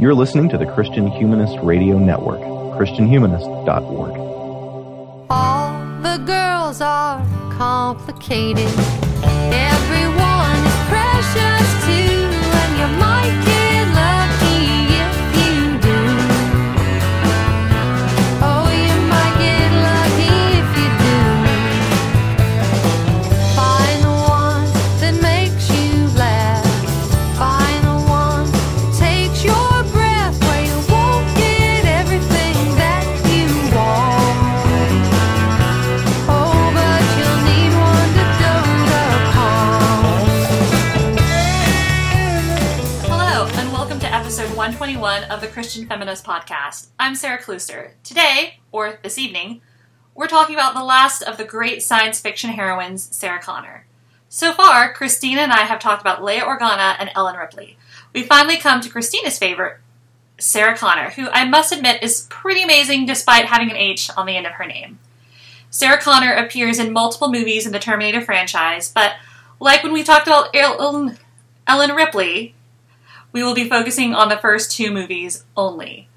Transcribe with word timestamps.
You're 0.00 0.14
listening 0.14 0.48
to 0.50 0.58
the 0.58 0.64
Christian 0.64 1.08
Humanist 1.08 1.58
Radio 1.60 1.98
Network, 1.98 2.38
ChristianHumanist.org. 2.78 4.16
All 5.28 5.72
the 6.02 6.18
girls 6.24 6.80
are 6.80 7.18
complicated. 7.58 8.68
Everyone 9.24 10.17
121 45.18 45.36
of 45.36 45.40
the 45.40 45.52
Christian 45.52 45.86
Feminist 45.86 46.24
Podcast. 46.24 46.88
I'm 46.98 47.16
Sara 47.16 47.38
Klooster. 47.42 47.90
Today, 48.04 48.60
or 48.70 49.00
this 49.02 49.18
evening, 49.18 49.60
we're 50.14 50.28
talking 50.28 50.54
about 50.54 50.74
the 50.74 50.84
last 50.84 51.22
of 51.22 51.36
the 51.36 51.44
great 51.44 51.82
science 51.82 52.20
fiction 52.20 52.50
heroines, 52.50 53.08
Sarah 53.16 53.40
Connor. 53.40 53.86
So 54.28 54.52
far, 54.52 54.92
Christina 54.92 55.40
and 55.40 55.52
I 55.52 55.62
have 55.62 55.80
talked 55.80 56.02
about 56.02 56.20
Leia 56.20 56.42
Organa 56.42 56.94
and 57.00 57.10
Ellen 57.16 57.36
Ripley. 57.36 57.76
We 58.12 58.22
finally 58.22 58.58
come 58.58 58.80
to 58.80 58.90
Christina's 58.90 59.38
favorite, 59.38 59.78
Sarah 60.38 60.76
Connor, 60.76 61.10
who 61.10 61.28
I 61.30 61.44
must 61.44 61.72
admit 61.72 62.02
is 62.02 62.28
pretty 62.30 62.62
amazing 62.62 63.06
despite 63.06 63.46
having 63.46 63.70
an 63.70 63.76
H 63.76 64.10
on 64.16 64.26
the 64.26 64.36
end 64.36 64.46
of 64.46 64.52
her 64.52 64.66
name. 64.66 65.00
Sarah 65.68 66.00
Connor 66.00 66.32
appears 66.32 66.78
in 66.78 66.92
multiple 66.92 67.32
movies 67.32 67.66
in 67.66 67.72
the 67.72 67.80
Terminator 67.80 68.20
franchise, 68.20 68.92
but 68.92 69.14
like 69.58 69.82
when 69.82 69.92
we 69.92 70.04
talked 70.04 70.28
about 70.28 70.54
Ellen 70.54 71.16
Ripley, 71.66 72.54
we 73.32 73.42
will 73.42 73.54
be 73.54 73.68
focusing 73.68 74.14
on 74.14 74.28
the 74.28 74.38
first 74.38 74.72
two 74.72 74.90
movies 74.90 75.44
only. 75.56 76.08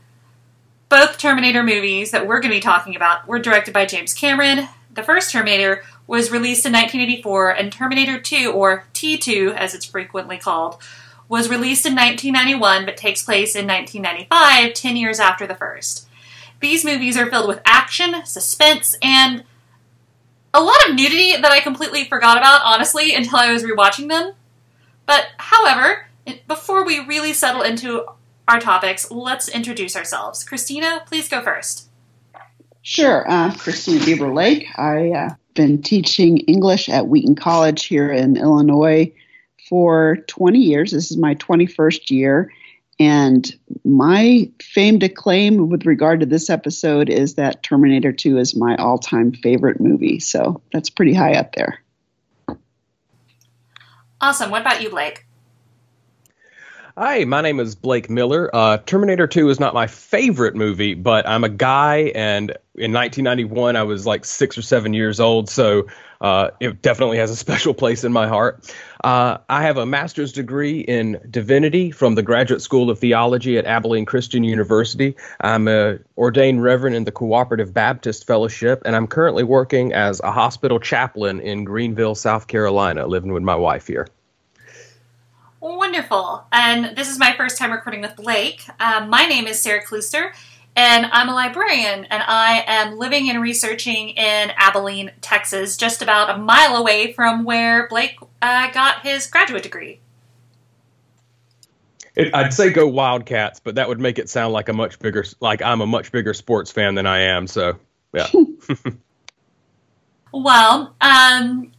Both 0.89 1.17
Terminator 1.17 1.63
movies 1.63 2.11
that 2.11 2.27
we're 2.27 2.41
going 2.41 2.51
to 2.51 2.57
be 2.57 2.61
talking 2.61 2.95
about 2.95 3.27
were 3.27 3.39
directed 3.39 3.73
by 3.73 3.85
James 3.85 4.13
Cameron. 4.13 4.67
The 4.93 5.03
first 5.03 5.31
Terminator 5.31 5.83
was 6.05 6.31
released 6.31 6.65
in 6.65 6.73
1984, 6.73 7.51
and 7.51 7.71
Terminator 7.71 8.19
2, 8.19 8.51
or 8.51 8.85
T2 8.93 9.55
as 9.55 9.73
it's 9.73 9.85
frequently 9.85 10.37
called, 10.37 10.81
was 11.29 11.49
released 11.49 11.85
in 11.85 11.95
1991 11.95 12.85
but 12.85 12.97
takes 12.97 13.23
place 13.23 13.55
in 13.55 13.65
1995, 13.65 14.73
10 14.73 14.97
years 14.97 15.19
after 15.19 15.47
the 15.47 15.55
first. 15.55 16.09
These 16.59 16.83
movies 16.83 17.15
are 17.15 17.29
filled 17.29 17.47
with 17.47 17.61
action, 17.65 18.25
suspense, 18.25 18.97
and 19.01 19.45
a 20.53 20.61
lot 20.61 20.89
of 20.89 20.95
nudity 20.95 21.37
that 21.37 21.51
I 21.51 21.61
completely 21.61 22.03
forgot 22.03 22.37
about, 22.37 22.61
honestly, 22.65 23.15
until 23.15 23.39
I 23.39 23.51
was 23.51 23.63
rewatching 23.63 24.09
them. 24.09 24.33
But, 25.05 25.27
however, 25.37 26.07
before 26.47 26.85
we 26.85 26.99
really 26.99 27.33
settle 27.33 27.61
into 27.61 28.05
our 28.47 28.59
topics, 28.59 29.09
let's 29.11 29.47
introduce 29.47 29.95
ourselves. 29.95 30.43
Christina, 30.43 31.03
please 31.07 31.29
go 31.29 31.41
first. 31.41 31.89
Sure. 32.81 33.29
Uh, 33.29 33.53
Christina 33.55 33.99
Bieber 33.99 34.33
Lake. 34.33 34.67
I've 34.77 35.13
uh, 35.13 35.35
been 35.53 35.81
teaching 35.81 36.39
English 36.39 36.89
at 36.89 37.07
Wheaton 37.07 37.35
College 37.35 37.85
here 37.85 38.11
in 38.11 38.37
Illinois 38.37 39.13
for 39.69 40.17
20 40.27 40.59
years. 40.59 40.91
This 40.91 41.11
is 41.11 41.17
my 41.17 41.35
21st 41.35 42.09
year. 42.09 42.51
And 42.99 43.51
my 43.83 44.51
famed 44.61 45.01
acclaim 45.01 45.69
with 45.69 45.85
regard 45.85 46.19
to 46.19 46.25
this 46.25 46.49
episode 46.49 47.09
is 47.09 47.35
that 47.35 47.63
Terminator 47.63 48.11
2 48.11 48.37
is 48.37 48.55
my 48.55 48.75
all 48.75 48.99
time 48.99 49.31
favorite 49.31 49.79
movie. 49.79 50.19
So 50.19 50.61
that's 50.71 50.89
pretty 50.89 51.13
high 51.13 51.33
up 51.33 51.55
there. 51.55 51.81
Awesome. 54.19 54.51
What 54.51 54.61
about 54.61 54.83
you, 54.83 54.89
Blake? 54.89 55.25
Hi, 56.97 57.23
my 57.23 57.39
name 57.39 57.61
is 57.61 57.73
Blake 57.73 58.09
Miller. 58.09 58.53
Uh, 58.53 58.77
Terminator 58.77 59.25
2 59.25 59.49
is 59.49 59.61
not 59.61 59.73
my 59.73 59.87
favorite 59.87 60.55
movie, 60.55 60.93
but 60.93 61.25
I'm 61.25 61.45
a 61.45 61.49
guy, 61.49 62.11
and 62.15 62.51
in 62.75 62.91
1991, 62.91 63.77
I 63.77 63.83
was 63.83 64.05
like 64.05 64.25
six 64.25 64.57
or 64.57 64.61
seven 64.61 64.93
years 64.93 65.21
old, 65.21 65.49
so 65.49 65.87
uh, 66.19 66.49
it 66.59 66.81
definitely 66.81 67.17
has 67.17 67.31
a 67.31 67.35
special 67.37 67.73
place 67.73 68.03
in 68.03 68.11
my 68.11 68.27
heart. 68.27 68.75
Uh, 69.05 69.37
I 69.47 69.63
have 69.63 69.77
a 69.77 69.85
master's 69.85 70.33
degree 70.33 70.81
in 70.81 71.21
divinity 71.29 71.91
from 71.91 72.15
the 72.15 72.23
Graduate 72.23 72.61
School 72.61 72.89
of 72.89 72.99
Theology 72.99 73.57
at 73.57 73.65
Abilene 73.65 74.05
Christian 74.05 74.43
University. 74.43 75.15
I'm 75.39 75.69
a 75.69 75.97
ordained 76.17 76.61
reverend 76.61 76.97
in 76.97 77.05
the 77.05 77.11
Cooperative 77.13 77.73
Baptist 77.73 78.27
Fellowship, 78.27 78.81
and 78.83 78.97
I'm 78.97 79.07
currently 79.07 79.45
working 79.45 79.93
as 79.93 80.19
a 80.19 80.31
hospital 80.31 80.77
chaplain 80.77 81.39
in 81.39 81.63
Greenville, 81.63 82.15
South 82.15 82.47
Carolina, 82.47 83.07
living 83.07 83.31
with 83.31 83.43
my 83.43 83.55
wife 83.55 83.87
here. 83.87 84.07
Wonderful. 85.61 86.43
And 86.51 86.97
this 86.97 87.07
is 87.07 87.19
my 87.19 87.33
first 87.37 87.57
time 87.57 87.71
recording 87.71 88.01
with 88.01 88.15
Blake. 88.15 88.63
Um, 88.79 89.09
my 89.09 89.27
name 89.27 89.45
is 89.45 89.61
Sara 89.61 89.83
Klooster, 89.83 90.33
and 90.75 91.05
I'm 91.05 91.29
a 91.29 91.33
librarian, 91.33 92.05
and 92.05 92.23
I 92.25 92.63
am 92.65 92.97
living 92.97 93.29
and 93.29 93.39
researching 93.39 94.09
in 94.09 94.51
Abilene, 94.57 95.11
Texas, 95.21 95.77
just 95.77 96.01
about 96.01 96.31
a 96.31 96.37
mile 96.39 96.75
away 96.75 97.13
from 97.13 97.43
where 97.43 97.87
Blake 97.87 98.17
uh, 98.41 98.71
got 98.71 99.03
his 99.03 99.27
graduate 99.27 99.61
degree. 99.61 99.99
It, 102.15 102.33
I'd 102.33 102.53
say 102.53 102.71
go 102.71 102.87
Wildcats, 102.87 103.59
but 103.59 103.75
that 103.75 103.87
would 103.87 103.99
make 103.99 104.17
it 104.17 104.29
sound 104.29 104.53
like 104.53 104.67
a 104.67 104.73
much 104.73 104.97
bigger, 104.97 105.23
like 105.41 105.61
I'm 105.61 105.81
a 105.81 105.87
much 105.87 106.11
bigger 106.11 106.33
sports 106.33 106.71
fan 106.71 106.95
than 106.95 107.05
I 107.05 107.19
am. 107.19 107.45
So, 107.45 107.77
yeah. 108.13 108.27
Well, 110.33 110.95
um, 111.01 111.71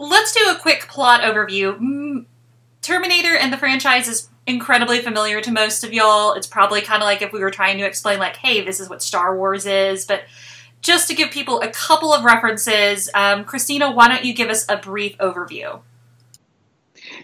let's 0.00 0.32
do 0.34 0.50
a 0.50 0.56
quick 0.56 0.88
plot 0.88 1.20
overview. 1.20 2.26
Terminator 2.88 3.36
and 3.36 3.52
the 3.52 3.58
franchise 3.58 4.08
is 4.08 4.30
incredibly 4.46 5.00
familiar 5.00 5.42
to 5.42 5.52
most 5.52 5.84
of 5.84 5.92
y'all. 5.92 6.32
It's 6.32 6.46
probably 6.46 6.80
kind 6.80 7.02
of 7.02 7.06
like 7.06 7.20
if 7.20 7.34
we 7.34 7.40
were 7.40 7.50
trying 7.50 7.76
to 7.76 7.84
explain, 7.84 8.18
like, 8.18 8.36
hey, 8.36 8.64
this 8.64 8.80
is 8.80 8.88
what 8.88 9.02
Star 9.02 9.36
Wars 9.36 9.66
is. 9.66 10.06
But 10.06 10.22
just 10.80 11.06
to 11.08 11.14
give 11.14 11.30
people 11.30 11.60
a 11.60 11.68
couple 11.68 12.14
of 12.14 12.24
references, 12.24 13.10
um, 13.12 13.44
Christina, 13.44 13.92
why 13.92 14.08
don't 14.08 14.24
you 14.24 14.32
give 14.32 14.48
us 14.48 14.64
a 14.70 14.78
brief 14.78 15.18
overview? 15.18 15.82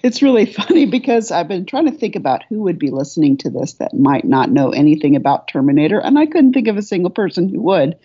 It's 0.03 0.21
really 0.21 0.45
funny 0.53 0.85
because 0.85 1.31
I've 1.31 1.49
been 1.49 1.65
trying 1.65 1.87
to 1.87 1.97
think 1.97 2.15
about 2.15 2.43
who 2.51 2.61
would 2.65 2.79
be 2.79 2.91
listening 2.91 3.39
to 3.39 3.49
this 3.49 3.73
that 3.75 3.95
might 3.95 4.27
not 4.27 4.51
know 4.51 4.69
anything 4.69 5.17
about 5.17 5.49
Terminator, 5.49 5.99
and 5.99 6.19
I 6.19 6.27
couldn't 6.27 6.53
think 6.53 6.69
of 6.69 6.77
a 6.77 6.83
single 6.83 7.11
person 7.11 7.49
who 7.49 7.63
would. 7.63 7.99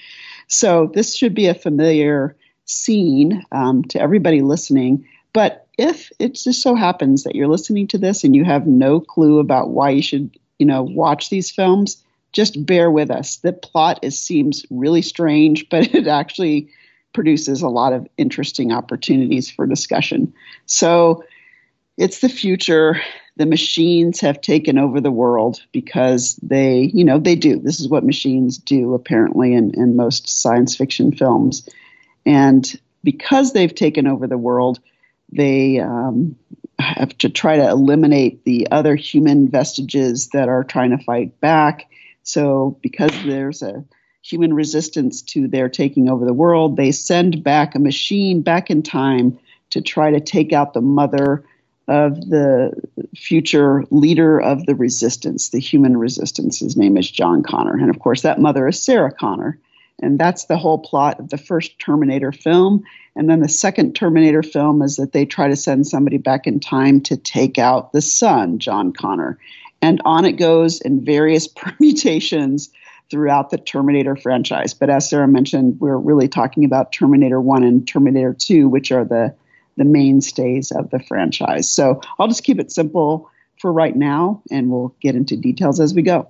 So 0.47 0.89
this 0.93 1.13
should 1.13 1.35
be 1.35 1.47
a 1.47 1.53
familiar 1.53 2.37
scene 2.63 3.43
um, 3.51 3.83
to 3.83 3.99
everybody 3.99 4.41
listening. 4.41 5.05
But 5.33 5.67
if 5.79 6.12
it 6.19 6.35
just 6.35 6.62
so 6.62 6.75
happens 6.75 7.23
that 7.23 7.35
you're 7.35 7.47
listening 7.47 7.88
to 7.88 7.97
this 7.97 8.25
and 8.25 8.35
you 8.35 8.44
have 8.44 8.67
no 8.67 9.00
clue 9.00 9.40
about 9.40 9.69
why 9.69 9.91
you 9.91 10.01
should, 10.01 10.38
you 10.59 10.66
know, 10.66 10.84
watch 10.84 11.29
these 11.29 11.50
films, 11.50 12.03
just 12.34 12.66
bear 12.66 12.91
with 12.91 13.09
us. 13.09 13.38
The 13.38 13.53
plot 13.53 14.00
is 14.01 14.19
seems 14.19 14.66
really 14.69 15.01
strange, 15.01 15.69
but 15.69 15.95
it 15.95 16.06
actually 16.06 16.69
produces 17.13 17.62
a 17.62 17.69
lot 17.69 17.94
of 17.94 18.07
interesting 18.18 18.73
opportunities 18.73 19.50
for 19.50 19.66
discussion. 19.66 20.34
So 20.66 21.23
it's 21.97 22.19
the 22.19 22.29
future. 22.29 23.01
The 23.38 23.45
machines 23.45 24.19
have 24.19 24.41
taken 24.41 24.78
over 24.78 25.00
the 25.00 25.12
world 25.12 25.62
because 25.72 26.35
they, 26.44 26.91
you 26.94 27.06
know, 27.06 27.19
they 27.19 27.38
do. 27.38 27.57
This 27.57 27.79
is 27.79 27.88
what 27.88 28.03
machines 28.03 28.57
do, 28.57 28.94
apparently, 28.94 29.53
in, 29.53 29.72
in 29.75 29.95
most 29.95 30.28
science 30.28 30.75
fiction 30.75 31.13
films. 31.13 31.68
And 32.25 32.69
because 33.01 33.53
they've 33.53 33.73
taken 33.73 34.07
over 34.07 34.28
the 34.28 34.38
world, 34.38 34.81
they 35.31 35.79
um, 35.79 36.35
have 36.79 37.17
to 37.19 37.29
try 37.29 37.57
to 37.57 37.67
eliminate 37.67 38.44
the 38.45 38.67
other 38.72 38.95
human 38.95 39.50
vestiges 39.50 40.29
that 40.29 40.50
are 40.50 40.63
trying 40.63 40.92
to 40.92 41.03
fight 41.03 41.39
back. 41.39 41.89
So, 42.24 42.77
because 42.81 43.12
there's 43.24 43.62
a 43.62 43.83
human 44.21 44.53
resistance 44.53 45.21
to 45.21 45.48
their 45.48 45.69
taking 45.69 46.09
over 46.09 46.25
the 46.25 46.33
world, 46.33 46.77
they 46.77 46.92
send 46.92 47.44
back 47.44 47.75
a 47.75 47.80
machine 47.80 48.42
back 48.42 48.69
in 48.69 48.83
time 48.83 49.39
to 49.71 49.81
try 49.81 50.12
to 50.12 50.19
take 50.19 50.53
out 50.53 50.74
the 50.74 50.81
mother 50.81 51.44
of 51.88 52.30
the 52.30 52.71
future 53.15 53.83
leader 53.89 54.39
of 54.39 54.65
the 54.68 54.75
resistance, 54.75 55.50
the 55.50 55.59
human 55.59 55.98
resistance. 55.98 56.59
His 56.59 56.77
name 56.77 56.98
is 56.98 57.09
John 57.09 57.42
Connor. 57.42 57.74
And 57.74 57.89
of 57.89 58.00
course, 58.00 58.21
that 58.21 58.39
mother 58.39 58.68
is 58.68 58.81
Sarah 58.81 59.12
Connor. 59.12 59.59
And 60.01 60.19
that's 60.19 60.46
the 60.46 60.57
whole 60.57 60.80
plot 60.80 61.19
of 61.19 61.30
the 61.30 61.38
first 61.38 61.78
Terminator 61.80 62.31
film. 62.31 62.84
And 63.16 63.30
then 63.30 63.42
the 63.42 63.50
second 63.50 63.96
Terminator 63.96 64.44
film 64.44 64.81
is 64.81 64.96
that 64.96 65.12
they 65.12 65.25
try 65.25 65.48
to 65.48 65.56
send 65.56 65.88
somebody 65.88 66.18
back 66.18 66.48
in 66.48 66.60
time 66.60 67.01
to 67.01 67.18
take 67.18 67.57
out 67.57 67.92
the 67.92 68.01
son, 68.01 68.60
John 68.60 68.94
Connor. 68.94 69.38
And 69.81 70.01
on 70.06 70.25
it 70.25 70.34
goes 70.34 70.81
in 70.81 71.04
various 71.04 71.48
permutations 71.56 72.69
throughout 73.10 73.50
the 73.50 73.57
Terminator 73.57 74.16
franchise. 74.16 74.74
But 74.74 74.90
as 74.90 75.10
Sara 75.10 75.28
mentioned, 75.28 75.80
we're 75.80 75.98
really 75.98 76.28
talking 76.28 76.63
about 76.63 76.92
Terminator 76.92 77.42
1 77.42 77.63
and 77.63 77.88
Terminator 77.88 78.34
2, 78.34 78.68
which 78.68 78.92
are 78.92 79.04
the, 79.04 79.34
the 79.78 79.86
mainstays 79.86 80.72
of 80.72 80.90
the 80.92 81.00
franchise. 81.00 81.69
So 81.69 82.01
I'll 82.19 82.28
just 82.28 82.44
keep 82.44 82.60
it 82.60 82.72
simple 82.72 83.30
for 83.60 83.74
right 83.74 83.96
now, 83.96 84.42
and 84.51 84.69
we'll 84.69 84.96
get 85.01 85.16
into 85.16 85.36
details 85.36 85.80
as 85.80 85.94
we 85.94 86.01
go. 86.01 86.30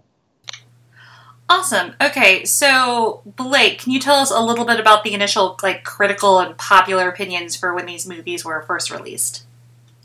Awesome. 1.50 1.96
Okay, 2.00 2.46
so 2.46 3.24
Blake, 3.26 3.80
can 3.80 3.92
you 3.92 4.00
tell 4.00 4.18
us 4.18 4.30
a 4.30 4.40
little 4.40 4.66
bit 4.66 4.80
about 4.80 5.04
the 5.04 5.14
initial 5.14 5.58
like 5.64 5.84
critical 5.84 6.40
and 6.40 6.56
popular 6.58 7.10
opinions 7.10 7.56
for 7.56 7.74
when 7.74 7.88
these 7.88 8.08
movies 8.08 8.46
were 8.46 8.62
first 8.62 8.92
released? 8.92 9.46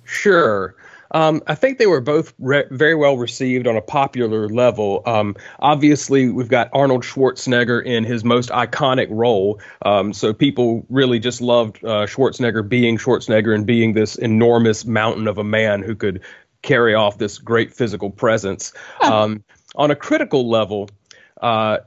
Sure. 0.05 0.75
Um, 1.11 1.43
I 1.47 1.55
think 1.55 1.79
they 1.79 1.87
were 1.87 2.01
both 2.01 2.33
re- 2.39 2.65
very 2.71 2.95
well 2.95 3.19
received 3.19 3.67
on 3.67 3.77
a 3.77 3.83
popular 3.83 4.49
level. 4.49 5.03
Um, 5.05 5.37
obviously, 5.61 6.31
we've 6.31 6.49
got 6.49 6.71
Arnold 6.73 7.03
Schwarzenegger 7.03 7.85
in 7.85 8.05
his 8.05 8.25
most 8.25 8.49
iconic 8.49 9.07
role, 9.11 9.61
um, 9.83 10.13
so 10.13 10.33
people 10.33 10.85
really 10.89 11.21
just 11.21 11.41
loved 11.41 11.77
uh, 11.85 12.07
Schwarzenegger 12.07 12.67
being 12.67 12.97
Schwarzenegger 12.97 13.55
and 13.55 13.67
being 13.67 13.93
this 13.93 14.17
enormous 14.17 14.87
mountain 14.87 15.29
of 15.29 15.39
a 15.39 15.45
man 15.45 15.83
who 15.83 15.95
could 15.95 16.21
carry 16.63 16.95
off 16.95 17.19
this 17.19 17.39
great 17.39 17.73
physical 17.73 18.11
presence. 18.11 18.73
Um, 19.03 19.45
on 19.77 19.91
a 19.91 19.97
critical 19.97 20.49
level, 20.49 20.89
uh, 21.41 21.79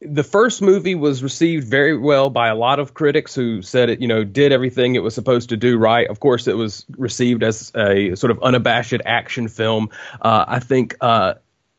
the 0.00 0.22
first 0.22 0.60
movie 0.60 0.94
was 0.94 1.22
received 1.22 1.66
very 1.66 1.96
well 1.96 2.28
by 2.28 2.48
a 2.48 2.54
lot 2.54 2.78
of 2.78 2.92
critics 2.92 3.34
who 3.34 3.62
said 3.62 3.88
it, 3.88 4.00
you 4.00 4.08
know, 4.08 4.24
did 4.24 4.52
everything 4.52 4.94
it 4.94 5.02
was 5.02 5.14
supposed 5.14 5.48
to 5.48 5.56
do 5.56 5.78
right. 5.78 6.06
Of 6.08 6.20
course, 6.20 6.46
it 6.46 6.56
was 6.56 6.84
received 6.98 7.42
as 7.42 7.72
a 7.74 8.14
sort 8.14 8.30
of 8.30 8.42
unabashed 8.42 9.00
action 9.04 9.48
film. 9.48 9.88
Uh, 10.20 10.44
I 10.46 10.58
think 10.58 10.96
uh, 11.00 11.34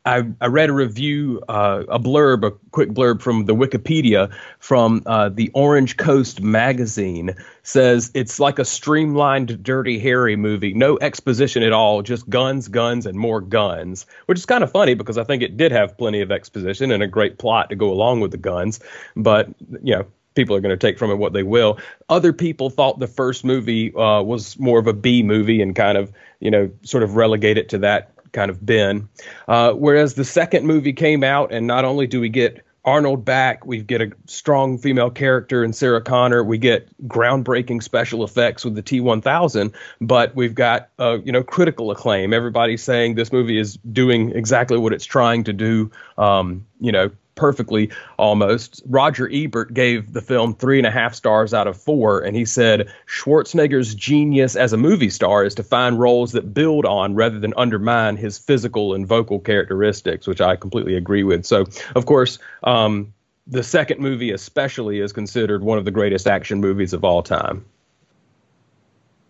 I, 0.08 0.22
I 0.40 0.46
read 0.46 0.70
a 0.70 0.72
review, 0.72 1.42
uh, 1.50 1.84
a 1.86 2.00
blurb, 2.00 2.42
a 2.42 2.52
quick 2.70 2.88
blurb 2.90 3.20
from 3.20 3.44
the 3.44 3.54
Wikipedia 3.54 4.32
from 4.58 5.02
uh, 5.04 5.28
the 5.28 5.50
Orange 5.52 5.98
Coast 5.98 6.40
magazine 6.40 7.34
says 7.62 8.10
it's 8.14 8.40
like 8.40 8.58
a 8.58 8.64
streamlined 8.64 9.62
Dirty 9.62 9.98
Harry 9.98 10.34
movie, 10.34 10.72
no 10.72 10.98
exposition 10.98 11.62
at 11.62 11.74
all, 11.74 12.00
just 12.00 12.28
guns, 12.30 12.68
guns, 12.68 13.04
and 13.04 13.18
more 13.18 13.42
guns, 13.42 14.06
which 14.24 14.38
is 14.38 14.46
kind 14.46 14.64
of 14.64 14.72
funny 14.72 14.94
because 14.94 15.18
I 15.18 15.24
think 15.24 15.42
it 15.42 15.58
did 15.58 15.72
have 15.72 15.98
plenty 15.98 16.22
of 16.22 16.32
exposition 16.32 16.90
and 16.90 17.02
a 17.02 17.06
great 17.06 17.36
plot 17.36 17.68
to 17.68 17.76
go 17.76 17.92
along 17.92 18.20
with 18.20 18.30
the 18.30 18.38
guns, 18.38 18.80
but 19.14 19.48
you 19.82 19.94
know. 19.94 20.06
People 20.34 20.54
are 20.54 20.60
going 20.60 20.70
to 20.70 20.76
take 20.76 21.00
from 21.00 21.10
it 21.10 21.16
what 21.16 21.32
they 21.32 21.42
will. 21.42 21.80
Other 22.08 22.32
people 22.32 22.70
thought 22.70 23.00
the 23.00 23.08
first 23.08 23.44
movie 23.44 23.92
uh, 23.92 24.22
was 24.22 24.56
more 24.56 24.78
of 24.78 24.86
a 24.86 24.92
B 24.92 25.24
movie 25.24 25.60
and 25.60 25.74
kind 25.74 25.98
of, 25.98 26.12
you 26.38 26.52
know, 26.52 26.70
sort 26.82 27.02
of 27.02 27.16
relegate 27.16 27.58
it 27.58 27.70
to 27.70 27.78
that 27.78 28.12
kind 28.32 28.50
of 28.50 28.64
been. 28.64 29.08
Uh, 29.46 29.72
whereas 29.72 30.14
the 30.14 30.24
second 30.24 30.66
movie 30.66 30.92
came 30.92 31.24
out, 31.24 31.52
and 31.52 31.66
not 31.66 31.84
only 31.84 32.06
do 32.06 32.20
we 32.20 32.28
get 32.28 32.64
Arnold 32.84 33.24
back, 33.24 33.66
we 33.66 33.82
get 33.82 34.00
a 34.00 34.10
strong 34.26 34.78
female 34.78 35.10
character 35.10 35.62
in 35.62 35.74
Sarah 35.74 36.00
Connor. 36.00 36.42
We 36.42 36.56
get 36.56 36.88
groundbreaking 37.06 37.82
special 37.82 38.24
effects 38.24 38.64
with 38.64 38.76
the 38.76 38.82
T1000, 38.82 39.74
but 40.00 40.34
we've 40.34 40.54
got 40.54 40.88
uh, 40.98 41.18
you 41.22 41.30
know 41.30 41.42
critical 41.42 41.90
acclaim. 41.90 42.32
Everybody's 42.32 42.82
saying 42.82 43.16
this 43.16 43.30
movie 43.30 43.58
is 43.58 43.76
doing 43.92 44.30
exactly 44.30 44.78
what 44.78 44.94
it's 44.94 45.04
trying 45.04 45.44
to 45.44 45.52
do. 45.52 45.90
Um, 46.16 46.66
you 46.80 46.92
know, 46.92 47.10
perfectly 47.38 47.90
almost. 48.18 48.82
Roger 48.86 49.30
Ebert 49.32 49.72
gave 49.72 50.12
the 50.12 50.20
film 50.20 50.54
three 50.54 50.78
and 50.78 50.86
a 50.86 50.90
half 50.90 51.14
stars 51.14 51.54
out 51.54 51.66
of 51.66 51.80
four, 51.80 52.20
and 52.20 52.36
he 52.36 52.44
said 52.44 52.92
Schwarzenegger's 53.06 53.94
genius 53.94 54.56
as 54.56 54.74
a 54.74 54.76
movie 54.76 55.08
star 55.08 55.44
is 55.44 55.54
to 55.54 55.62
find 55.62 55.98
roles 55.98 56.32
that 56.32 56.52
build 56.52 56.84
on 56.84 57.14
rather 57.14 57.38
than 57.38 57.54
undermine 57.56 58.16
his 58.16 58.36
physical 58.36 58.92
and 58.92 59.06
vocal 59.06 59.38
characteristics, 59.38 60.26
which 60.26 60.40
I 60.40 60.56
completely 60.56 60.96
agree 60.96 61.22
with. 61.22 61.46
So, 61.46 61.64
of 61.94 62.04
course, 62.04 62.38
um, 62.64 63.14
the 63.46 63.62
second 63.62 64.00
movie, 64.00 64.32
especially, 64.32 65.00
is 65.00 65.12
considered 65.12 65.62
one 65.62 65.78
of 65.78 65.86
the 65.86 65.90
greatest 65.90 66.26
action 66.26 66.60
movies 66.60 66.92
of 66.92 67.04
all 67.04 67.22
time. 67.22 67.64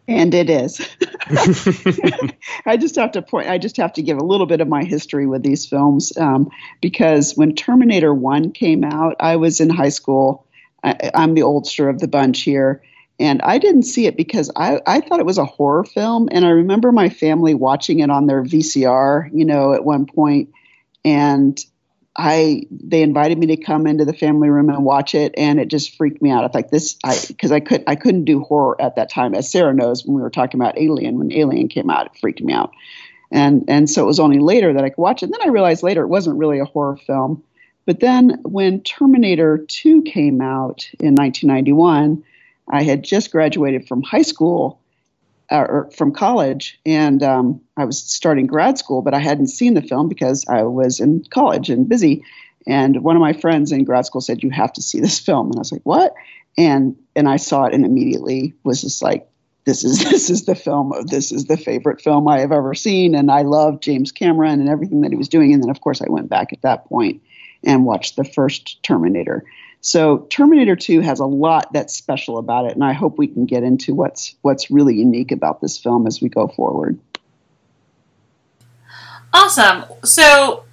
And 0.08 0.32
it 0.32 0.48
is. 0.48 0.80
I 2.64 2.78
just 2.78 2.96
have 2.96 3.12
to 3.12 3.20
point. 3.20 3.48
I 3.48 3.58
just 3.58 3.76
have 3.76 3.92
to 3.92 4.02
give 4.02 4.16
a 4.16 4.24
little 4.24 4.46
bit 4.46 4.62
of 4.62 4.66
my 4.66 4.82
history 4.82 5.26
with 5.26 5.42
these 5.42 5.66
films 5.66 6.16
um, 6.16 6.50
because 6.80 7.36
when 7.36 7.54
Terminator 7.54 8.14
One 8.14 8.50
came 8.50 8.84
out, 8.84 9.16
I 9.20 9.36
was 9.36 9.60
in 9.60 9.68
high 9.68 9.90
school. 9.90 10.46
I, 10.82 11.10
I'm 11.14 11.34
the 11.34 11.42
oldster 11.42 11.90
of 11.90 11.98
the 11.98 12.08
bunch 12.08 12.40
here, 12.40 12.82
and 13.20 13.42
I 13.42 13.58
didn't 13.58 13.82
see 13.82 14.06
it 14.06 14.16
because 14.16 14.50
I, 14.56 14.80
I 14.86 15.00
thought 15.00 15.20
it 15.20 15.26
was 15.26 15.38
a 15.38 15.44
horror 15.44 15.84
film, 15.84 16.30
and 16.32 16.46
I 16.46 16.50
remember 16.50 16.90
my 16.90 17.10
family 17.10 17.52
watching 17.52 18.00
it 18.00 18.10
on 18.10 18.26
their 18.26 18.42
VCR, 18.42 19.28
you 19.34 19.44
know, 19.44 19.74
at 19.74 19.84
one 19.84 20.06
point, 20.06 20.50
and 21.04 21.62
I 22.18 22.66
they 22.72 23.02
invited 23.02 23.38
me 23.38 23.46
to 23.46 23.56
come 23.56 23.86
into 23.86 24.04
the 24.04 24.12
family 24.12 24.50
room 24.50 24.68
and 24.70 24.84
watch 24.84 25.14
it, 25.14 25.32
and 25.36 25.60
it 25.60 25.68
just 25.68 25.96
freaked 25.96 26.20
me 26.20 26.30
out. 26.30 26.44
It's 26.44 26.54
like 26.54 26.70
this, 26.70 26.98
I 27.04 27.16
because 27.28 27.52
I 27.52 27.60
could 27.60 27.84
I 27.86 27.94
couldn't 27.94 28.24
do 28.24 28.40
horror 28.42 28.76
at 28.82 28.96
that 28.96 29.08
time, 29.08 29.34
as 29.34 29.48
Sarah 29.48 29.72
knows 29.72 30.04
when 30.04 30.16
we 30.16 30.22
were 30.22 30.28
talking 30.30 30.60
about 30.60 30.76
Alien. 30.76 31.18
When 31.18 31.32
Alien 31.32 31.68
came 31.68 31.88
out, 31.88 32.06
it 32.06 32.18
freaked 32.20 32.42
me 32.42 32.52
out, 32.52 32.72
and 33.30 33.64
and 33.68 33.88
so 33.88 34.02
it 34.02 34.06
was 34.06 34.18
only 34.18 34.40
later 34.40 34.72
that 34.72 34.84
I 34.84 34.88
could 34.88 35.00
watch 35.00 35.22
it. 35.22 35.26
And 35.26 35.34
then 35.34 35.42
I 35.42 35.52
realized 35.52 35.84
later 35.84 36.02
it 36.02 36.08
wasn't 36.08 36.38
really 36.38 36.58
a 36.58 36.64
horror 36.64 36.96
film. 36.96 37.44
But 37.86 38.00
then 38.00 38.40
when 38.42 38.82
Terminator 38.82 39.64
2 39.66 40.02
came 40.02 40.42
out 40.42 40.90
in 41.00 41.14
1991, 41.14 42.22
I 42.68 42.82
had 42.82 43.02
just 43.02 43.30
graduated 43.30 43.88
from 43.88 44.02
high 44.02 44.22
school 44.22 44.80
or 45.50 45.90
from 45.96 46.12
college, 46.12 46.78
and 46.84 47.22
um, 47.22 47.60
I 47.76 47.84
was 47.84 48.02
starting 48.02 48.46
grad 48.46 48.78
school, 48.78 49.02
but 49.02 49.14
I 49.14 49.18
hadn't 49.18 49.48
seen 49.48 49.74
the 49.74 49.82
film 49.82 50.08
because 50.08 50.44
I 50.48 50.62
was 50.64 51.00
in 51.00 51.24
college 51.30 51.70
and 51.70 51.88
busy. 51.88 52.24
And 52.66 53.02
one 53.02 53.16
of 53.16 53.20
my 53.20 53.32
friends 53.32 53.72
in 53.72 53.84
grad 53.84 54.06
school 54.06 54.20
said, 54.20 54.42
"You 54.42 54.50
have 54.50 54.72
to 54.74 54.82
see 54.82 55.00
this 55.00 55.18
film," 55.18 55.48
and 55.48 55.56
I 55.56 55.60
was 55.60 55.72
like, 55.72 55.82
"What?" 55.84 56.14
And 56.56 56.96
and 57.16 57.28
I 57.28 57.36
saw 57.36 57.64
it 57.64 57.74
and 57.74 57.84
immediately 57.84 58.54
was 58.62 58.82
just 58.82 59.02
like, 59.02 59.28
"This 59.64 59.84
is 59.84 60.04
this 60.10 60.28
is 60.28 60.44
the 60.44 60.54
film. 60.54 60.92
This 61.06 61.32
is 61.32 61.46
the 61.46 61.56
favorite 61.56 62.02
film 62.02 62.28
I 62.28 62.40
have 62.40 62.52
ever 62.52 62.74
seen." 62.74 63.14
And 63.14 63.30
I 63.30 63.42
loved 63.42 63.82
James 63.82 64.12
Cameron 64.12 64.60
and 64.60 64.68
everything 64.68 65.00
that 65.00 65.12
he 65.12 65.16
was 65.16 65.28
doing. 65.28 65.54
And 65.54 65.62
then 65.62 65.70
of 65.70 65.80
course 65.80 66.02
I 66.02 66.10
went 66.10 66.28
back 66.28 66.52
at 66.52 66.62
that 66.62 66.84
point 66.86 67.22
and 67.64 67.84
watched 67.84 68.16
the 68.16 68.24
first 68.24 68.82
Terminator. 68.82 69.44
So 69.80 70.26
Terminator 70.30 70.76
2 70.76 71.00
has 71.00 71.20
a 71.20 71.24
lot 71.24 71.72
that's 71.72 71.94
special 71.94 72.38
about 72.38 72.66
it, 72.66 72.74
and 72.74 72.84
I 72.84 72.92
hope 72.92 73.16
we 73.16 73.28
can 73.28 73.46
get 73.46 73.62
into 73.62 73.94
what's 73.94 74.34
what's 74.42 74.70
really 74.70 74.96
unique 74.96 75.32
about 75.32 75.60
this 75.60 75.78
film 75.78 76.06
as 76.06 76.20
we 76.20 76.28
go 76.28 76.48
forward. 76.48 76.98
Awesome. 79.32 79.84
So 80.04 80.64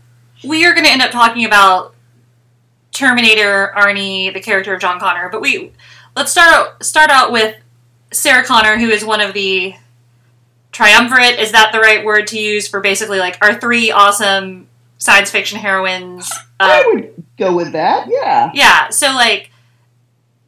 we 0.43 0.65
are 0.65 0.73
going 0.73 0.85
to 0.85 0.91
end 0.91 1.01
up 1.01 1.11
talking 1.11 1.45
about 1.45 1.93
Terminator, 2.91 3.73
Arnie, 3.75 4.33
the 4.33 4.39
character 4.39 4.73
of 4.73 4.81
John 4.81 4.99
Connor, 4.99 5.29
but 5.29 5.41
we 5.41 5.71
let's 6.15 6.31
start 6.31 6.53
out, 6.53 6.83
start 6.83 7.09
out 7.09 7.31
with 7.31 7.55
Sarah 8.11 8.45
Connor, 8.45 8.77
who 8.77 8.89
is 8.89 9.05
one 9.05 9.21
of 9.21 9.33
the 9.33 9.75
triumvirate. 10.71 11.39
Is 11.39 11.51
that 11.51 11.71
the 11.71 11.79
right 11.79 12.03
word 12.03 12.27
to 12.27 12.39
use 12.39 12.67
for 12.67 12.79
basically 12.79 13.19
like 13.19 13.37
our 13.41 13.59
three 13.59 13.91
awesome 13.91 14.67
science 14.97 15.29
fiction 15.29 15.59
heroines? 15.59 16.31
I 16.59 16.79
Uh, 16.79 16.83
would 16.87 17.23
go 17.37 17.55
with 17.55 17.73
that. 17.73 18.07
Yeah. 18.09 18.51
yeah. 18.53 18.89
So 18.89 19.07
like 19.07 19.51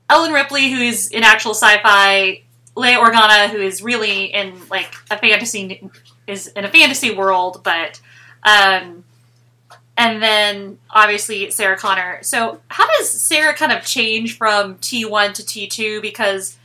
Ellen 0.10 0.32
Ripley, 0.32 0.72
who 0.72 0.80
is 0.80 1.10
in 1.10 1.24
actual 1.24 1.52
sci-fi, 1.52 2.44
Leia 2.76 2.98
Organa, 2.98 3.50
who 3.50 3.58
is 3.58 3.82
really 3.82 4.26
in 4.26 4.56
like 4.70 4.94
a 5.12 5.18
fantasy 5.18 5.90
is 6.28 6.48
in 6.48 6.64
a 6.64 6.70
fantasy 6.70 7.14
world, 7.14 7.62
but 7.64 8.00
um, 8.44 9.04
and 9.98 10.22
then 10.22 10.78
obviously 10.92 11.50
Sarah 11.52 11.76
Connor. 11.78 12.20
So 12.22 12.62
how 12.68 12.86
does 12.88 13.10
Sarah 13.10 13.56
kind 13.56 13.72
of 13.72 13.84
change 13.84 14.38
from 14.38 14.78
T 14.78 15.06
one 15.06 15.34
to 15.34 15.46
T 15.46 15.68
two? 15.68 16.02
Because 16.02 16.58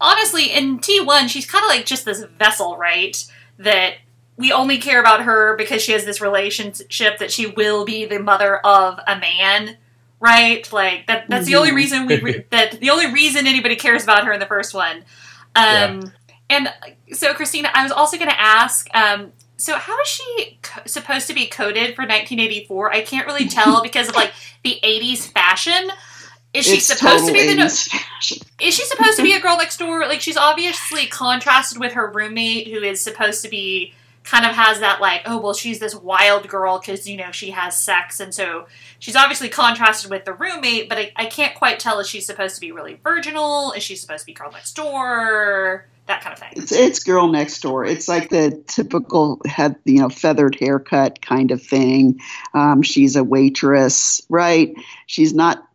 honestly, 0.00 0.52
in 0.52 0.78
T 0.78 1.00
one, 1.00 1.26
she's 1.28 1.44
kind 1.44 1.64
of 1.64 1.68
like 1.70 1.86
just 1.86 2.04
this 2.04 2.24
vessel, 2.38 2.76
right? 2.76 3.22
That 3.58 3.94
we 4.36 4.52
only 4.52 4.78
care 4.78 5.00
about 5.00 5.22
her 5.22 5.56
because 5.56 5.82
she 5.82 5.92
has 5.92 6.04
this 6.04 6.20
relationship 6.20 7.18
that 7.18 7.30
she 7.30 7.46
will 7.46 7.84
be 7.84 8.04
the 8.06 8.18
mother 8.18 8.58
of 8.58 8.98
a 9.06 9.18
man, 9.18 9.76
right? 10.20 10.70
Like 10.72 11.06
that. 11.06 11.28
That's 11.28 11.46
the 11.46 11.56
only 11.56 11.70
Mhm. 11.70 11.74
reason 11.76 12.06
we 12.06 12.20
re- 12.20 12.44
that 12.50 12.80
the 12.80 12.90
only 12.90 13.12
reason 13.12 13.46
anybody 13.46 13.76
cares 13.76 14.02
about 14.04 14.24
her 14.24 14.32
in 14.32 14.40
the 14.40 14.46
first 14.46 14.74
one. 14.74 15.04
Um, 15.54 16.12
And 16.50 16.68
so, 17.12 17.32
Christina, 17.34 17.70
I 17.72 17.82
was 17.82 17.92
also 17.92 18.18
going 18.18 18.28
to 18.30 18.38
ask. 18.40 18.86
Um, 18.94 19.32
so, 19.56 19.76
how 19.76 19.98
is 20.02 20.08
she 20.08 20.58
co- 20.60 20.82
supposed 20.86 21.26
to 21.28 21.34
be 21.34 21.46
coded 21.46 21.94
for 21.94 22.02
1984? 22.02 22.92
I 22.92 23.00
can't 23.02 23.26
really 23.26 23.48
tell 23.58 23.82
because 23.82 24.08
of 24.08 24.14
like 24.14 24.32
the 24.64 24.78
80s 24.82 25.30
fashion. 25.32 25.90
Is 26.52 26.66
she 26.66 26.76
It's 26.76 26.86
supposed 26.86 27.26
to 27.26 27.32
be 27.32 27.54
the? 27.54 27.62
80s 27.62 27.88
fashion. 27.88 28.38
Is 28.60 28.74
she 28.74 28.84
supposed 28.84 29.16
to 29.16 29.22
be 29.22 29.32
a 29.32 29.40
girl 29.40 29.56
next 29.56 29.78
door? 29.78 30.06
Like 30.06 30.20
she's 30.20 30.36
obviously 30.36 31.06
contrasted 31.06 31.78
with 31.80 31.92
her 31.94 32.10
roommate, 32.10 32.68
who 32.68 32.82
is 32.82 33.00
supposed 33.00 33.42
to 33.44 33.48
be 33.48 33.94
kind 34.24 34.46
of 34.46 34.52
has 34.52 34.80
that 34.80 35.00
like, 35.00 35.22
oh 35.26 35.38
well, 35.40 35.54
she's 35.54 35.78
this 35.78 35.94
wild 35.94 36.48
girl 36.48 36.78
because 36.78 37.08
you 37.08 37.16
know 37.16 37.30
she 37.32 37.50
has 37.50 37.78
sex, 37.78 38.20
and 38.20 38.34
so 38.34 38.66
she's 38.98 39.16
obviously 39.16 39.48
contrasted 39.48 40.10
with 40.10 40.24
the 40.24 40.32
roommate. 40.32 40.88
But 40.88 40.98
I, 40.98 41.12
I 41.16 41.26
can't 41.26 41.54
quite 41.54 41.80
tell 41.80 41.98
if 42.00 42.06
she's 42.06 42.26
supposed 42.26 42.54
to 42.54 42.60
be 42.60 42.72
really 42.72 42.98
virginal. 43.02 43.72
Is 43.72 43.82
she 43.82 43.96
supposed 43.96 44.20
to 44.20 44.26
be 44.26 44.34
girl 44.34 44.50
next 44.52 44.74
door? 44.74 45.88
That 46.06 46.20
kind 46.22 46.32
of 46.32 46.40
thing. 46.40 46.50
It's 46.56 46.72
it's 46.72 47.04
girl 47.04 47.28
next 47.28 47.60
door. 47.60 47.84
It's 47.84 48.08
like 48.08 48.28
the 48.28 48.62
typical 48.66 49.40
head, 49.46 49.76
you 49.84 50.00
know, 50.00 50.08
feathered 50.08 50.56
haircut 50.56 51.22
kind 51.22 51.52
of 51.52 51.62
thing. 51.62 52.20
Um, 52.54 52.82
she's 52.82 53.14
a 53.16 53.22
waitress, 53.24 54.20
right? 54.28 54.74
She's 55.06 55.32
not. 55.32 55.66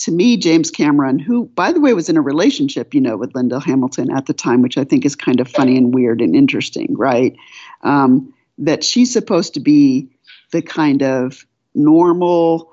To 0.00 0.10
me, 0.10 0.38
James 0.38 0.70
Cameron, 0.70 1.18
who 1.18 1.44
by 1.44 1.72
the 1.72 1.80
way 1.80 1.92
was 1.94 2.08
in 2.08 2.16
a 2.16 2.22
relationship, 2.22 2.94
you 2.94 3.00
know, 3.00 3.16
with 3.16 3.34
Linda 3.34 3.60
Hamilton 3.60 4.10
at 4.10 4.26
the 4.26 4.32
time, 4.34 4.62
which 4.62 4.76
I 4.76 4.84
think 4.84 5.04
is 5.04 5.14
kind 5.14 5.40
of 5.40 5.48
funny 5.48 5.76
and 5.76 5.94
weird 5.94 6.20
and 6.20 6.34
interesting, 6.34 6.96
right? 6.96 7.36
Um, 7.82 8.34
that 8.58 8.82
she's 8.82 9.12
supposed 9.12 9.54
to 9.54 9.60
be 9.60 10.08
the 10.50 10.62
kind 10.62 11.02
of 11.02 11.44
normal, 11.74 12.72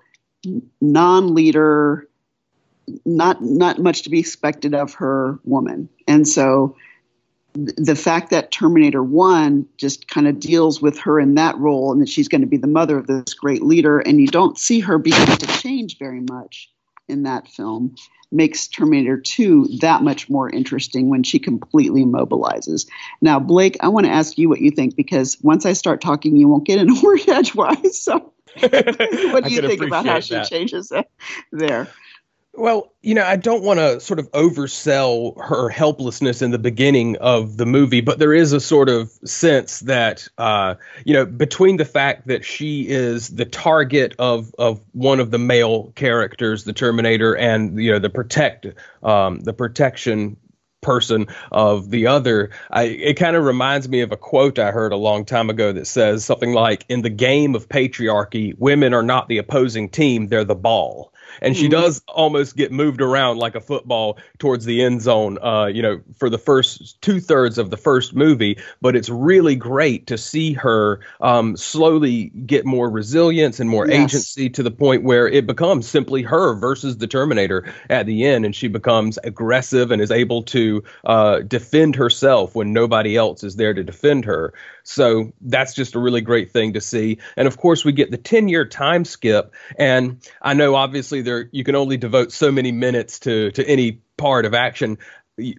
non-leader, 0.81 2.07
not 3.05 3.41
not 3.41 3.79
much 3.79 4.03
to 4.03 4.09
be 4.09 4.19
expected 4.19 4.73
of 4.73 4.93
her 4.95 5.39
woman, 5.43 5.89
and 6.07 6.27
so 6.27 6.75
th- 7.55 7.75
the 7.77 7.95
fact 7.95 8.29
that 8.31 8.51
Terminator 8.51 9.03
One 9.03 9.65
just 9.77 10.07
kind 10.07 10.27
of 10.27 10.39
deals 10.39 10.81
with 10.81 10.99
her 10.99 11.19
in 11.19 11.35
that 11.35 11.57
role, 11.57 11.91
and 11.91 12.01
that 12.01 12.09
she's 12.09 12.27
going 12.27 12.41
to 12.41 12.47
be 12.47 12.57
the 12.57 12.67
mother 12.67 12.97
of 12.97 13.07
this 13.07 13.33
great 13.33 13.63
leader, 13.63 13.99
and 13.99 14.19
you 14.19 14.27
don't 14.27 14.57
see 14.57 14.79
her 14.81 14.97
begin 14.97 15.27
to 15.27 15.47
change 15.59 15.97
very 15.97 16.21
much 16.21 16.69
in 17.07 17.23
that 17.23 17.47
film 17.47 17.95
makes 18.33 18.67
Terminator 18.67 19.17
2 19.17 19.77
that 19.81 20.03
much 20.03 20.29
more 20.29 20.49
interesting 20.49 21.09
when 21.09 21.23
she 21.23 21.39
completely 21.39 22.03
mobilizes. 22.03 22.87
Now, 23.21 23.39
Blake, 23.39 23.77
I 23.81 23.87
want 23.87 24.05
to 24.05 24.11
ask 24.11 24.37
you 24.37 24.49
what 24.49 24.61
you 24.61 24.71
think 24.71 24.95
because 24.95 25.37
once 25.41 25.65
I 25.65 25.73
start 25.73 26.01
talking, 26.01 26.35
you 26.35 26.47
won't 26.47 26.65
get 26.65 26.79
in 26.79 26.89
a 26.89 27.01
word 27.01 27.27
edgewise. 27.27 27.99
So, 27.99 28.33
what 28.59 29.43
do 29.43 29.53
you 29.53 29.61
think 29.61 29.81
about 29.81 30.05
how 30.05 30.19
she 30.19 30.35
that. 30.35 30.49
changes 30.49 30.91
it 30.91 31.09
there? 31.51 31.87
Well, 32.55 32.93
you 33.01 33.15
know, 33.15 33.23
I 33.23 33.35
don't 33.35 33.63
want 33.63 33.79
to 33.79 33.99
sort 33.99 34.19
of 34.19 34.31
oversell 34.31 35.41
her 35.43 35.69
helplessness 35.69 36.43
in 36.43 36.51
the 36.51 36.59
beginning 36.59 37.17
of 37.17 37.57
the 37.57 37.65
movie, 37.65 38.01
but 38.01 38.19
there 38.19 38.33
is 38.33 38.53
a 38.53 38.59
sort 38.59 38.89
of 38.89 39.09
sense 39.25 39.79
that, 39.81 40.27
uh, 40.37 40.75
you 41.03 41.15
know, 41.15 41.25
between 41.25 41.77
the 41.77 41.85
fact 41.85 42.27
that 42.27 42.45
she 42.45 42.87
is 42.87 43.29
the 43.29 43.45
target 43.45 44.13
of 44.19 44.53
of 44.59 44.79
one 44.91 45.19
of 45.19 45.31
the 45.31 45.39
male 45.39 45.91
characters, 45.95 46.63
the 46.63 46.73
Terminator, 46.73 47.35
and 47.35 47.81
you 47.81 47.91
know 47.91 47.97
the 47.97 48.09
protect, 48.11 48.67
um, 49.01 49.39
the 49.39 49.53
protection 49.53 50.37
person 50.81 51.25
of 51.51 51.89
the 51.89 52.05
other. 52.05 52.51
I, 52.69 52.83
it 52.83 53.15
kind 53.15 53.35
of 53.35 53.45
reminds 53.45 53.89
me 53.89 54.01
of 54.01 54.11
a 54.11 54.17
quote 54.17 54.59
I 54.59 54.69
heard 54.69 54.91
a 54.91 54.97
long 54.97 55.25
time 55.25 55.49
ago 55.49 55.71
that 55.71 55.87
says 55.87 56.23
something 56.23 56.53
like, 56.53 56.85
"In 56.87 57.01
the 57.01 57.09
game 57.09 57.55
of 57.55 57.67
patriarchy, 57.67 58.53
women 58.59 58.93
are 58.93 59.01
not 59.01 59.27
the 59.27 59.39
opposing 59.39 59.89
team; 59.89 60.27
they're 60.27 60.43
the 60.43 60.53
ball." 60.53 61.11
And 61.41 61.55
she 61.55 61.67
does 61.67 62.01
almost 62.07 62.55
get 62.55 62.71
moved 62.71 63.01
around 63.01 63.37
like 63.37 63.55
a 63.55 63.61
football 63.61 64.17
towards 64.39 64.65
the 64.65 64.81
end 64.81 65.01
zone, 65.01 65.37
uh, 65.41 65.65
you 65.65 65.81
know, 65.81 66.01
for 66.17 66.29
the 66.29 66.37
first 66.37 67.01
two 67.01 67.19
thirds 67.19 67.57
of 67.57 67.69
the 67.69 67.77
first 67.77 68.13
movie. 68.15 68.57
But 68.81 68.95
it's 68.95 69.09
really 69.09 69.55
great 69.55 70.07
to 70.07 70.17
see 70.17 70.53
her 70.53 70.99
um, 71.21 71.57
slowly 71.57 72.25
get 72.45 72.65
more 72.65 72.89
resilience 72.89 73.59
and 73.59 73.69
more 73.69 73.87
Yes. 73.87 74.13
agency 74.13 74.49
to 74.49 74.63
the 74.63 74.71
point 74.71 75.03
where 75.03 75.27
it 75.27 75.45
becomes 75.47 75.87
simply 75.87 76.21
her 76.23 76.53
versus 76.55 76.97
the 76.97 77.07
Terminator 77.07 77.65
at 77.89 78.05
the 78.05 78.25
end, 78.25 78.45
and 78.45 78.55
she 78.55 78.67
becomes 78.67 79.17
aggressive 79.23 79.91
and 79.91 80.01
is 80.01 80.11
able 80.11 80.43
to 80.43 80.83
uh, 81.05 81.39
defend 81.39 81.95
herself 81.95 82.55
when 82.55 82.73
nobody 82.73 83.17
else 83.17 83.43
is 83.43 83.55
there 83.55 83.73
to 83.73 83.83
defend 83.83 84.25
her. 84.25 84.53
So 84.83 85.31
that's 85.41 85.73
just 85.73 85.95
a 85.95 85.99
really 85.99 86.21
great 86.21 86.51
thing 86.51 86.73
to 86.73 86.81
see. 86.81 87.17
And 87.37 87.47
of 87.47 87.57
course, 87.57 87.85
we 87.85 87.91
get 87.93 88.11
the 88.11 88.17
10 88.17 88.49
year 88.49 88.65
time 88.65 89.05
skip. 89.05 89.53
And 89.77 90.19
I 90.41 90.53
know 90.53 90.75
obviously 90.75 91.21
there 91.23 91.49
you 91.51 91.63
can 91.63 91.75
only 91.75 91.97
devote 91.97 92.31
so 92.31 92.51
many 92.51 92.71
minutes 92.71 93.19
to 93.19 93.51
to 93.51 93.67
any 93.67 94.01
part 94.17 94.45
of 94.45 94.53
action. 94.53 94.97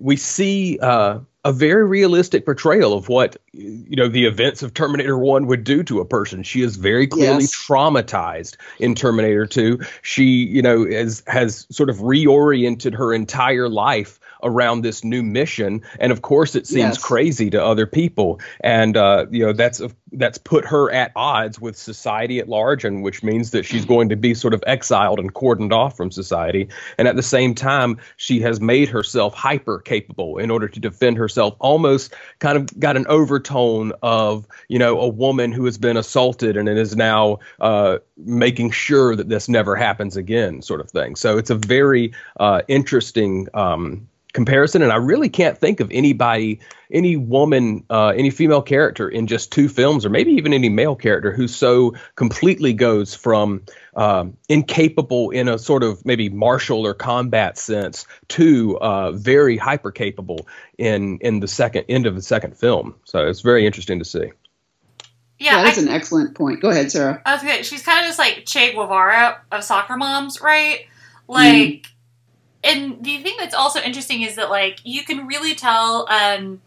We 0.01 0.17
see 0.17 0.79
uh, 0.79 1.19
a 1.45 1.53
very 1.53 1.85
realistic 1.85 2.45
portrayal 2.45 2.93
of 2.93 3.09
what 3.09 3.37
you 3.53 3.97
know 3.97 4.09
the 4.09 4.25
events 4.27 4.63
of 4.63 4.73
Terminator 4.73 5.19
1 5.19 5.47
would 5.47 5.65
do 5.65 5.83
to 5.85 6.01
a 6.01 6.05
person. 6.05 6.43
She 6.43 6.63
is 6.63 6.77
very 6.77 7.07
clearly 7.07 7.43
Yes. 7.43 7.55
traumatized 7.55 8.57
in 8.79 8.95
Terminator 8.95 9.47
2. 9.47 9.81
She, 10.03 10.25
you 10.25 10.63
know, 10.63 10.85
is, 10.85 11.23
has 11.27 11.67
sort 11.71 11.91
of 11.91 11.99
reoriented 11.99 12.95
her 12.95 13.13
entire 13.13 13.69
life 13.69 14.21
around 14.45 14.83
this 14.83 15.03
new 15.05 15.23
mission. 15.23 15.83
And 15.99 16.13
of 16.13 16.23
course 16.23 16.55
it 16.55 16.67
seems 16.67 16.97
Yes. 16.97 17.03
crazy 17.03 17.51
to 17.51 17.65
other 17.65 17.87
people. 17.87 18.41
And 18.61 18.97
uh, 18.97 19.27
you 19.31 19.45
know 19.47 19.53
that's 19.53 19.81
that's 20.13 20.39
put 20.39 20.65
her 20.67 20.93
at 20.93 21.11
odds 21.17 21.61
with 21.61 21.77
society 21.77 22.39
at 22.39 22.49
large 22.49 22.85
and 22.85 23.03
which 23.03 23.23
means 23.25 23.51
that 23.51 23.65
she's 23.65 23.85
going 23.85 24.11
to 24.11 24.17
be 24.17 24.35
sort 24.35 24.55
of 24.55 24.63
exiled 24.67 25.19
and 25.19 25.35
cordoned 25.35 25.73
off 25.73 25.97
from 25.97 26.11
society. 26.11 26.69
And 26.99 27.09
at 27.09 27.17
the 27.17 27.23
same 27.23 27.55
time 27.55 27.99
she 28.17 28.41
has 28.41 28.61
made 28.61 28.89
herself 28.89 29.35
hyper 29.35 29.81
capable 29.81 30.39
in 30.39 30.51
order 30.51 30.69
to 30.69 30.81
defend 30.81 31.17
herself 31.17 31.57
almost 31.59 32.15
kind 32.39 32.57
of 32.57 32.79
got 32.79 32.97
an 32.97 33.07
overtone 33.09 33.93
of 34.03 34.47
you 34.69 34.79
know 34.79 35.01
a 35.01 35.09
woman 35.09 35.53
who 35.53 35.65
has 35.65 35.79
been 35.79 35.97
assaulted 35.97 36.57
and 36.57 36.69
is 36.69 36.97
now 36.97 37.39
uh, 37.61 37.99
making 38.17 38.71
sure 38.71 39.17
that 39.17 39.29
this 39.29 39.49
never 39.49 39.77
happens 39.77 40.17
again 40.17 40.63
sort 40.63 40.81
of 40.81 40.91
thing. 40.91 41.17
So 41.17 41.39
it's 41.39 41.51
a 41.51 41.55
very 41.55 42.13
uh, 42.39 42.63
interesting 42.69 43.49
um, 43.55 44.09
comparison 44.35 44.83
and 44.83 44.93
i 44.93 44.97
really 44.97 45.29
can't 45.29 45.57
think 45.57 45.81
of 45.81 45.91
anybody 45.93 46.61
any 46.91 47.17
woman 47.17 47.85
uh, 47.89 48.09
any 48.09 48.31
female 48.31 48.61
character 48.61 49.09
in 49.09 49.27
just 49.27 49.51
two 49.51 49.69
films 49.69 50.05
or 50.05 50.11
maybe 50.11 50.33
even 50.33 50.53
any 50.53 50.69
male 50.69 50.97
character 50.97 51.33
who 51.33 51.49
so 51.49 51.95
completely 52.17 52.73
goes 52.73 53.15
from 53.15 53.63
um, 53.97 54.37
incapable 54.49 55.31
in 55.31 55.49
a 55.49 55.59
sort 55.59 55.83
of 55.83 56.05
maybe 56.05 56.29
martial 56.29 56.85
or 56.87 56.95
combat 56.95 57.57
sense 57.57 58.07
to 58.29 58.77
uh, 58.81 59.13
very 59.13 59.57
hyper 59.57 59.91
capable 59.93 60.47
in 60.77 61.19
in 61.21 61.41
the 61.41 61.49
second 61.49 61.85
end 61.89 62.05
of 62.05 62.15
the 62.17 62.23
second 62.23 62.57
film 62.57 62.95
so 63.05 63.27
it's 63.27 63.41
very 63.41 63.65
interesting 63.65 63.99
to 64.01 64.05
see 64.05 64.31
Yeah, 65.39 65.63
that 65.63 65.77
is 65.77 65.79
I, 65.79 65.83
an 65.83 65.89
excellent 65.89 66.35
point. 66.35 66.61
Go 66.61 66.71
ahead, 66.71 66.91
Sara. 66.91 67.21
I 67.27 67.35
was 67.35 67.43
gonna, 67.43 67.63
she's 67.63 67.83
kind 67.83 68.01
of 68.01 68.07
just 68.07 68.19
like 68.19 68.45
Che 68.47 68.73
Guevara 68.73 69.43
of 69.53 69.65
soccer 69.65 69.97
moms, 69.97 70.41
right? 70.41 70.87
Like, 71.29 71.87
and 72.65 73.05
the 73.05 73.19
thing 73.19 73.37
that's 73.39 73.55
also 73.55 73.81
interesting 73.81 74.23
is 74.23 74.37
that 74.37 74.51
like 74.51 74.81
you 74.85 75.05
can 75.05 75.27
really 75.27 75.55
tell 75.55 76.09
um, 76.11 76.61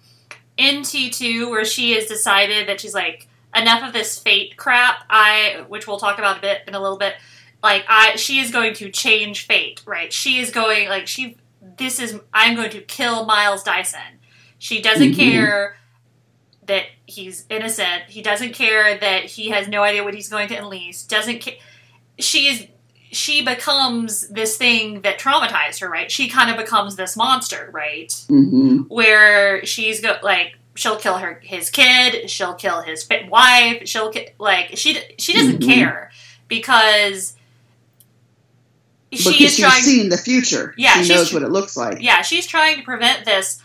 in 0.58 0.84
T 0.84 1.10
two 1.10 1.50
where 1.50 1.66
she 1.66 1.94
has 1.94 2.06
decided 2.06 2.68
that 2.70 2.80
she's 2.82 2.94
like 2.94 3.28
enough 3.56 3.84
of 3.84 3.94
this 3.94 4.18
fate 4.20 4.56
crap. 4.58 5.04
I, 5.10 5.66
which 5.68 5.88
we'll 5.88 6.00
talk 6.00 6.18
about 6.20 6.38
a 6.38 6.42
bit 6.42 6.62
in 6.68 6.76
a 6.76 6.80
little 6.80 6.98
bit. 6.98 7.16
Like 7.64 7.86
I, 7.90 8.16
she 8.16 8.40
is 8.40 8.52
going 8.52 8.74
to 8.76 8.90
change 8.92 9.48
fate, 9.48 9.82
right? 9.86 10.14
She 10.14 10.40
is 10.40 10.52
going 10.52 10.90
like 10.90 11.08
she. 11.08 11.38
This 11.78 12.00
is 12.00 12.20
I'm 12.34 12.56
going 12.56 12.70
to 12.72 12.82
kill 12.82 13.26
Miles 13.26 13.64
Dyson. 13.64 14.20
She 14.60 14.82
doesn't 14.82 15.14
Mhm. 15.14 15.18
care 15.18 15.78
that 16.66 16.84
he's 17.06 17.46
innocent. 17.50 18.04
He 18.10 18.22
doesn't 18.22 18.54
care 18.54 18.98
that 18.98 19.24
he 19.26 19.50
has 19.50 19.68
no 19.68 19.84
idea 19.84 20.04
what 20.04 20.14
he's 20.14 20.30
going 20.30 20.48
to 20.50 20.56
unleash. 20.56 21.04
Doesn't 21.04 21.40
care. 21.40 21.56
She 22.20 22.48
is. 22.48 22.68
She 23.12 23.42
becomes 23.44 24.28
this 24.28 24.58
thing 24.58 25.02
that 25.02 25.18
traumatized 25.20 25.80
her, 25.82 25.90
right? 25.90 26.12
She 26.12 26.28
kind 26.28 26.50
of 26.52 26.58
becomes 26.58 26.96
this 26.98 27.16
monster, 27.16 27.70
right? 27.74 28.12
hmm 28.28 28.80
Where 28.90 29.66
she's 29.66 30.02
go 30.02 30.18
like 30.22 30.58
she'll 30.76 30.98
kill 30.98 31.18
her 31.18 31.40
his 31.44 31.70
kid, 31.70 32.30
she'll 32.30 32.54
kill 32.54 32.82
his 32.82 33.08
wife, 33.30 33.88
she'll 33.88 34.12
ki- 34.12 34.30
like 34.40 34.72
she 34.78 35.00
she 35.18 35.34
doesn't 35.34 35.62
Mhm. 35.62 35.66
care 35.68 36.12
because 36.48 37.36
she 39.14 39.18
Because 39.18 39.42
is 39.42 39.56
she's 39.56 39.60
trying. 39.60 39.82
seen 39.84 40.10
the 40.10 40.18
future. 40.18 40.74
Yeah, 40.78 41.02
she 41.02 41.14
knows 41.14 41.34
what 41.34 41.42
it 41.44 41.50
looks 41.50 41.78
like. 41.78 42.00
yeah, 42.02 42.22
she's 42.22 42.46
trying 42.46 42.78
to 42.78 42.84
prevent 42.84 43.26
this 43.26 43.62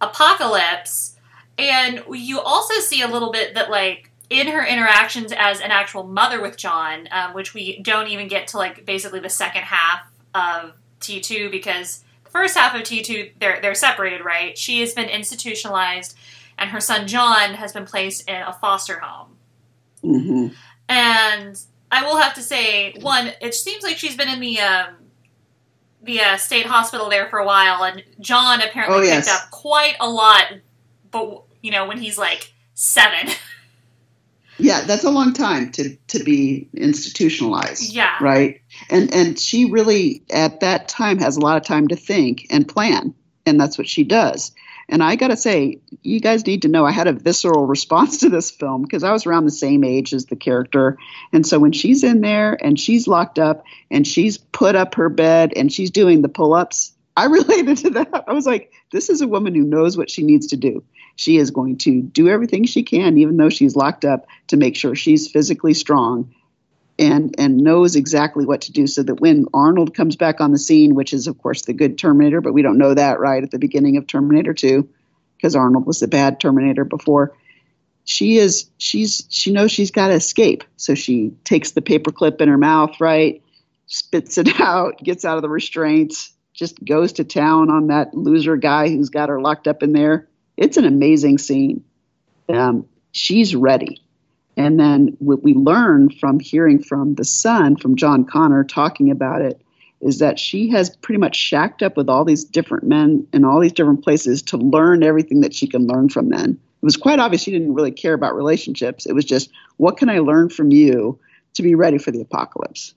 apocalypse. 0.00 1.12
And 1.56 2.02
you 2.12 2.40
also 2.40 2.74
see 2.80 3.00
a 3.02 3.08
little 3.08 3.30
bit 3.32 3.54
that, 3.54 3.70
like, 3.70 4.10
in 4.30 4.46
her 4.48 4.64
interactions 4.64 5.32
as 5.36 5.60
an 5.60 5.70
actual 5.70 6.04
mother 6.04 6.40
with 6.40 6.56
John, 6.56 7.08
um, 7.10 7.34
which 7.34 7.54
we 7.54 7.80
don't 7.82 8.08
even 8.08 8.28
get 8.28 8.48
to, 8.48 8.56
like, 8.58 8.84
basically 8.86 9.20
the 9.20 9.28
second 9.30 9.62
half 9.62 10.00
of 10.34 10.72
T2 11.00 11.50
because 11.50 12.02
the 12.24 12.30
first 12.30 12.56
half 12.56 12.74
of 12.74 12.82
T2, 12.82 13.32
they're, 13.38 13.60
they're 13.60 13.74
separated, 13.74 14.24
right? 14.24 14.56
She 14.56 14.80
has 14.80 14.94
been 14.94 15.08
institutionalized, 15.08 16.16
and 16.58 16.70
her 16.70 16.80
son 16.80 17.06
John 17.06 17.54
has 17.54 17.72
been 17.72 17.84
placed 17.84 18.28
in 18.28 18.36
a 18.40 18.52
foster 18.54 18.98
home. 19.00 19.36
hmm 20.02 20.48
And 20.88 21.60
I 21.92 22.02
will 22.04 22.16
have 22.16 22.34
to 22.34 22.42
say, 22.42 22.94
one, 23.00 23.32
it 23.40 23.54
seems 23.54 23.82
like 23.84 23.98
she's 23.98 24.16
been 24.16 24.28
in 24.28 24.40
the 24.40 24.58
um, 24.60 24.94
the 26.02 26.20
uh, 26.20 26.36
state 26.36 26.66
hospital 26.66 27.08
there 27.08 27.28
for 27.28 27.38
a 27.38 27.46
while, 27.46 27.82
and 27.84 28.02
John 28.20 28.60
apparently 28.60 28.96
Oh, 28.98 29.00
picked 29.00 29.26
yes. 29.26 29.28
up 29.44 29.50
quite 29.50 29.96
a 30.00 30.08
lot. 30.10 30.44
But 31.10 31.42
you 31.62 31.70
know, 31.70 31.86
when 31.86 31.98
he's 31.98 32.18
like 32.18 32.52
seven, 32.74 33.30
Yeah, 34.58 34.82
that's 34.82 35.04
a 35.04 35.10
long 35.10 35.32
time 35.32 35.72
to 35.72 35.96
to 36.08 36.22
be 36.22 36.68
institutionalized. 36.74 37.92
yeah, 37.92 38.16
right? 38.20 38.60
And 38.90 39.12
and 39.14 39.38
she 39.38 39.70
really 39.70 40.22
at 40.30 40.60
that 40.60 40.88
time 40.88 41.18
has 41.18 41.36
a 41.36 41.40
lot 41.40 41.56
of 41.56 41.64
time 41.64 41.88
to 41.88 41.96
think 41.96 42.46
and 42.50 42.66
plan 42.66 43.14
and 43.46 43.60
that's 43.60 43.78
what 43.78 43.88
she 43.88 44.04
does. 44.04 44.52
And 44.88 45.02
i 45.02 45.16
got 45.16 45.28
to 45.28 45.36
say 45.36 45.80
you 46.02 46.20
guys 46.20 46.46
need 46.46 46.62
to 46.62 46.68
know 46.68 46.84
i 46.84 46.92
had 46.92 47.06
a 47.06 47.12
visceral 47.12 47.66
response 47.76 48.18
to 48.18 48.28
this 48.28 48.50
film 48.50 48.82
because 48.82 49.02
i 49.02 49.12
was 49.12 49.26
around 49.26 49.44
the 49.46 49.50
same 49.50 49.82
age 49.82 50.12
as 50.12 50.26
the 50.26 50.36
character. 50.36 50.98
And 51.32 51.46
so 51.46 51.58
when 51.58 51.72
she's 51.72 52.04
in 52.04 52.20
there 52.20 52.56
and 52.62 52.78
she's 52.78 53.08
locked 53.08 53.38
up 53.38 53.64
and 53.90 54.06
she's 54.06 54.36
put 54.36 54.76
up 54.76 54.94
her 54.96 55.08
bed 55.08 55.52
and 55.56 55.72
she's 55.72 55.90
doing 55.90 56.22
the 56.22 56.28
pull-ups 56.28 56.92
i 57.16 57.24
related 57.38 57.78
to 57.78 57.90
that. 57.90 58.24
I 58.28 58.32
was 58.32 58.46
like 58.46 58.72
this 58.92 59.08
is 59.08 59.20
a 59.20 59.28
woman 59.28 59.54
who 59.54 59.64
knows 59.64 59.96
what 59.96 60.10
she 60.10 60.22
needs 60.22 60.48
to 60.48 60.56
do 60.56 60.84
she 61.16 61.36
is 61.36 61.50
going 61.50 61.78
to 61.78 62.02
do 62.02 62.28
everything 62.28 62.64
she 62.64 62.82
can 62.82 63.18
even 63.18 63.36
though 63.36 63.50
she's 63.50 63.76
locked 63.76 64.04
up 64.04 64.26
to 64.48 64.56
make 64.56 64.76
sure 64.76 64.94
she's 64.94 65.30
physically 65.30 65.74
strong 65.74 66.34
and 66.98 67.34
and 67.38 67.58
knows 67.58 67.96
exactly 67.96 68.44
what 68.44 68.62
to 68.62 68.72
do 68.72 68.86
so 68.86 69.02
that 69.02 69.20
when 69.20 69.46
Arnold 69.52 69.94
comes 69.94 70.16
back 70.16 70.40
on 70.40 70.52
the 70.52 70.58
scene, 70.58 70.94
which 70.94 71.12
is 71.12 71.26
of 71.26 71.38
course 71.38 71.62
the 71.62 71.72
good 71.72 71.98
Terminator, 71.98 72.40
but 72.40 72.52
we 72.52 72.62
don't 72.62 72.78
know 72.78 72.94
that 72.94 73.18
right 73.18 73.42
at 73.42 73.50
the 73.50 73.58
beginning 73.58 73.96
of 73.96 74.06
Terminator 74.06 74.54
2 74.54 74.88
because 75.36 75.56
Arnold 75.56 75.86
was 75.86 76.00
the 76.00 76.08
bad 76.08 76.40
Terminator 76.40 76.84
before. 76.84 77.36
she 78.04 78.36
is 78.36 78.70
she's 78.78 79.26
she 79.28 79.52
knows 79.52 79.72
she's 79.72 79.90
got 79.90 80.08
to 80.08 80.14
escape 80.14 80.62
so 80.76 80.94
she 80.94 81.32
takes 81.44 81.72
the 81.72 81.82
paperclip 81.82 82.40
in 82.40 82.48
her 82.48 82.58
mouth 82.58 83.00
right 83.00 83.42
spits 83.86 84.38
it 84.38 84.60
out 84.60 84.98
gets 84.98 85.24
out 85.24 85.36
of 85.36 85.42
the 85.42 85.48
restraints 85.48 86.32
just 86.52 86.82
goes 86.84 87.14
to 87.14 87.24
town 87.24 87.70
on 87.70 87.88
that 87.88 88.14
loser 88.14 88.56
guy 88.56 88.88
who's 88.88 89.10
got 89.10 89.28
her 89.30 89.40
locked 89.40 89.66
up 89.66 89.82
in 89.82 89.92
there 89.92 90.28
it's 90.56 90.76
an 90.76 90.84
amazing 90.84 91.38
scene 91.38 91.84
um, 92.48 92.86
she's 93.12 93.54
ready 93.54 94.00
and 94.56 94.78
then 94.78 95.16
what 95.18 95.42
we 95.42 95.54
learn 95.54 96.10
from 96.10 96.38
hearing 96.38 96.82
from 96.82 97.14
the 97.14 97.24
son 97.24 97.76
from 97.76 97.96
john 97.96 98.24
connor 98.24 98.64
talking 98.64 99.10
about 99.10 99.42
it 99.42 99.60
is 100.00 100.18
that 100.18 100.38
she 100.38 100.68
has 100.68 100.94
pretty 100.96 101.18
much 101.18 101.34
shacked 101.34 101.82
up 101.82 101.96
with 101.96 102.08
all 102.08 102.24
these 102.24 102.44
different 102.44 102.84
men 102.84 103.26
in 103.32 103.44
all 103.44 103.60
these 103.60 103.72
different 103.72 104.04
places 104.04 104.42
to 104.42 104.56
learn 104.56 105.02
everything 105.02 105.40
that 105.40 105.54
she 105.54 105.66
can 105.66 105.86
learn 105.86 106.08
from 106.08 106.28
men 106.28 106.58
it 106.84 106.86
was 106.86 106.98
quite 106.98 107.18
obvious 107.18 107.40
she 107.40 107.50
didn't 107.50 107.72
really 107.72 107.92
care 107.92 108.12
about 108.12 108.36
relationships. 108.36 109.06
It 109.06 109.14
was 109.14 109.24
just, 109.24 109.48
what 109.78 109.96
can 109.96 110.10
I 110.10 110.18
learn 110.18 110.50
from 110.50 110.70
you 110.70 111.18
to 111.54 111.62
be 111.62 111.74
ready 111.74 111.96
for 111.96 112.10
the 112.10 112.20
apocalypse? 112.20 112.92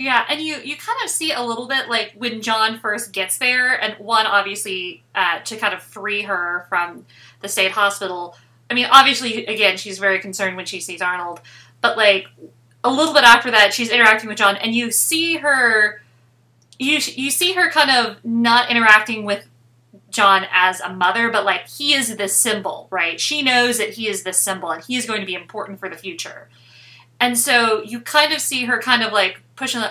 Yeah, 0.00 0.24
and 0.30 0.40
you 0.40 0.56
you 0.64 0.78
kind 0.78 0.96
of 1.04 1.10
see 1.10 1.30
a 1.30 1.42
little 1.42 1.68
bit 1.68 1.90
like 1.90 2.14
when 2.16 2.40
John 2.40 2.78
first 2.78 3.12
gets 3.12 3.36
there, 3.36 3.74
and 3.74 3.92
one 3.98 4.24
obviously 4.24 5.02
uh, 5.14 5.40
to 5.40 5.58
kind 5.58 5.74
of 5.74 5.82
free 5.82 6.22
her 6.22 6.64
from 6.70 7.04
the 7.42 7.48
state 7.48 7.72
hospital. 7.72 8.34
I 8.70 8.74
mean, 8.74 8.86
obviously, 8.90 9.44
again, 9.44 9.76
she's 9.76 9.98
very 9.98 10.18
concerned 10.18 10.56
when 10.56 10.64
she 10.64 10.80
sees 10.80 11.02
Arnold, 11.02 11.42
but 11.82 11.98
like 11.98 12.28
a 12.82 12.90
little 12.90 13.12
bit 13.12 13.24
after 13.24 13.50
that, 13.50 13.74
she's 13.74 13.90
interacting 13.90 14.30
with 14.30 14.38
John, 14.38 14.56
and 14.56 14.74
you 14.74 14.90
see 14.90 15.36
her, 15.36 16.00
you 16.78 16.98
you 17.14 17.30
see 17.30 17.52
her 17.52 17.70
kind 17.70 17.90
of 17.90 18.24
not 18.24 18.70
interacting 18.70 19.26
with 19.26 19.46
John 20.08 20.46
as 20.50 20.80
a 20.80 20.88
mother, 20.88 21.30
but 21.30 21.44
like 21.44 21.68
he 21.68 21.92
is 21.92 22.16
the 22.16 22.28
symbol, 22.28 22.88
right? 22.90 23.20
She 23.20 23.42
knows 23.42 23.76
that 23.76 23.90
he 23.90 24.08
is 24.08 24.22
the 24.22 24.32
symbol, 24.32 24.70
and 24.70 24.82
he 24.82 24.96
is 24.96 25.04
going 25.04 25.20
to 25.20 25.26
be 25.26 25.34
important 25.34 25.78
for 25.78 25.90
the 25.90 25.98
future. 25.98 26.48
And 27.20 27.38
so 27.38 27.82
you 27.82 28.00
kind 28.00 28.32
of 28.32 28.40
see 28.40 28.64
her 28.64 28.80
kind 28.80 29.02
of 29.02 29.12
like 29.12 29.42
pushing 29.60 29.82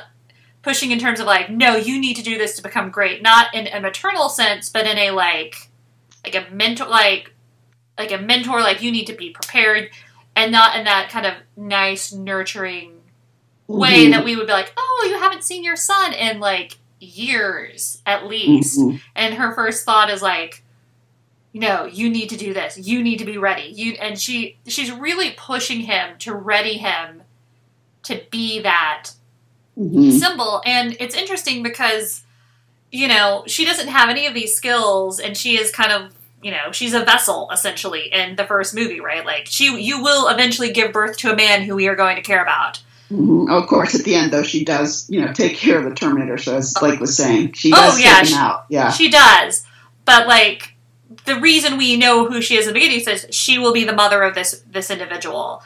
pushing 0.63 0.91
in 0.91 0.99
terms 0.99 1.19
of 1.21 1.25
like, 1.25 1.49
no, 1.49 1.77
you 1.77 1.99
need 2.01 2.15
to 2.17 2.23
do 2.23 2.37
this 2.37 2.55
to 2.57 2.61
become 2.63 2.89
great, 2.89 3.21
not 3.21 3.53
in 3.53 3.67
a 3.67 3.79
maternal 3.79 4.27
sense, 4.27 4.69
but 4.69 4.85
in 4.85 4.97
a 4.97 5.11
like 5.11 5.55
like 6.25 6.35
a 6.35 6.51
mentor 6.51 6.87
like 6.87 7.33
like 7.97 8.11
a 8.11 8.17
mentor, 8.17 8.59
like 8.61 8.81
you 8.81 8.91
need 8.91 9.05
to 9.07 9.13
be 9.13 9.29
prepared 9.29 9.89
and 10.35 10.51
not 10.51 10.75
in 10.77 10.85
that 10.85 11.09
kind 11.09 11.25
of 11.25 11.33
nice, 11.55 12.11
nurturing 12.11 12.93
way 13.67 14.07
Mhm. 14.07 14.11
that 14.11 14.25
we 14.25 14.35
would 14.35 14.47
be 14.47 14.53
like, 14.53 14.73
Oh, 14.75 15.07
you 15.09 15.19
haven't 15.19 15.43
seen 15.43 15.63
your 15.63 15.75
son 15.77 16.13
in 16.13 16.39
like 16.39 16.77
years 16.99 18.01
at 18.05 18.25
least. 18.27 18.79
Mhm. 18.79 18.99
And 19.15 19.35
her 19.35 19.53
first 19.53 19.85
thought 19.85 20.09
is 20.09 20.21
like, 20.21 20.63
no, 21.53 21.85
you 21.85 22.09
need 22.09 22.29
to 22.29 22.37
do 22.37 22.53
this. 22.53 22.77
You 22.77 23.01
need 23.03 23.17
to 23.19 23.25
be 23.25 23.37
ready. 23.37 23.69
You 23.69 23.93
and 23.93 24.19
she 24.19 24.57
she's 24.67 24.91
really 24.91 25.31
pushing 25.37 25.81
him 25.81 26.17
to 26.19 26.33
ready 26.33 26.77
him 26.77 27.23
to 28.03 28.21
be 28.31 28.59
that 28.61 29.11
Mhm. 29.79 30.19
symbol. 30.19 30.61
And 30.65 30.95
it's 30.99 31.15
interesting 31.15 31.63
because, 31.63 32.21
you 32.91 33.07
know, 33.07 33.43
she 33.47 33.63
doesn't 33.65 33.87
have 33.87 34.09
any 34.09 34.27
of 34.27 34.33
these 34.33 34.53
skills 34.55 35.19
and 35.19 35.37
she 35.37 35.57
is 35.57 35.71
kind 35.71 35.91
of 35.91 36.11
you 36.41 36.51
know, 36.51 36.71
she's 36.71 36.93
a 36.93 37.03
vessel 37.03 37.49
essentially 37.51 38.09
in 38.13 38.37
the 38.37 38.45
first 38.45 38.73
movie, 38.73 39.01
right? 39.01 39.25
Like 39.25 39.45
she 39.45 39.65
you 39.81 40.01
will 40.01 40.29
eventually 40.29 40.71
give 40.71 40.93
birth 40.93 41.17
to 41.17 41.33
a 41.33 41.35
man 41.35 41.63
who 41.63 41.75
we 41.75 41.89
are 41.89 41.97
going 41.97 42.15
to 42.15 42.21
care 42.21 42.41
about. 42.41 42.79
Mhm. 43.11 43.49
Of 43.51 43.67
course, 43.67 43.93
at 43.93 44.05
the 44.05 44.15
end, 44.15 44.31
though, 44.31 44.43
she 44.43 44.63
does, 44.63 45.05
you 45.09 45.19
know, 45.19 45.33
take 45.33 45.57
care 45.57 45.79
of 45.79 45.83
the 45.83 45.93
Terminator. 45.93 46.37
So 46.37 46.55
as 46.55 46.73
Blake 46.79 46.99
was 47.01 47.17
saying, 47.17 47.53
she 47.53 47.73
Oh, 47.73 47.75
does 47.75 47.99
yeah, 48.01 48.19
take 48.19 48.27
she- 48.29 48.35
out. 48.35 48.65
Yeah. 48.69 48.89
She 48.91 49.09
does. 49.09 49.63
But 50.05 50.27
like 50.27 50.75
the 51.25 51.37
reason 51.41 51.77
we 51.77 51.97
know 51.97 52.25
who 52.29 52.41
she 52.41 52.55
is 52.55 52.67
in 52.67 52.73
the 52.73 52.79
beginning 52.79 53.01
says 53.03 53.25
she 53.31 53.57
will 53.59 53.73
be 53.73 53.83
the 53.83 53.91
mother 53.93 54.23
of 54.23 54.33
this 54.35 54.61
this 54.71 54.89
individual. 54.89 55.61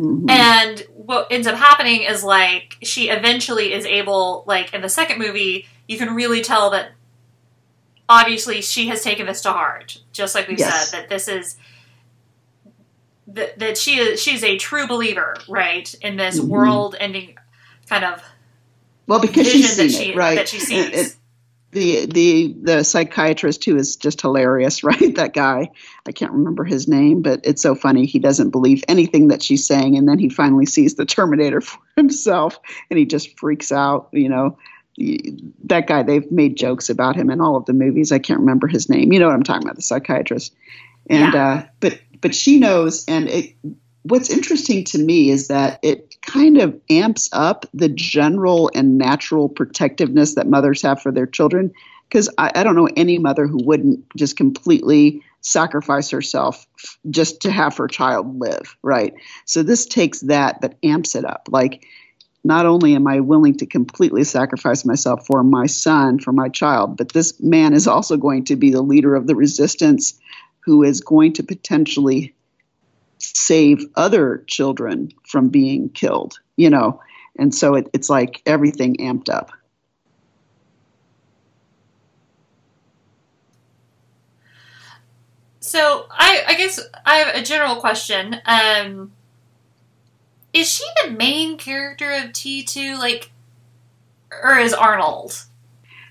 Mhm. 0.00 0.30
And 0.30 0.80
what 0.94 1.28
ends 1.30 1.46
up 1.46 1.56
happening 1.56 2.02
is 2.02 2.24
like 2.24 2.76
she 2.82 3.08
eventually 3.10 3.72
is 3.72 3.84
able, 3.86 4.44
like 4.46 4.72
in 4.74 4.80
the 4.82 4.88
second 4.88 5.18
movie, 5.18 5.66
you 5.88 5.98
can 5.98 6.14
really 6.14 6.40
tell 6.42 6.70
that 6.70 6.92
obviously 8.08 8.60
she 8.60 8.88
has 8.88 9.02
taken 9.02 9.26
this 9.26 9.40
to 9.42 9.52
heart, 9.52 9.98
just 10.12 10.34
like 10.34 10.48
we 10.48 10.56
Yes. 10.56 10.90
said 10.90 11.00
that 11.00 11.08
this 11.08 11.28
is 11.28 11.56
that, 13.26 13.58
that 13.58 13.78
she 13.78 13.98
is 13.98 14.22
she's 14.22 14.44
a 14.44 14.58
true 14.58 14.86
believer, 14.86 15.34
right, 15.48 15.92
in 16.02 16.16
this 16.16 16.38
Mhm. 16.38 16.48
world-ending 16.48 17.36
kind 17.88 18.04
of 18.04 18.22
well, 19.06 19.18
because 19.20 19.46
vision 19.46 19.60
she's 19.62 19.76
that 19.76 19.90
seen 19.90 20.00
she 20.02 20.10
it, 20.10 20.16
right? 20.16 20.34
that 20.36 20.48
she 20.48 20.58
And 20.58 20.94
sees. 20.94 21.16
The 21.74 22.06
the 22.06 22.54
the 22.62 22.84
psychiatrist 22.84 23.64
who 23.64 23.76
is 23.76 23.96
just 23.96 24.20
hilarious, 24.20 24.82
right? 24.84 25.14
That 25.16 25.34
guy, 25.34 25.70
I 26.06 26.12
can't 26.12 26.32
remember 26.32 26.64
his 26.64 26.88
name, 26.88 27.20
but 27.20 27.40
it's 27.44 27.60
so 27.62 27.74
funny. 27.74 28.06
He 28.06 28.18
doesn't 28.18 28.50
believe 28.50 28.82
anything 28.88 29.28
that 29.28 29.42
she's 29.42 29.66
saying, 29.66 29.98
and 29.98 30.08
then 30.08 30.18
he 30.18 30.28
finally 30.28 30.66
sees 30.66 30.94
the 30.94 31.04
Terminator 31.04 31.60
for 31.60 31.78
himself, 31.96 32.58
and 32.90 32.98
he 32.98 33.04
just 33.04 33.38
freaks 33.38 33.70
out. 33.72 34.08
You 34.12 34.28
know, 34.28 34.58
that 35.64 35.86
guy. 35.86 36.02
They've 36.02 36.30
made 36.30 36.56
jokes 36.56 36.88
about 36.88 37.16
him 37.16 37.28
in 37.30 37.40
all 37.40 37.56
of 37.56 37.66
the 37.66 37.74
movies. 37.74 38.12
I 38.12 38.18
can't 38.18 38.40
remember 38.40 38.66
his 38.66 38.88
name. 38.88 39.12
You 39.12 39.18
know 39.18 39.26
what 39.26 39.34
I'm 39.34 39.42
talking 39.42 39.64
about? 39.64 39.76
The 39.76 39.82
psychiatrist. 39.82 40.54
And 41.10 41.34
uh, 41.34 41.64
but 41.80 42.00
but 42.20 42.34
she 42.34 42.58
knows, 42.58 43.04
and 43.06 43.28
it. 43.28 43.56
What's 44.06 44.28
interesting 44.28 44.84
to 44.84 44.98
me 44.98 45.30
is 45.30 45.48
that 45.48 45.78
it 45.82 46.13
kind 46.26 46.58
of 46.58 46.80
amps 46.90 47.28
up 47.32 47.66
the 47.74 47.88
general 47.88 48.70
and 48.74 48.98
natural 48.98 49.48
protectiveness 49.48 50.34
that 50.34 50.46
mothers 50.46 50.82
have 50.82 51.02
for 51.02 51.12
their 51.12 51.26
children. 51.26 51.72
Because 52.08 52.28
I, 52.38 52.52
I 52.54 52.64
don't 52.64 52.76
know 52.76 52.88
any 52.96 53.18
mother 53.18 53.46
who 53.46 53.64
wouldn't 53.64 54.04
just 54.16 54.36
completely 54.36 55.22
sacrifice 55.40 56.10
herself 56.10 56.66
f- 56.78 56.98
just 57.10 57.42
to 57.42 57.50
have 57.50 57.76
her 57.76 57.88
child 57.88 58.38
live, 58.38 58.76
right? 58.82 59.14
So 59.44 59.62
this 59.62 59.86
takes 59.86 60.20
that 60.20 60.60
but 60.60 60.76
amps 60.82 61.14
it 61.14 61.24
up. 61.24 61.48
Like, 61.50 61.86
not 62.44 62.66
only 62.66 62.94
am 62.94 63.06
I 63.06 63.20
willing 63.20 63.56
to 63.58 63.66
completely 63.66 64.22
sacrifice 64.24 64.84
myself 64.84 65.26
for 65.26 65.42
my 65.42 65.66
son, 65.66 66.18
for 66.18 66.30
my 66.30 66.50
child, 66.50 66.98
but 66.98 67.10
this 67.10 67.40
man 67.40 67.72
is 67.72 67.86
also 67.86 68.18
going 68.18 68.44
to 68.44 68.56
be 68.56 68.70
the 68.70 68.82
leader 68.82 69.14
of 69.14 69.26
the 69.26 69.34
resistance 69.34 70.20
who 70.60 70.82
is 70.82 71.00
going 71.00 71.32
to 71.34 71.42
potentially 71.42 72.34
save 73.34 73.84
other 73.96 74.44
children 74.46 75.12
from 75.26 75.48
being 75.48 75.88
killed, 75.90 76.38
you 76.56 76.68
know? 76.68 77.00
And 77.38 77.54
so 77.54 77.74
it, 77.74 77.88
it's 77.92 78.10
like 78.10 78.42
everything 78.46 78.96
amped 78.96 79.28
up. 79.28 79.50
So 85.60 86.06
I, 86.10 86.44
I 86.46 86.54
guess 86.54 86.78
I 87.04 87.16
have 87.16 87.34
a 87.34 87.42
general 87.42 87.76
question. 87.76 88.36
Um, 88.46 89.12
is 90.52 90.70
she 90.70 90.84
the 91.02 91.10
main 91.10 91.56
character 91.56 92.12
of 92.12 92.32
T 92.32 92.62
two, 92.62 92.96
like, 92.98 93.32
or 94.30 94.58
is 94.58 94.72
Arnold? 94.72 95.44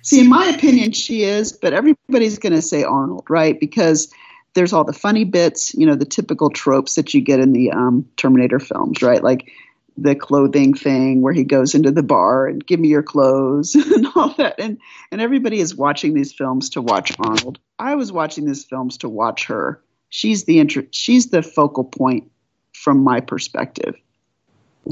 See, 0.01 0.19
in 0.19 0.27
my 0.27 0.47
opinion, 0.47 0.91
she 0.91 1.23
is, 1.23 1.53
but 1.53 1.71
everybody's 1.71 2.37
going 2.37 2.51
to 2.51 2.61
say 2.61 2.83
Arnold, 2.83 3.25
right? 3.29 3.57
Because 3.57 4.11
there's 4.53 4.73
all 4.73 4.83
the 4.83 4.93
funny 4.93 5.23
bits, 5.23 5.73
you 5.73 5.85
know, 5.85 5.95
the 5.95 6.05
typical 6.05 6.49
tropes 6.49 6.95
that 6.95 7.13
you 7.13 7.21
get 7.21 7.39
in 7.39 7.53
the 7.53 7.71
um, 7.71 8.07
Terminator 8.17 8.59
films, 8.59 9.01
right? 9.01 9.23
Like 9.23 9.51
the 9.97 10.15
clothing 10.15 10.73
thing 10.73 11.21
where 11.21 11.33
he 11.33 11.43
goes 11.43 11.75
into 11.75 11.91
the 11.91 12.03
bar 12.03 12.47
and 12.47 12.65
give 12.65 12.79
me 12.79 12.87
your 12.87 13.03
clothes 13.03 13.75
and 13.95 14.07
all 14.15 14.33
that. 14.35 14.55
And 14.59 14.79
and 15.11 15.21
everybody 15.21 15.59
is 15.59 15.75
watching 15.75 16.13
these 16.13 16.33
films 16.33 16.69
to 16.71 16.81
watch 16.81 17.13
Arnold. 17.19 17.59
I 17.79 17.95
was 17.95 18.11
watching 18.11 18.45
these 18.45 18.63
films 18.63 18.97
to 18.99 19.09
watch 19.09 19.45
her. 19.45 19.81
She's 20.09 20.45
the 20.45 20.59
inter- 20.59 20.87
she's 20.91 21.29
the 21.29 21.41
focal 21.41 21.83
point 21.83 22.29
from 22.73 23.03
my 23.03 23.19
perspective 23.19 23.95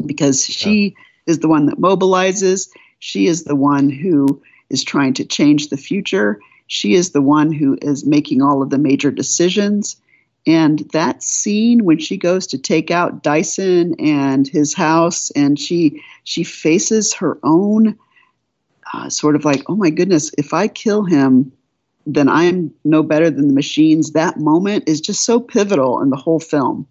because 0.05 0.45
she 0.45 0.95
is 1.27 1.39
the 1.39 1.47
one 1.47 1.67
that 1.67 1.77
mobilizes. 1.77 2.69
She 2.99 3.27
is 3.27 3.43
the 3.43 3.55
one 3.55 3.89
who 3.89 4.41
is 4.69 4.83
trying 4.83 5.13
to 5.15 5.25
change 5.25 5.69
the 5.69 5.77
future. 5.77 6.39
She 6.73 6.93
is 6.93 7.09
the 7.09 7.21
one 7.21 7.51
who 7.51 7.77
is 7.81 8.05
making 8.05 8.41
all 8.41 8.61
of 8.61 8.69
the 8.69 8.77
major 8.77 9.11
decisions. 9.11 9.97
And 10.47 10.79
that 10.93 11.21
scene 11.21 11.83
when 11.83 11.99
she 11.99 12.15
goes 12.15 12.47
to 12.47 12.57
take 12.57 12.89
out 12.89 13.23
Dyson 13.23 13.93
and 13.99 14.47
his 14.47 14.73
house, 14.73 15.31
and 15.31 15.59
she 15.59 16.01
she 16.23 16.45
faces 16.45 17.13
her 17.15 17.37
own 17.43 17.99
uh, 18.93 19.09
sort 19.09 19.35
of 19.35 19.43
like, 19.43 19.69
oh 19.69 19.75
my 19.75 19.89
goodness, 19.89 20.31
if 20.37 20.53
I 20.53 20.69
kill 20.69 21.03
him, 21.03 21.51
then 22.05 22.29
I 22.29 22.45
am 22.45 22.73
no 22.85 23.03
better 23.03 23.29
than 23.29 23.49
the 23.49 23.53
machines. 23.53 24.13
That 24.13 24.37
moment 24.37 24.87
is 24.87 25.01
just 25.01 25.25
so 25.25 25.41
pivotal 25.41 26.01
in 26.01 26.09
the 26.09 26.15
whole 26.15 26.39
film. 26.39 26.87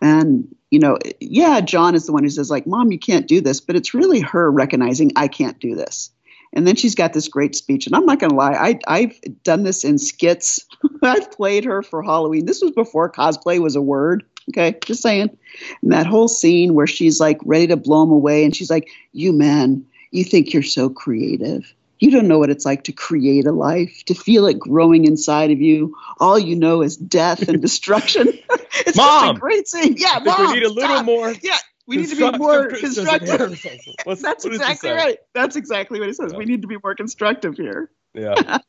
And 0.00 0.48
you 0.70 0.78
know, 0.78 0.96
yeah, 1.20 1.60
John 1.60 1.94
is 1.94 2.06
the 2.06 2.12
one 2.12 2.22
who 2.22 2.30
says 2.30 2.50
like, 2.50 2.66
"Mom, 2.66 2.90
you 2.90 2.98
can't 2.98 3.28
do 3.28 3.42
this," 3.42 3.60
but 3.60 3.76
it's 3.76 3.92
really 3.92 4.20
her 4.20 4.50
recognizing 4.50 5.12
I 5.16 5.28
can't 5.28 5.60
do 5.60 5.74
this. 5.74 6.10
And 6.56 6.66
then 6.66 6.74
she's 6.74 6.94
got 6.94 7.12
this 7.12 7.28
great 7.28 7.54
speech, 7.54 7.86
and 7.86 7.94
I'm 7.94 8.06
not 8.06 8.18
going 8.18 8.30
to 8.30 8.36
lie, 8.36 8.54
I, 8.54 8.78
I've 8.88 9.20
done 9.44 9.62
this 9.62 9.84
in 9.84 9.98
skits. 9.98 10.66
I've 11.02 11.30
played 11.30 11.64
her 11.66 11.82
for 11.82 12.02
Halloween. 12.02 12.46
This 12.46 12.62
was 12.62 12.70
before 12.70 13.12
cosplay 13.12 13.60
was 13.60 13.76
a 13.76 13.82
word. 13.82 14.24
Okay, 14.48 14.78
just 14.84 15.02
saying. 15.02 15.36
And 15.82 15.92
that 15.92 16.06
whole 16.06 16.28
scene 16.28 16.72
where 16.72 16.86
she's 16.86 17.20
like 17.20 17.38
ready 17.44 17.66
to 17.66 17.76
blow 17.76 18.02
him 18.04 18.10
away, 18.10 18.42
and 18.42 18.56
she's 18.56 18.70
like, 18.70 18.88
"You 19.12 19.34
men, 19.34 19.84
you 20.12 20.24
think 20.24 20.54
you're 20.54 20.62
so 20.62 20.88
creative. 20.88 21.74
You 21.98 22.10
don't 22.10 22.28
know 22.28 22.38
what 22.38 22.50
it's 22.50 22.64
like 22.64 22.84
to 22.84 22.92
create 22.92 23.46
a 23.46 23.52
life, 23.52 24.02
to 24.06 24.14
feel 24.14 24.46
it 24.46 24.58
growing 24.58 25.04
inside 25.04 25.50
of 25.50 25.60
you. 25.60 25.94
All 26.20 26.38
you 26.38 26.56
know 26.56 26.80
is 26.82 26.96
death 26.96 27.48
and 27.48 27.60
destruction. 27.62 28.28
it's 28.86 28.96
Mom! 28.96 29.36
a 29.36 29.38
great 29.38 29.68
scene. 29.68 29.96
Yeah, 29.98 30.20
mom, 30.24 30.46
we 30.46 30.54
need 30.54 30.62
a 30.62 30.72
little 30.72 30.96
stop. 30.96 31.04
more. 31.04 31.34
Yeah, 31.42 31.58
we 31.86 31.98
need 31.98 32.08
to 32.08 32.16
be 32.16 32.38
more 32.38 32.68
constructive. 32.68 33.38
That's 34.06 34.44
what 34.44 34.54
exactly 34.54 34.90
right. 34.90 35.18
That's 35.34 35.56
exactly 35.56 35.98
what 36.00 36.08
he 36.08 36.14
says. 36.14 36.32
Yeah. 36.32 36.38
We 36.38 36.44
need 36.44 36.62
to 36.62 36.68
be 36.68 36.76
more 36.82 36.94
constructive 36.94 37.56
here. 37.56 37.90
Yeah. 38.14 38.58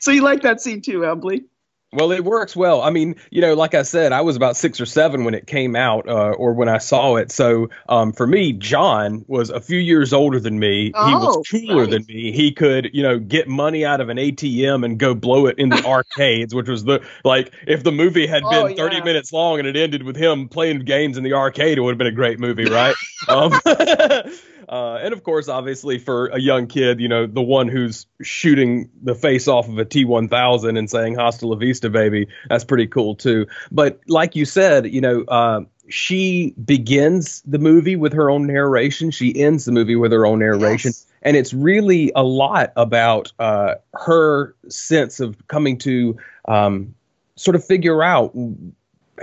So 0.00 0.10
you 0.10 0.20
like 0.20 0.42
that 0.42 0.60
scene 0.60 0.82
too, 0.82 1.02
Emily? 1.06 1.46
Well, 1.94 2.10
it 2.10 2.24
works 2.24 2.56
well. 2.56 2.80
I 2.80 2.88
mean, 2.88 3.16
you 3.30 3.42
know, 3.42 3.52
like 3.52 3.74
I 3.74 3.82
said, 3.82 4.12
I 4.12 4.22
was 4.22 4.34
about 4.34 4.56
six 4.56 4.80
or 4.80 4.86
seven 4.86 5.24
when 5.24 5.34
it 5.34 5.46
came 5.46 5.76
out, 5.76 6.08
uh, 6.08 6.30
or 6.38 6.54
when 6.54 6.66
I 6.70 6.78
saw 6.78 7.16
it. 7.16 7.30
So, 7.30 7.68
um, 7.90 8.14
for 8.14 8.26
me, 8.26 8.54
John 8.54 9.26
was 9.28 9.50
a 9.50 9.60
few 9.60 9.78
years 9.78 10.10
older 10.14 10.40
than 10.40 10.58
me. 10.58 10.94
he 10.98 11.14
Oh, 11.14 11.16
was 11.16 11.36
cooler 11.36 11.86
right. 11.86 11.90
than 11.90 12.06
me. 12.08 12.32
He 12.32 12.50
could, 12.50 12.88
you 12.94 13.02
know, 13.02 13.18
get 13.18 13.46
money 13.46 13.84
out 13.84 14.00
of 14.00 14.08
an 14.08 14.18
ATM 14.18 14.84
and 14.84 14.98
go 14.98 15.14
blow 15.14 15.44
it 15.44 15.58
in 15.58 15.70
the 15.70 15.82
arcades, 15.84 16.54
which 16.54 16.66
was 16.68 16.84
the 16.84 17.04
like 17.24 17.52
if 17.66 17.84
the 17.84 17.92
movie 17.92 18.26
had 18.26 18.48
been 18.48 18.64
Oh, 18.64 18.66
30 18.70 18.96
yeah. 18.96 19.02
minutes 19.02 19.30
long 19.30 19.58
and 19.58 19.68
it 19.68 19.76
ended 19.76 20.02
with 20.02 20.16
him 20.16 20.48
playing 20.48 20.78
games 20.80 21.18
in 21.18 21.24
the 21.24 21.34
arcade, 21.34 21.76
it 21.76 21.82
would 21.82 21.90
have 21.90 21.98
been 21.98 22.06
a 22.06 22.10
great 22.12 22.40
movie, 22.40 22.66
right? 22.68 22.96
um, 23.28 23.60
Uh, 24.68 24.94
and 24.96 25.12
of 25.12 25.22
course, 25.22 25.48
obviously, 25.48 25.98
for 25.98 26.26
a 26.28 26.38
young 26.38 26.66
kid, 26.66 27.00
you 27.00 27.08
know, 27.08 27.26
the 27.26 27.42
one 27.42 27.68
who's 27.68 28.06
shooting 28.22 28.90
the 29.02 29.14
face 29.14 29.48
off 29.48 29.68
of 29.68 29.78
a 29.78 29.84
T 29.84 30.04
1000 30.04 30.76
and 30.76 30.90
saying 30.90 31.14
Hasta 31.14 31.46
la 31.46 31.56
vista, 31.56 31.90
baby, 31.90 32.28
that's 32.48 32.64
pretty 32.64 32.86
cool, 32.86 33.14
too. 33.14 33.46
But 33.70 34.00
like 34.08 34.36
you 34.36 34.44
said, 34.44 34.86
you 34.86 35.00
know, 35.00 35.22
uh, 35.22 35.62
she 35.88 36.54
begins 36.64 37.42
the 37.42 37.58
movie 37.58 37.96
with 37.96 38.12
her 38.12 38.30
own 38.30 38.46
narration, 38.46 39.10
she 39.10 39.38
ends 39.38 39.64
the 39.64 39.72
movie 39.72 39.96
with 39.96 40.12
her 40.12 40.26
own 40.26 40.38
narration. 40.38 40.88
Yes. 40.88 41.06
And 41.22 41.36
it's 41.36 41.54
really 41.54 42.10
a 42.16 42.24
lot 42.24 42.72
about 42.76 43.32
uh, 43.38 43.76
her 43.94 44.56
sense 44.68 45.20
of 45.20 45.46
coming 45.46 45.78
to 45.78 46.16
um, 46.46 46.94
sort 47.36 47.54
of 47.54 47.64
figure 47.64 48.02
out 48.02 48.34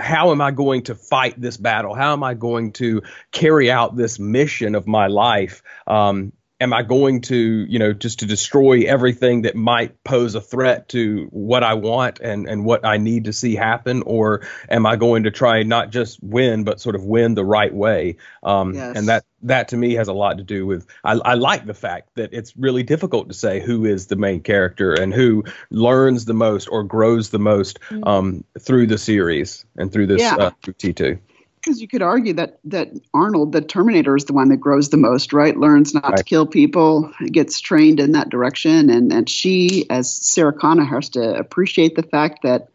how 0.00 0.32
am 0.32 0.40
I 0.40 0.50
going 0.50 0.82
to 0.84 0.94
fight 0.94 1.40
this 1.40 1.56
battle? 1.56 1.94
How 1.94 2.12
am 2.12 2.22
I 2.22 2.34
going 2.34 2.72
to 2.72 3.02
carry 3.32 3.70
out 3.70 3.96
this 3.96 4.18
mission 4.18 4.74
of 4.74 4.86
my 4.86 5.06
life? 5.06 5.62
Um, 5.86 6.32
am 6.60 6.72
I 6.74 6.82
going 6.82 7.22
to, 7.22 7.36
you 7.36 7.78
know, 7.78 7.92
just 7.92 8.18
to 8.20 8.26
destroy 8.26 8.82
everything 8.82 9.42
that 9.42 9.56
might 9.56 10.04
pose 10.04 10.34
a 10.34 10.40
threat 10.40 10.90
to 10.90 11.26
what 11.30 11.64
I 11.64 11.74
want 11.74 12.20
and, 12.20 12.46
and 12.46 12.64
what 12.64 12.84
I 12.84 12.98
need 12.98 13.24
to 13.24 13.32
see 13.32 13.54
happen? 13.54 14.02
Or 14.02 14.42
am 14.68 14.84
I 14.84 14.96
going 14.96 15.22
to 15.22 15.30
try 15.30 15.62
not 15.62 15.90
just 15.90 16.22
win, 16.22 16.64
but 16.64 16.80
sort 16.80 16.94
of 16.96 17.04
win 17.04 17.34
the 17.34 17.44
right 17.44 17.72
way? 17.72 18.16
Um, 18.42 18.74
Yes. 18.74 18.96
And 18.96 19.08
that, 19.08 19.24
that 19.42 19.68
to 19.68 19.76
me 19.76 19.94
has 19.94 20.08
a 20.08 20.12
lot 20.12 20.38
to 20.38 20.44
do 20.44 20.66
with, 20.66 20.86
I, 21.02 21.12
I 21.12 21.34
like 21.34 21.64
the 21.64 21.74
fact 21.74 22.10
that 22.16 22.34
it's 22.34 22.56
really 22.56 22.82
difficult 22.82 23.28
to 23.28 23.34
say 23.34 23.60
who 23.60 23.84
is 23.86 24.06
the 24.06 24.16
main 24.16 24.42
character 24.42 24.92
and 24.92 25.14
who 25.14 25.44
learns 25.70 26.26
the 26.26 26.34
most 26.34 26.66
or 26.66 26.82
grows 26.84 27.30
the 27.30 27.38
most 27.38 27.78
um, 28.02 28.44
through 28.58 28.86
the 28.86 28.98
series 28.98 29.64
and 29.76 29.90
through 29.92 30.08
this 30.08 30.20
Yeah. 30.20 30.36
uh, 30.36 30.50
T2. 30.66 31.18
Because 31.62 31.80
you 31.80 31.88
could 31.88 32.02
argue 32.02 32.32
that 32.34 32.58
that 32.64 32.88
Arnold, 33.12 33.52
the 33.52 33.60
Terminator, 33.60 34.16
is 34.16 34.24
the 34.24 34.32
one 34.32 34.48
that 34.48 34.56
grows 34.56 34.88
the 34.88 34.96
most, 34.96 35.32
right? 35.32 35.56
Learns 35.56 35.92
not 35.92 36.16
to 36.16 36.24
kill 36.24 36.46
people, 36.46 37.12
gets 37.30 37.60
trained 37.60 38.00
in 38.00 38.12
that 38.12 38.30
direction, 38.30 38.88
and 38.88 39.12
and 39.12 39.28
she, 39.28 39.86
as 39.90 40.12
Sarah 40.12 40.52
Connor, 40.52 40.84
has 40.84 41.10
to 41.10 41.34
appreciate 41.34 41.96
the 41.96 42.02
fact 42.02 42.42
that 42.44 42.68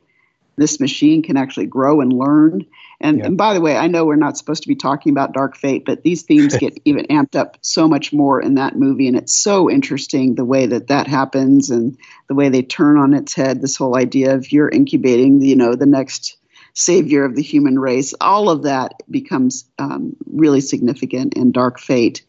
this 0.58 0.80
machine 0.80 1.22
can 1.22 1.38
actually 1.38 1.66
grow 1.66 2.02
and 2.02 2.14
learn. 2.14 2.66
And, 3.02 3.20
Yeah. 3.20 3.26
and 3.26 3.38
by 3.38 3.54
the 3.54 3.62
way, 3.62 3.76
I 3.76 3.88
know 3.88 4.06
we're 4.06 4.16
not 4.16 4.38
supposed 4.38 4.64
to 4.64 4.70
be 4.70 4.76
talking 4.76 5.12
about 5.12 5.34
Dark 5.34 5.58
Fate, 5.58 5.84
but 5.86 6.04
these 6.04 6.24
themes 6.24 6.56
get 6.58 6.80
even 6.86 7.06
amped 7.08 7.36
up 7.36 7.58
so 7.62 7.88
much 7.88 8.14
more 8.14 8.42
in 8.42 8.56
that 8.56 8.78
movie, 8.78 9.08
and 9.08 9.18
it's 9.18 9.36
so 9.36 9.70
interesting 9.70 10.36
the 10.36 10.46
way 10.46 10.68
that 10.68 10.88
that 10.88 11.08
happens 11.08 11.72
and 11.72 11.98
the 12.30 12.36
way 12.36 12.50
they 12.50 12.62
turn 12.62 12.98
on 12.98 13.14
its 13.14 13.34
head 13.34 13.62
this 13.62 13.76
whole 13.76 13.98
idea 13.98 14.36
of 14.36 14.52
you're 14.52 14.70
incubating, 14.70 15.42
you 15.42 15.56
know, 15.56 15.76
the 15.76 15.86
next 15.86 16.38
savior 16.76 17.26
of 17.26 17.36
the 17.36 17.42
human 17.42 17.80
race. 17.80 18.14
All 18.22 18.50
of 18.50 18.64
that 18.64 18.94
becomes 19.10 19.66
um, 19.80 20.16
really 20.26 20.62
significant 20.62 21.34
in 21.34 21.52
Dark 21.52 21.80
Fate. 21.80 22.24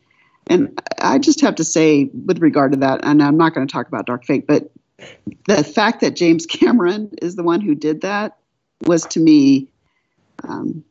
And 0.46 0.80
I 1.00 1.18
just 1.18 1.40
have 1.40 1.56
to 1.56 1.64
say, 1.64 2.04
with 2.24 2.38
regard 2.38 2.72
to 2.72 2.78
that, 2.78 3.04
and 3.04 3.22
I'm 3.22 3.36
not 3.36 3.54
going 3.54 3.66
to 3.66 3.72
talk 3.72 3.88
about 3.88 4.06
Dark 4.06 4.24
Fate, 4.24 4.46
but 4.46 4.70
the 5.46 5.64
fact 5.64 6.00
that 6.00 6.16
James 6.16 6.46
Cameron 6.50 7.10
is 7.20 7.36
the 7.36 7.42
one 7.42 7.60
who 7.60 7.74
did 7.74 8.02
that 8.02 8.38
was 8.86 9.04
to 9.06 9.20
me 9.20 9.68
um, 10.44 10.84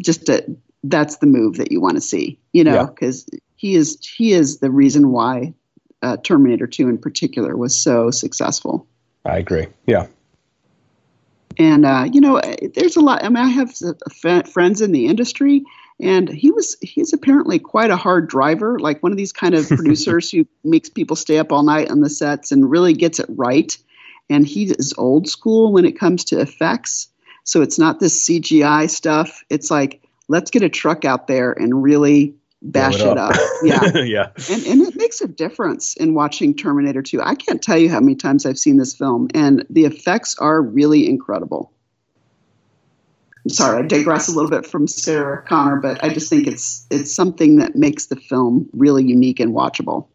just 0.00 0.28
a, 0.28 0.44
that's 0.84 1.18
the 1.18 1.26
move 1.26 1.56
that 1.58 1.70
you 1.70 1.80
want 1.80 1.96
to 1.96 2.00
see, 2.00 2.38
you 2.52 2.64
know, 2.64 2.74
Yeah. 2.74 2.86
because 2.86 3.26
he 3.56 3.74
is 3.74 3.98
he 4.04 4.32
is 4.32 4.58
the 4.58 4.70
reason 4.70 5.10
why 5.10 5.54
uh, 6.02 6.16
Terminator 6.18 6.66
2 6.66 6.88
in 6.88 6.98
particular 6.98 7.56
was 7.56 7.74
so 7.74 8.10
successful. 8.10 8.86
I 9.24 9.38
agree. 9.38 9.66
Yeah. 9.86 10.06
And 11.58 11.86
uh, 11.86 12.08
you 12.12 12.20
know, 12.20 12.40
there's 12.74 12.96
a 12.96 13.00
lot. 13.00 13.24
I 13.24 13.28
mean, 13.28 13.44
I 13.44 13.48
have 13.48 13.74
uh, 14.24 14.42
friends 14.42 14.80
in 14.80 14.92
the 14.92 15.06
industry, 15.06 15.64
and 16.00 16.28
he 16.28 16.50
was 16.50 16.76
he's 16.80 17.12
apparently 17.12 17.58
quite 17.58 17.90
a 17.90 17.96
hard 17.96 18.28
driver, 18.28 18.78
like 18.78 19.02
one 19.02 19.12
of 19.12 19.18
these 19.18 19.32
kind 19.32 19.54
of 19.54 19.68
producers 19.68 20.30
who 20.30 20.46
makes 20.64 20.88
people 20.88 21.16
stay 21.16 21.38
up 21.38 21.52
all 21.52 21.62
night 21.62 21.90
on 21.90 22.00
the 22.00 22.10
sets 22.10 22.52
and 22.52 22.70
really 22.70 22.92
gets 22.92 23.20
it 23.20 23.26
right. 23.28 23.76
And 24.30 24.46
he 24.46 24.64
is 24.64 24.94
old 24.96 25.28
school 25.28 25.72
when 25.72 25.84
it 25.84 25.98
comes 25.98 26.24
to 26.26 26.40
effects, 26.40 27.08
so 27.44 27.62
it's 27.62 27.78
not 27.78 28.00
this 28.00 28.26
CGI 28.26 28.88
stuff. 28.88 29.44
It's 29.50 29.70
like 29.70 30.02
let's 30.28 30.50
get 30.50 30.62
a 30.62 30.68
truck 30.68 31.04
out 31.04 31.26
there 31.26 31.52
and 31.52 31.82
really 31.82 32.34
bash 32.64 32.96
Blow 32.96 33.12
it 33.12 33.18
up. 33.18 33.36
Yeah. 33.62 33.98
yeah. 34.02 34.30
And, 34.50 34.66
and 34.66 34.82
it 34.82 34.96
makes 34.96 35.20
a 35.20 35.28
difference 35.28 35.94
in 35.94 36.14
watching 36.14 36.54
Terminator 36.54 37.02
2. 37.02 37.22
I 37.22 37.34
can't 37.34 37.62
tell 37.62 37.78
you 37.78 37.90
how 37.90 38.00
many 38.00 38.16
times 38.16 38.46
I've 38.46 38.58
seen 38.58 38.78
this 38.78 38.94
film, 38.94 39.28
and 39.34 39.64
the 39.70 39.84
effects 39.84 40.36
are 40.38 40.62
really 40.62 41.08
incredible. 41.08 41.70
I'm 43.44 43.50
sorry, 43.50 43.84
I 43.84 43.86
digress 43.86 44.28
a 44.28 44.32
little 44.32 44.50
bit 44.50 44.66
from 44.66 44.86
Sarah 44.86 45.44
Connor, 45.46 45.76
but 45.76 46.02
I 46.02 46.12
just 46.12 46.30
think 46.30 46.46
it's 46.46 46.86
it's 46.90 47.14
something 47.14 47.56
that 47.56 47.76
makes 47.76 48.06
the 48.06 48.16
film 48.16 48.70
really 48.72 49.04
unique 49.04 49.38
and 49.38 49.52
watchable. 49.54 50.08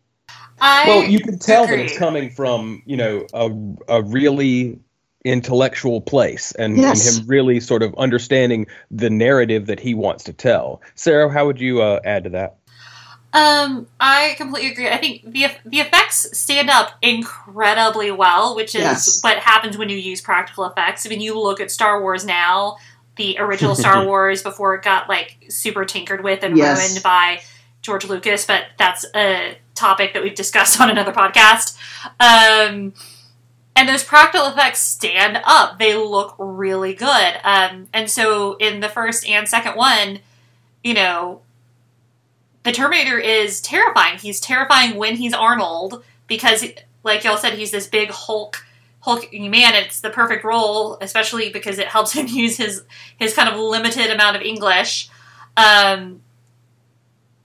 I 0.60 0.88
Well, 0.88 1.04
you 1.04 1.20
can 1.20 1.38
tell 1.38 1.68
that 1.68 1.78
it's 1.78 1.98
coming 1.98 2.32
from, 2.32 2.82
you 2.86 2.98
know, 2.98 3.28
a, 3.34 3.52
a 3.88 4.02
really 4.02 4.80
intellectual 5.26 6.02
place 6.02 6.52
and, 6.54 6.78
Yes. 6.78 7.08
and 7.16 7.22
him 7.24 7.28
really 7.30 7.60
sort 7.60 7.84
of 7.84 7.94
understanding 7.98 8.68
the 8.90 9.10
narrative 9.10 9.66
that 9.68 9.80
he 9.80 9.94
wants 9.94 10.24
to 10.26 10.34
tell. 10.34 10.82
Sara, 10.96 11.32
how 11.32 11.46
would 11.46 11.60
you 11.60 11.82
uh, 11.82 12.00
add 12.06 12.24
to 12.24 12.30
that? 12.32 12.56
Um, 13.32 13.86
I 14.00 14.34
completely 14.38 14.72
agree. 14.72 14.90
I 14.90 14.98
think 14.98 15.22
the 15.24 15.48
the 15.64 15.82
effects 15.82 16.36
stand 16.36 16.68
up 16.70 16.94
incredibly 17.04 18.10
well, 18.10 18.56
which 18.56 18.74
is 18.74 18.82
Yes. 18.82 19.20
what 19.24 19.38
happens 19.38 19.78
when 19.78 19.88
you 19.90 19.98
use 19.98 20.20
practical 20.20 20.66
effects. 20.66 21.06
I 21.06 21.10
mean, 21.10 21.22
you 21.22 21.40
look 21.40 21.60
at 21.62 21.70
Star 21.70 22.02
Wars 22.02 22.26
now, 22.26 22.78
the 23.18 23.38
original 23.38 23.76
Star 23.76 24.04
Wars 24.08 24.42
before 24.42 24.74
it 24.74 24.82
got 24.84 25.08
like 25.10 25.46
super 25.50 25.86
tinkered 25.86 26.24
with 26.24 26.42
and 26.44 26.58
Yes. 26.58 26.80
ruined 26.90 27.04
by 27.04 27.42
George 27.84 28.06
Lucas, 28.06 28.46
but 28.48 28.64
that's 28.80 29.06
a 29.16 29.58
topic 29.76 30.14
that 30.14 30.24
we've 30.24 30.34
discussed 30.34 30.82
on 30.82 30.90
another 30.90 31.12
podcast. 31.12 31.78
Um, 32.20 32.94
and 33.80 33.88
those 33.88 34.04
practical 34.04 34.48
effects 34.48 34.80
stand 34.80 35.40
up; 35.46 35.80
they 35.80 35.96
look 35.96 36.36
really 36.38 36.94
good. 36.94 37.34
Um, 37.46 37.88
and 37.94 38.10
so 38.12 38.58
in 38.58 38.82
the 38.82 38.90
first 38.90 39.26
and 39.26 39.48
second 39.48 39.78
one, 39.78 40.20
you 40.84 40.94
know, 40.94 41.40
the 42.64 42.74
Terminator 42.74 43.18
is 43.18 43.62
terrifying. 43.62 44.18
He's 44.18 44.42
terrifying 44.42 44.98
when 44.98 45.16
he's 45.16 45.34
Arnold 45.34 46.04
because, 46.28 46.66
like 47.06 47.24
y'all 47.24 47.38
said, 47.38 47.54
he's 47.54 47.72
this 47.72 47.88
big 47.88 48.10
Hulk, 48.12 48.66
hulking 49.00 49.50
man. 49.50 49.76
It's 49.76 50.02
the 50.02 50.10
perfect 50.10 50.44
role, 50.44 50.98
especially 51.00 51.50
because 51.50 51.80
it 51.80 51.88
helps 51.88 52.12
him 52.16 52.28
use 52.28 52.58
his 52.58 52.84
his 53.18 53.34
kind 53.34 53.48
of 53.48 53.58
limited 53.58 54.12
amount 54.12 54.36
of 54.36 54.42
English. 54.42 55.10
Um, 55.56 56.22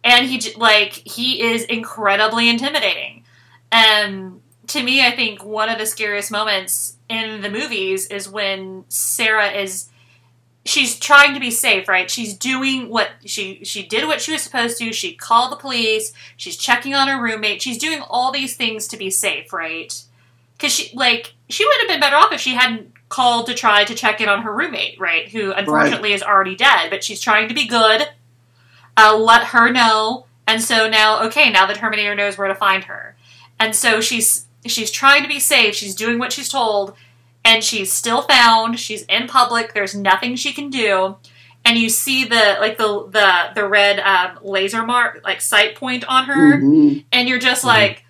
and 0.02 0.26
he 0.26 0.52
like 0.56 0.94
he 0.94 1.42
is 1.42 1.62
incredibly 1.62 2.48
intimidating. 2.48 3.22
And 3.70 4.40
to 4.74 4.82
me, 4.82 5.06
I 5.06 5.12
think 5.12 5.44
one 5.44 5.68
of 5.68 5.78
the 5.78 5.86
scariest 5.86 6.32
moments 6.32 6.96
in 7.08 7.42
the 7.42 7.50
movies 7.50 8.06
is 8.08 8.28
when 8.28 8.84
Sarah 8.88 9.52
is 9.52 9.88
she's 10.64 10.98
trying 10.98 11.32
to 11.34 11.40
be 11.40 11.52
safe, 11.52 11.88
right? 11.88 12.10
She's 12.10 12.36
doing 12.36 12.88
what 12.88 13.10
she 13.24 13.64
she 13.64 13.84
did 13.86 14.08
what 14.08 14.20
she 14.20 14.32
was 14.32 14.42
supposed 14.42 14.78
to. 14.78 14.92
She 14.92 15.14
called 15.14 15.52
the 15.52 15.56
police. 15.56 16.12
She's 16.36 16.56
checking 16.56 16.92
on 16.92 17.06
her 17.06 17.22
roommate. 17.22 17.62
She's 17.62 17.78
doing 17.78 18.02
all 18.08 18.32
these 18.32 18.56
things 18.56 18.88
to 18.88 18.96
be 18.96 19.10
safe, 19.10 19.52
right? 19.52 19.94
Because 20.54 20.72
she 20.72 20.94
like 20.96 21.34
she 21.48 21.64
would 21.64 21.76
have 21.80 21.88
been 21.88 22.00
better 22.00 22.16
off 22.16 22.32
if 22.32 22.40
she 22.40 22.54
hadn't 22.54 22.92
called 23.08 23.46
to 23.46 23.54
try 23.54 23.84
to 23.84 23.94
check 23.94 24.20
in 24.20 24.28
on 24.28 24.42
her 24.42 24.52
roommate, 24.52 24.98
right? 24.98 25.28
Who 25.28 25.52
unfortunately 25.52 26.14
is 26.14 26.22
already 26.22 26.56
dead. 26.56 26.90
But 26.90 27.04
she's 27.04 27.20
trying 27.20 27.46
to 27.46 27.54
be 27.54 27.68
good. 27.68 28.08
Uh, 28.96 29.16
let 29.16 29.46
her 29.48 29.70
know, 29.70 30.26
and 30.48 30.60
so 30.60 30.88
now 30.88 31.22
okay, 31.26 31.48
now 31.50 31.64
the 31.64 31.74
Terminator 31.74 32.16
knows 32.16 32.36
where 32.36 32.48
to 32.48 32.54
find 32.56 32.84
her, 32.84 33.14
and 33.60 33.76
so 33.76 34.00
she's 34.00 34.43
she's 34.66 34.90
trying 34.90 35.22
to 35.22 35.28
be 35.28 35.40
safe. 35.40 35.74
She's 35.74 35.94
doing 35.94 36.18
what 36.18 36.32
she's 36.32 36.48
told 36.48 36.94
and 37.44 37.62
she's 37.62 37.92
still 37.92 38.22
found. 38.22 38.78
She's 38.80 39.02
in 39.02 39.26
public. 39.26 39.74
There's 39.74 39.94
nothing 39.94 40.34
she 40.36 40.52
can 40.52 40.70
do, 40.70 41.16
and 41.64 41.76
you 41.76 41.88
see 41.90 42.24
the 42.24 42.56
like 42.58 42.78
the 42.78 43.06
the 43.10 43.52
the 43.54 43.68
red 43.68 44.00
um, 44.00 44.38
laser 44.42 44.82
mark 44.84 45.20
like 45.24 45.40
sight 45.42 45.74
point 45.76 46.04
on 46.08 46.24
her, 46.24 46.58
Mhm. 46.58 47.04
and 47.12 47.28
you're 47.28 47.38
just 47.38 47.62
Mhm. 47.62 47.68
like, 47.68 48.04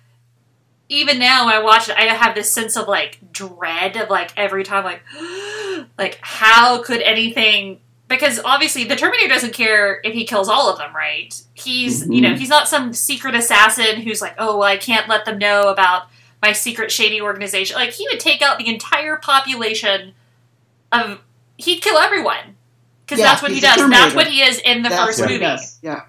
even 0.87 1.19
now 1.19 1.45
when 1.45 1.55
I 1.55 1.59
watch 1.59 1.89
it, 1.89 1.97
I 1.97 2.03
have 2.13 2.35
this 2.35 2.51
sense 2.51 2.77
of 2.77 2.87
like 2.87 3.19
dread 3.31 3.97
of 3.97 4.09
like 4.09 4.31
every 4.37 4.63
time 4.63 4.83
like 4.85 5.01
like 5.97 6.17
how 6.21 6.81
could 6.83 7.01
anything 7.01 7.79
because 8.07 8.39
obviously 8.45 8.83
the 8.83 8.95
Terminator 8.95 9.27
doesn't 9.27 9.53
care 9.53 9.99
if 10.03 10.13
he 10.13 10.25
kills 10.25 10.47
all 10.47 10.69
of 10.71 10.77
them, 10.77 10.95
right? 10.95 11.33
He's 11.55 12.07
you 12.07 12.21
know, 12.21 12.35
he's 12.35 12.49
not 12.49 12.67
some 12.69 12.93
secret 12.93 13.35
assassin 13.35 13.99
who's 14.01 14.21
like, 14.21 14.35
oh 14.37 14.57
well 14.57 14.67
I 14.67 14.77
can't 14.77 15.09
let 15.09 15.25
them 15.25 15.39
know 15.39 15.63
about 15.69 16.03
my 16.45 16.53
secret 16.53 16.91
shady 16.91 17.21
organization. 17.21 17.75
Like 17.75 17.91
he 17.91 18.07
would 18.09 18.19
take 18.19 18.41
out 18.41 18.59
the 18.59 18.67
entire 18.67 19.15
population 19.15 20.13
of 20.91 21.19
he'd 21.57 21.81
kill 21.81 21.97
everyone. 21.97 22.55
Because 23.05 23.19
Yeah, 23.19 23.25
that's 23.25 23.41
what 23.41 23.51
he 23.51 23.59
does. 23.59 23.89
That's 23.89 24.15
what 24.15 24.27
he 24.27 24.41
is 24.41 24.59
in 24.59 24.83
the 24.83 24.89
That's 24.89 25.17
first 25.17 25.29
movie. 25.29 25.45
Yeah. 25.81 26.03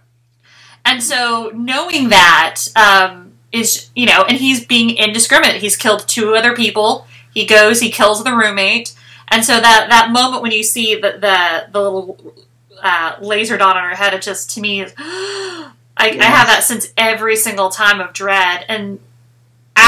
And 0.84 1.02
so 1.02 1.50
knowing 1.54 2.10
that 2.10 2.56
um, 2.76 3.32
is, 3.50 3.90
you 3.94 4.06
know, 4.06 4.24
and 4.28 4.38
he's 4.38 4.64
being 4.64 4.90
indiscriminate. 4.96 5.60
He's 5.60 5.76
killed 5.76 6.06
two 6.06 6.34
other 6.34 6.54
people. 6.54 7.06
He 7.32 7.44
goes, 7.44 7.80
he 7.80 7.90
kills 7.90 8.24
the 8.24 8.34
roommate, 8.34 8.94
and 9.28 9.44
so 9.44 9.60
that 9.60 9.88
that 9.90 10.10
moment 10.10 10.42
when 10.42 10.52
you 10.52 10.62
see 10.62 10.94
the 10.94 11.12
the, 11.12 11.68
the 11.70 11.82
little 11.82 12.34
uh, 12.82 13.16
laser 13.20 13.58
dot 13.58 13.76
on 13.76 13.82
her 13.82 13.94
head, 13.94 14.14
it 14.14 14.22
just 14.22 14.50
to 14.52 14.60
me 14.62 14.80
is, 14.80 14.94
I, 14.98 15.72
I 15.98 16.24
have 16.24 16.46
that 16.46 16.62
sense 16.62 16.92
every 16.96 17.36
single 17.36 17.68
time 17.68 18.00
of 18.00 18.14
dread. 18.14 18.64
And 18.68 19.00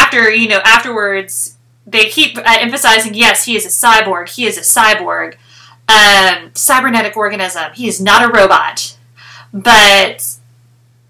after 0.09 0.31
you 0.31 0.49
know, 0.49 0.61
afterwards, 0.65 1.57
they 1.87 2.07
keep 2.07 2.37
uh, 2.39 2.43
emphasizing, 2.47 3.15
yes, 3.15 3.45
he 3.45 3.57
is 3.57 3.65
a 3.65 3.69
cyborg. 3.69 4.29
He 4.29 4.47
is 4.47 4.57
a 4.59 4.61
cyborg, 4.61 5.37
um, 5.89 6.51
cybernetic 6.55 7.17
organism. 7.17 7.73
He 7.75 7.89
is 7.89 8.01
not 8.01 8.29
a 8.29 8.33
robot, 8.33 8.97
but 9.53 10.27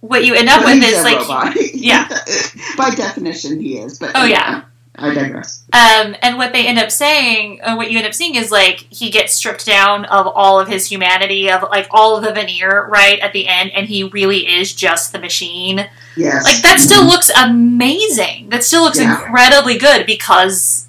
what 0.00 0.24
you 0.24 0.34
end 0.34 0.48
up 0.48 0.64
with 0.64 0.74
he's 0.82 0.92
is 0.92 1.00
a 1.00 1.02
like 1.02 1.18
robot. 1.18 1.56
yeah. 1.74 2.08
By 2.76 2.90
definition, 2.94 3.60
he 3.60 3.78
is. 3.78 3.98
But 3.98 4.12
Oh, 4.14 4.24
yeah. 4.24 4.64
I 5.00 5.14
digress. 5.14 5.62
um, 5.72 6.16
and 6.22 6.38
what 6.38 6.52
they 6.52 6.66
end 6.66 6.76
up 6.80 6.90
saying 6.90 7.60
uh, 7.62 7.76
what 7.76 7.88
you 7.88 7.98
end 7.98 8.06
up 8.08 8.14
seeing 8.14 8.34
is 8.34 8.50
like 8.50 8.78
he 8.90 9.10
gets 9.10 9.32
stripped 9.32 9.64
down 9.64 10.04
of 10.06 10.26
all 10.26 10.58
of 10.58 10.66
his 10.66 10.90
humanity 10.90 11.48
of 11.48 11.62
like 11.62 11.86
all 11.92 12.16
of 12.16 12.24
the 12.24 12.32
veneer 12.32 12.84
right 12.88 13.20
at 13.20 13.32
the 13.32 13.46
end 13.46 13.70
and 13.76 13.86
he 13.86 14.02
really 14.02 14.38
is 14.48 14.74
just 14.74 15.12
the 15.12 15.20
machine 15.20 15.88
Yes. 16.18 16.44
like 16.44 16.62
that 16.62 16.80
still 16.80 17.04
looks 17.06 17.30
amazing 17.30 18.48
that 18.50 18.64
still 18.64 18.82
looks 18.82 18.98
Yeah. 19.00 19.12
incredibly 19.14 19.78
good 19.78 20.04
because 20.06 20.86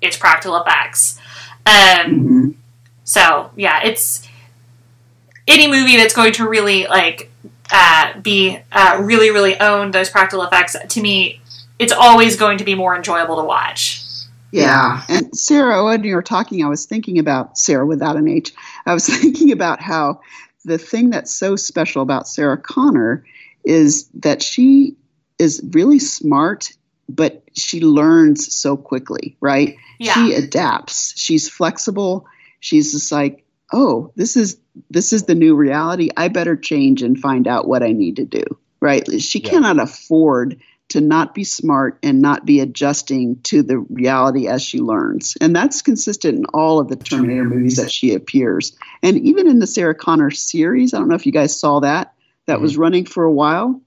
it's 0.00 0.16
practical 0.16 0.56
effects 0.60 1.18
um, 1.66 1.74
Mhm. 1.74 2.54
So 3.04 3.50
yeah, 3.56 3.80
it's 3.84 4.22
any 5.46 5.66
movie 5.66 5.96
that's 5.96 6.14
going 6.14 6.32
to 6.34 6.46
really 6.48 6.86
like 6.86 7.30
uh, 7.70 8.18
be 8.20 8.58
uh, 8.72 8.98
really 9.02 9.30
really 9.30 9.58
own 9.60 9.90
those 9.90 10.10
practical 10.10 10.42
effects. 10.44 10.76
To 10.88 11.00
me, 11.00 11.40
it's 11.78 11.92
always 11.92 12.36
going 12.36 12.58
to 12.58 12.64
be 12.64 12.74
more 12.74 12.94
enjoyable 12.96 13.36
to 13.36 13.44
watch. 13.44 14.02
Yeah. 14.50 15.02
And 15.08 15.34
Sarah, 15.36 15.84
when 15.84 16.04
you 16.04 16.14
were 16.14 16.22
talking, 16.22 16.64
I 16.64 16.68
was 16.68 16.86
thinking 16.86 17.18
about 17.18 17.58
Sarah 17.58 17.86
without 17.86 18.16
an 18.16 18.28
H. 18.28 18.52
I 18.86 18.94
was 18.94 19.06
thinking 19.20 19.52
about 19.52 19.80
how 19.80 20.20
the 20.64 20.78
thing 20.78 21.10
that's 21.10 21.34
so 21.34 21.56
special 21.56 22.02
about 22.02 22.28
Sarah 22.28 22.58
Connor 22.58 23.24
is 23.68 24.08
that 24.14 24.42
she 24.42 24.96
is 25.38 25.62
really 25.72 25.98
smart, 25.98 26.70
but 27.08 27.44
she 27.54 27.80
learns 27.80 28.54
so 28.54 28.76
quickly, 28.76 29.36
right? 29.40 29.76
Yeah. 29.98 30.14
She 30.14 30.34
adapts. 30.34 31.18
She's 31.18 31.48
flexible. 31.48 32.26
She's 32.60 32.92
just 32.92 33.12
like, 33.12 33.44
oh, 33.72 34.12
this 34.16 34.36
is 34.36 34.58
this 34.90 35.12
is 35.12 35.24
the 35.24 35.34
new 35.34 35.54
reality. 35.54 36.08
I 36.16 36.28
better 36.28 36.56
change 36.56 37.02
and 37.02 37.18
find 37.18 37.46
out 37.46 37.68
what 37.68 37.82
I 37.82 37.92
need 37.92 38.16
to 38.16 38.24
do. 38.24 38.44
Right? 38.80 39.06
She 39.20 39.40
Yeah. 39.40 39.50
cannot 39.50 39.80
afford 39.80 40.60
to 40.90 41.00
not 41.00 41.34
be 41.34 41.44
smart 41.44 41.98
and 42.02 42.22
not 42.22 42.46
be 42.46 42.60
adjusting 42.60 43.40
to 43.42 43.62
the 43.62 43.78
reality 43.78 44.46
as 44.48 44.62
she 44.62 44.78
learns. 44.78 45.36
And 45.40 45.54
that's 45.54 45.82
consistent 45.82 46.38
in 46.38 46.44
all 46.46 46.78
of 46.78 46.88
the 46.88 46.96
Terminator 46.96 47.44
movies 47.44 47.76
that 47.76 47.92
she 47.92 48.14
appears. 48.14 48.74
And 49.02 49.18
even 49.18 49.48
in 49.48 49.58
the 49.58 49.66
Sarah 49.66 49.94
Connor 49.94 50.30
series, 50.30 50.94
I 50.94 50.98
don't 50.98 51.08
know 51.08 51.14
if 51.14 51.26
you 51.26 51.32
guys 51.32 51.58
saw 51.58 51.80
that, 51.80 52.14
that 52.48 52.60
was 52.60 52.72
mm-hmm. 52.72 52.80
running 52.80 53.04
for 53.04 53.24
a 53.24 53.32
while. 53.32 53.80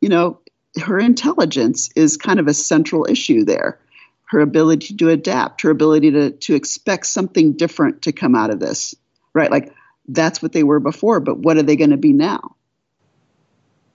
You 0.00 0.08
know, 0.08 0.40
her 0.82 0.98
intelligence 0.98 1.90
is 1.94 2.16
kind 2.16 2.40
of 2.40 2.48
a 2.48 2.54
central 2.54 3.06
issue 3.08 3.44
there. 3.44 3.78
Her 4.24 4.40
ability 4.40 4.96
to 4.96 5.10
adapt, 5.10 5.62
her 5.62 5.70
ability 5.70 6.10
to, 6.12 6.30
to 6.30 6.54
expect 6.54 7.06
something 7.06 7.52
different 7.52 8.02
to 8.02 8.12
come 8.12 8.34
out 8.34 8.50
of 8.50 8.58
this, 8.58 8.94
right? 9.34 9.50
Like 9.50 9.72
that's 10.08 10.42
what 10.42 10.52
they 10.52 10.64
were 10.64 10.80
before, 10.80 11.20
but 11.20 11.38
what 11.38 11.58
are 11.58 11.62
they 11.62 11.76
going 11.76 11.90
to 11.90 11.96
be 11.96 12.12
now? 12.12 12.56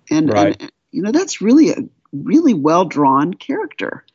And, 0.10 0.31
Right. 0.31 0.55
and 0.60 0.71
you 0.91 1.01
know, 1.01 1.12
that's 1.12 1.41
really 1.41 1.71
a 1.71 1.77
really 2.13 2.53
well 2.53 2.86
drawn 2.86 3.34
character. 3.34 4.05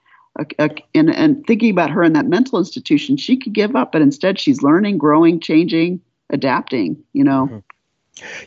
And, 0.95 1.11
and 1.11 1.45
thinking 1.47 1.71
about 1.71 1.91
her 1.91 2.03
in 2.03 2.13
that 2.13 2.27
mental 2.27 2.59
institution, 2.59 3.17
she 3.17 3.39
could 3.39 3.55
give 3.55 3.75
up, 3.75 3.91
but 3.91 4.03
instead 4.03 4.39
she's 4.39 4.63
learning, 4.63 4.99
growing, 4.99 5.41
changing, 5.41 6.01
adapting, 6.31 7.03
you 7.13 7.25
know? 7.25 7.47
Mm-hmm. 7.47 7.59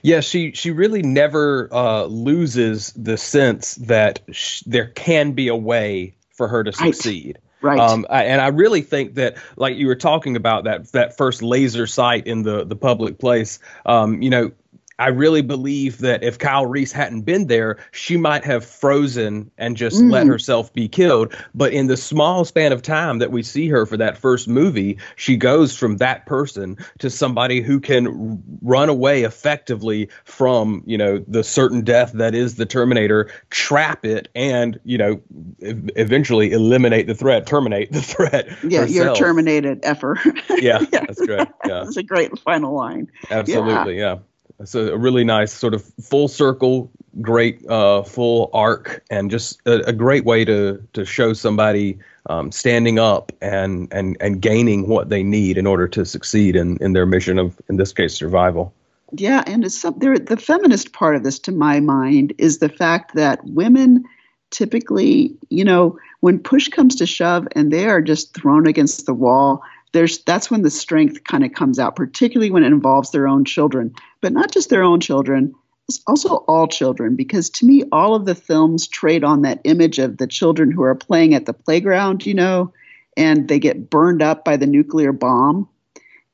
Yeah, 0.01 0.19
she 0.21 0.51
she 0.53 0.71
really 0.71 1.01
never 1.01 1.69
uh, 1.71 2.05
loses 2.05 2.91
the 2.93 3.17
sense 3.17 3.75
that 3.75 4.21
sh- 4.31 4.63
there 4.65 4.87
can 4.87 5.33
be 5.33 5.47
a 5.47 5.55
way 5.55 6.15
for 6.31 6.47
her 6.47 6.63
to 6.63 6.71
Right. 6.71 6.95
succeed. 6.95 7.37
Right. 7.61 7.79
Um, 7.79 8.05
I, 8.09 8.23
and 8.23 8.39
I 8.41 8.47
really 8.47 8.81
think 8.81 9.15
that, 9.15 9.35
like 9.57 9.75
you 9.75 9.87
were 9.87 9.95
talking 9.95 10.35
about 10.37 10.63
that 10.63 10.91
that 10.93 11.17
first 11.17 11.41
laser 11.41 11.85
sight 11.85 12.25
in 12.25 12.43
the 12.43 12.63
the 12.63 12.75
public 12.75 13.19
place, 13.19 13.59
um, 13.85 14.21
you 14.21 14.29
know, 14.29 14.51
I 14.99 15.07
really 15.07 15.41
believe 15.41 15.99
that 15.99 16.23
if 16.23 16.37
Kyle 16.37 16.65
Reese 16.65 16.91
hadn't 16.91 17.21
been 17.21 17.47
there, 17.47 17.77
she 17.91 18.17
might 18.17 18.43
have 18.43 18.65
frozen 18.65 19.49
and 19.57 19.77
just 19.77 20.01
let 20.03 20.25
Mhm. 20.25 20.29
herself 20.29 20.73
be 20.73 20.87
killed. 20.89 21.33
But 21.55 21.71
in 21.73 21.87
the 21.87 21.95
small 21.97 22.43
span 22.43 22.71
of 22.73 22.81
time 22.81 23.19
that 23.19 23.31
we 23.31 23.41
see 23.41 23.67
her 23.69 23.85
for 23.85 23.95
that 23.97 24.17
first 24.17 24.47
movie, 24.47 24.97
she 25.15 25.37
goes 25.37 25.75
from 25.75 25.97
that 25.97 26.25
person 26.25 26.77
to 26.99 27.09
somebody 27.09 27.61
who 27.61 27.79
can 27.79 28.43
run 28.61 28.89
away 28.89 29.23
effectively 29.23 30.09
from, 30.25 30.83
you 30.85 30.97
know, 30.97 31.23
the 31.27 31.43
certain 31.43 31.81
death 31.81 32.11
that 32.13 32.35
is 32.35 32.55
the 32.55 32.65
Terminator, 32.65 33.29
trap 33.49 34.05
it, 34.05 34.27
and 34.35 34.79
you 34.83 34.97
know, 34.97 35.21
ev- 35.63 35.89
eventually 35.95 36.51
eliminate 36.51 37.07
the 37.07 37.15
threat, 37.15 37.45
terminate 37.45 37.91
the 37.93 38.01
threat. 38.01 38.47
yeah, 38.63 38.83
you're 38.85 39.15
terminated, 39.15 39.79
effer. 39.83 40.17
Yeah, 40.59 40.79
that's 40.91 41.25
great. 41.25 41.47
Yeah. 41.65 41.83
That's 41.85 41.95
a 41.95 42.03
great 42.03 42.37
final 42.39 42.73
line. 42.75 43.09
Absolutely, 43.31 43.97
yeah. 43.97 44.17
It's 44.59 44.75
a 44.75 44.97
really 44.97 45.23
nice 45.23 45.53
sort 45.53 45.73
of 45.73 45.83
full 46.01 46.27
circle, 46.27 46.91
great 47.21 47.65
uh, 47.69 48.03
full 48.03 48.49
arc, 48.53 49.01
and 49.09 49.31
just 49.31 49.61
a, 49.65 49.87
a 49.87 49.93
great 49.93 50.25
way 50.25 50.43
to 50.45 50.85
to 50.93 51.05
show 51.05 51.33
somebody 51.33 51.97
um, 52.29 52.51
standing 52.51 52.99
up 52.99 53.31
and 53.41 53.87
and 53.91 54.17
and 54.19 54.41
gaining 54.41 54.87
what 54.87 55.09
they 55.09 55.23
need 55.23 55.57
in 55.57 55.65
order 55.65 55.87
to 55.87 56.05
succeed 56.05 56.55
in 56.55 56.77
in 56.81 56.93
their 56.93 57.05
mission 57.05 57.39
of, 57.39 57.57
in 57.69 57.77
this 57.77 57.93
case, 57.93 58.13
survival. 58.13 58.73
Yeah, 59.13 59.43
and 59.47 59.63
it's 59.63 59.79
some, 59.79 59.97
there, 59.97 60.19
the 60.19 60.37
feminist 60.37 60.93
part 60.93 61.15
of 61.15 61.23
this, 61.23 61.39
to 61.39 61.51
my 61.51 61.79
mind, 61.79 62.33
is 62.37 62.59
the 62.59 62.69
fact 62.69 63.15
that 63.15 63.43
women 63.45 64.03
typically, 64.51 65.35
you 65.49 65.63
know, 65.63 65.97
when 66.19 66.39
push 66.39 66.67
comes 66.67 66.95
to 66.95 67.05
shove 67.05 67.47
and 67.53 67.71
they 67.71 67.87
are 67.87 68.01
just 68.01 68.33
thrown 68.35 68.67
against 68.67 69.05
the 69.05 69.13
wall, 69.13 69.61
there's 69.91 70.19
that's 70.23 70.51
when 70.51 70.61
the 70.61 70.69
strength 70.69 71.23
kind 71.23 71.43
of 71.43 71.53
comes 71.53 71.79
out, 71.79 71.95
particularly 71.95 72.51
when 72.51 72.63
it 72.63 72.67
involves 72.67 73.11
their 73.11 73.27
own 73.27 73.45
children, 73.45 73.93
but 74.21 74.33
not 74.33 74.51
just 74.51 74.69
their 74.69 74.83
own 74.83 74.99
children. 74.99 75.53
It's 75.87 76.01
also 76.05 76.43
all 76.47 76.67
children, 76.67 77.15
because 77.15 77.49
to 77.49 77.65
me, 77.65 77.83
all 77.91 78.13
of 78.13 78.25
the 78.25 78.35
films 78.35 78.87
trade 78.87 79.23
on 79.23 79.41
that 79.41 79.59
image 79.63 79.97
of 79.97 80.17
the 80.17 80.27
children 80.27 80.71
who 80.71 80.83
are 80.83 80.93
playing 80.93 81.33
at 81.33 81.47
the 81.47 81.53
playground, 81.53 82.27
you 82.27 82.35
know, 82.35 82.71
and 83.17 83.47
they 83.47 83.57
get 83.57 83.89
burned 83.89 84.21
up 84.21 84.45
by 84.45 84.55
the 84.55 84.67
nuclear 84.67 85.11
bomb. 85.11 85.67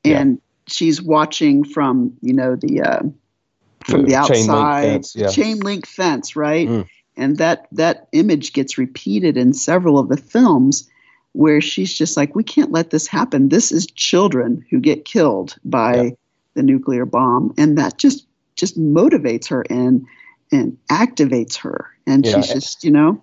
Yeah. 0.04 0.20
And 0.20 0.40
she's 0.66 1.00
watching 1.00 1.64
from, 1.64 2.18
you 2.20 2.34
know, 2.34 2.54
the 2.54 2.82
uh, 2.82 3.02
from 3.80 4.04
the, 4.04 4.12
The 4.12 4.26
chain 4.28 4.46
link 4.46 4.50
outside 4.50 4.82
fence, 4.82 5.16
yeah. 5.16 5.28
chain 5.28 5.60
link 5.60 5.86
fence, 5.86 6.36
right? 6.36 6.68
Mm. 6.68 6.88
And 7.16 7.38
that 7.38 7.66
that 7.72 8.08
image 8.12 8.52
gets 8.52 8.76
repeated 8.76 9.38
in 9.38 9.54
several 9.54 9.98
of 9.98 10.10
the 10.10 10.18
films 10.18 10.86
where 11.36 11.60
she's 11.60 11.92
just 11.92 12.16
like, 12.16 12.34
we 12.34 12.42
can't 12.42 12.72
let 12.72 12.90
this 12.90 13.06
happen. 13.06 13.50
This 13.50 13.70
is 13.70 13.86
children 13.86 14.64
who 14.70 14.80
get 14.80 15.04
killed 15.04 15.56
by 15.64 15.94
Yeah. 15.96 16.10
the 16.54 16.62
nuclear 16.62 17.04
bomb, 17.04 17.54
and 17.58 17.76
that 17.78 17.98
just 17.98 18.26
just 18.56 18.78
motivates 18.78 19.48
her 19.48 19.64
and 19.68 20.06
and 20.50 20.78
activates 20.90 21.56
her, 21.58 21.90
and 22.06 22.24
Yeah. 22.24 22.36
she's 22.40 22.52
just 22.52 22.84
you 22.84 22.90
know 22.90 23.22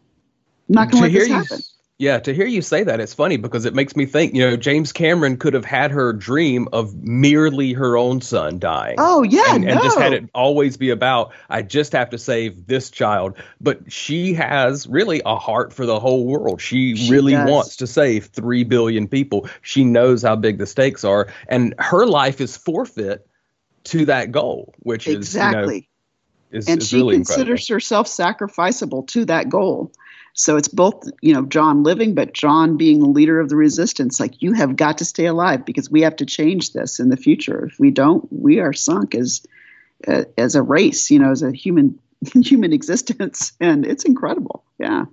not 0.69 0.91
going 0.91 1.03
to 1.03 1.09
let 1.09 1.19
this 1.19 1.27
happen. 1.29 1.59
Yeah, 2.03 2.19
to 2.19 2.33
hear 2.33 2.45
you 2.45 2.61
say 2.61 2.83
that, 2.83 2.99
it's 2.99 3.13
funny 3.13 3.37
because 3.37 3.63
it 3.63 3.73
makes 3.73 3.95
me 3.95 4.05
think. 4.05 4.33
You 4.35 4.49
know, 4.49 4.57
James 4.57 4.91
Cameron 4.91 5.37
could 5.37 5.53
have 5.53 5.63
had 5.63 5.89
her 5.91 6.11
dream 6.11 6.67
of 6.73 6.93
merely 6.95 7.71
her 7.71 7.95
own 7.95 8.19
son 8.19 8.59
dying. 8.59 8.95
Oh 8.97 9.23
yeah, 9.23 9.55
and, 9.55 9.63
no. 9.63 9.71
and 9.71 9.81
just 9.81 9.97
had 9.97 10.11
it 10.11 10.29
always 10.35 10.75
be 10.75 10.89
about 10.89 11.31
I 11.49 11.61
just 11.61 11.93
have 11.93 12.09
to 12.09 12.17
save 12.17 12.67
this 12.67 12.91
child. 12.91 13.37
But 13.61 13.89
she 13.91 14.33
has 14.33 14.85
really 14.85 15.21
a 15.25 15.37
heart 15.37 15.71
for 15.71 15.85
the 15.85 15.97
whole 15.97 16.25
world. 16.25 16.61
She, 16.61 16.97
She 16.97 17.09
really 17.09 17.33
does. 17.33 17.49
wants 17.49 17.75
to 17.77 17.87
save 17.87 18.25
three 18.25 18.65
billion 18.65 19.07
people. 19.07 19.47
She 19.61 19.85
knows 19.85 20.21
how 20.23 20.35
big 20.35 20.57
the 20.57 20.65
stakes 20.65 21.05
are, 21.05 21.31
and 21.47 21.73
her 21.79 22.05
life 22.05 22.41
is 22.41 22.57
forfeit 22.57 23.25
to 23.85 24.05
that 24.05 24.33
goal, 24.33 24.73
which 24.79 25.07
exactly. 25.07 25.63
is 25.63 25.83
you 26.51 26.57
know, 26.57 26.57
is, 26.59 26.67
and 26.67 26.81
is 26.81 26.89
she 26.89 26.97
really 26.97 27.15
considers 27.15 27.65
herself 27.69 28.07
sacrificable 28.07 29.07
to 29.07 29.23
that 29.25 29.47
goal 29.47 29.91
So 30.33 30.57
it's 30.57 30.67
both, 30.67 31.03
you 31.21 31.33
know, 31.33 31.45
John 31.45 31.83
living, 31.83 32.15
but 32.15 32.33
John 32.33 32.75
being 32.75 32.99
the 32.99 33.07
leader 33.07 33.39
of 33.39 33.49
the 33.49 33.55
resistance. 33.55 34.19
Like 34.19 34.41
you 34.41 34.53
have 34.53 34.75
got 34.75 34.97
to 34.97 35.05
stay 35.05 35.27
alive 35.27 35.63
because 35.63 35.91
we 35.91 36.01
have 36.01 36.15
to 36.17 36.25
change 36.25 36.73
this 36.73 36.99
in 36.99 37.09
the 37.09 37.17
future. 37.17 37.65
If 37.65 37.79
we 37.79 37.91
don't, 37.91 38.27
we 38.31 38.59
are 38.59 38.73
sunk 38.73 39.13
as 39.15 39.45
as 40.37 40.55
a 40.55 40.61
race, 40.61 41.09
you 41.11 41.19
know, 41.19 41.31
as 41.31 41.43
a 41.43 41.51
human 41.51 41.99
human 42.33 42.73
existence, 42.73 43.53
and 43.59 43.85
it's 43.85 44.05
incredible. 44.05 44.63
Yeah. 44.79 45.05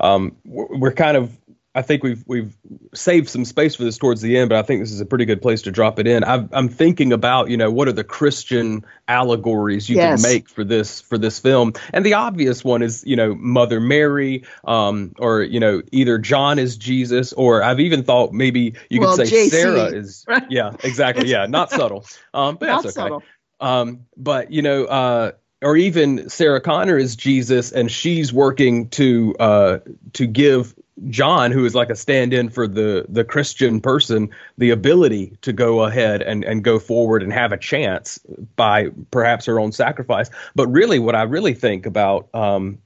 Um, 0.00 0.36
we're 0.44 0.92
kind 0.92 1.16
of 1.16 1.36
I 1.76 1.82
think 1.82 2.02
we've 2.02 2.24
we've 2.26 2.56
saved 2.94 3.28
some 3.28 3.44
space 3.44 3.74
for 3.74 3.84
this 3.84 3.98
towards 3.98 4.22
the 4.22 4.38
end, 4.38 4.48
but 4.48 4.58
I 4.58 4.62
think 4.62 4.80
this 4.80 4.90
is 4.92 5.00
a 5.00 5.04
pretty 5.06 5.26
good 5.26 5.42
place 5.42 5.60
to 5.62 5.70
drop 5.70 5.98
it 5.98 6.06
in. 6.06 6.24
i 6.24 6.46
am 6.52 6.68
thinking 6.70 7.12
about 7.12 7.50
you 7.50 7.56
know 7.58 7.70
what 7.70 7.86
are 7.86 7.92
the 7.92 8.02
Christian 8.02 8.82
allegories 9.08 9.88
you 9.90 9.96
Yes. 9.96 10.22
can 10.22 10.32
make 10.32 10.48
for 10.48 10.64
this 10.64 11.02
for 11.02 11.18
this 11.18 11.38
film, 11.38 11.74
and 11.92 12.04
the 12.04 12.14
obvious 12.14 12.64
one 12.64 12.80
is 12.80 13.04
you 13.06 13.14
know 13.14 13.34
Mother 13.34 13.78
Mary, 13.78 14.44
um, 14.64 15.12
or 15.18 15.42
you 15.42 15.60
know 15.60 15.82
either 15.92 16.16
John 16.18 16.58
is 16.58 16.78
Jesus, 16.78 17.34
or 17.34 17.62
I've 17.62 17.80
even 17.80 18.02
thought 18.04 18.32
maybe 18.32 18.72
you 18.88 18.98
Well, 19.00 19.14
could 19.16 19.28
say 19.28 19.36
JC, 19.46 19.50
Sarah 19.50 19.84
is 19.84 20.24
right? 20.26 20.50
yeah 20.50 20.72
exactly 20.82 21.28
yeah 21.28 21.44
not 21.44 21.70
subtle, 21.70 22.06
um, 22.32 22.56
but 22.56 22.66
Not 22.66 22.84
that's 22.84 22.96
okay. 22.96 23.04
subtle. 23.04 23.22
Um, 23.60 24.06
but 24.16 24.50
you 24.50 24.62
know, 24.62 24.84
uh, 24.86 25.32
or 25.62 25.76
even 25.76 26.30
Sarah 26.30 26.60
Connor 26.60 26.96
is 26.96 27.16
Jesus, 27.16 27.70
and 27.72 27.90
she's 27.90 28.32
working 28.32 28.88
to 28.90 29.34
uh, 29.38 29.78
to 30.14 30.26
give 30.26 30.74
John, 31.10 31.52
who 31.52 31.64
is 31.64 31.74
like 31.74 31.90
a 31.90 31.96
stand-in 31.96 32.48
for 32.48 32.66
the 32.66 33.04
the 33.08 33.24
Christian 33.24 33.80
person, 33.80 34.30
the 34.56 34.70
ability 34.70 35.36
to 35.42 35.52
go 35.52 35.82
ahead 35.84 36.22
and 36.22 36.44
and 36.44 36.64
go 36.64 36.78
forward 36.78 37.22
and 37.22 37.32
have 37.32 37.52
a 37.52 37.58
chance 37.58 38.18
by 38.56 38.88
perhaps 39.10 39.44
her 39.46 39.60
own 39.60 39.72
sacrifice. 39.72 40.30
But 40.54 40.68
really, 40.68 40.98
what 40.98 41.14
I 41.14 41.22
really 41.22 41.54
think 41.54 41.86
about. 41.86 42.28
Um, 42.34 42.78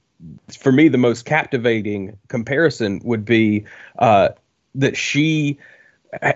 for 0.59 0.71
me, 0.71 0.87
the 0.87 0.99
most 0.99 1.25
captivating 1.25 2.15
comparison 2.27 3.01
would 3.03 3.25
be 3.25 3.65
uh, 3.97 4.29
that 4.75 4.95
she 4.95 5.57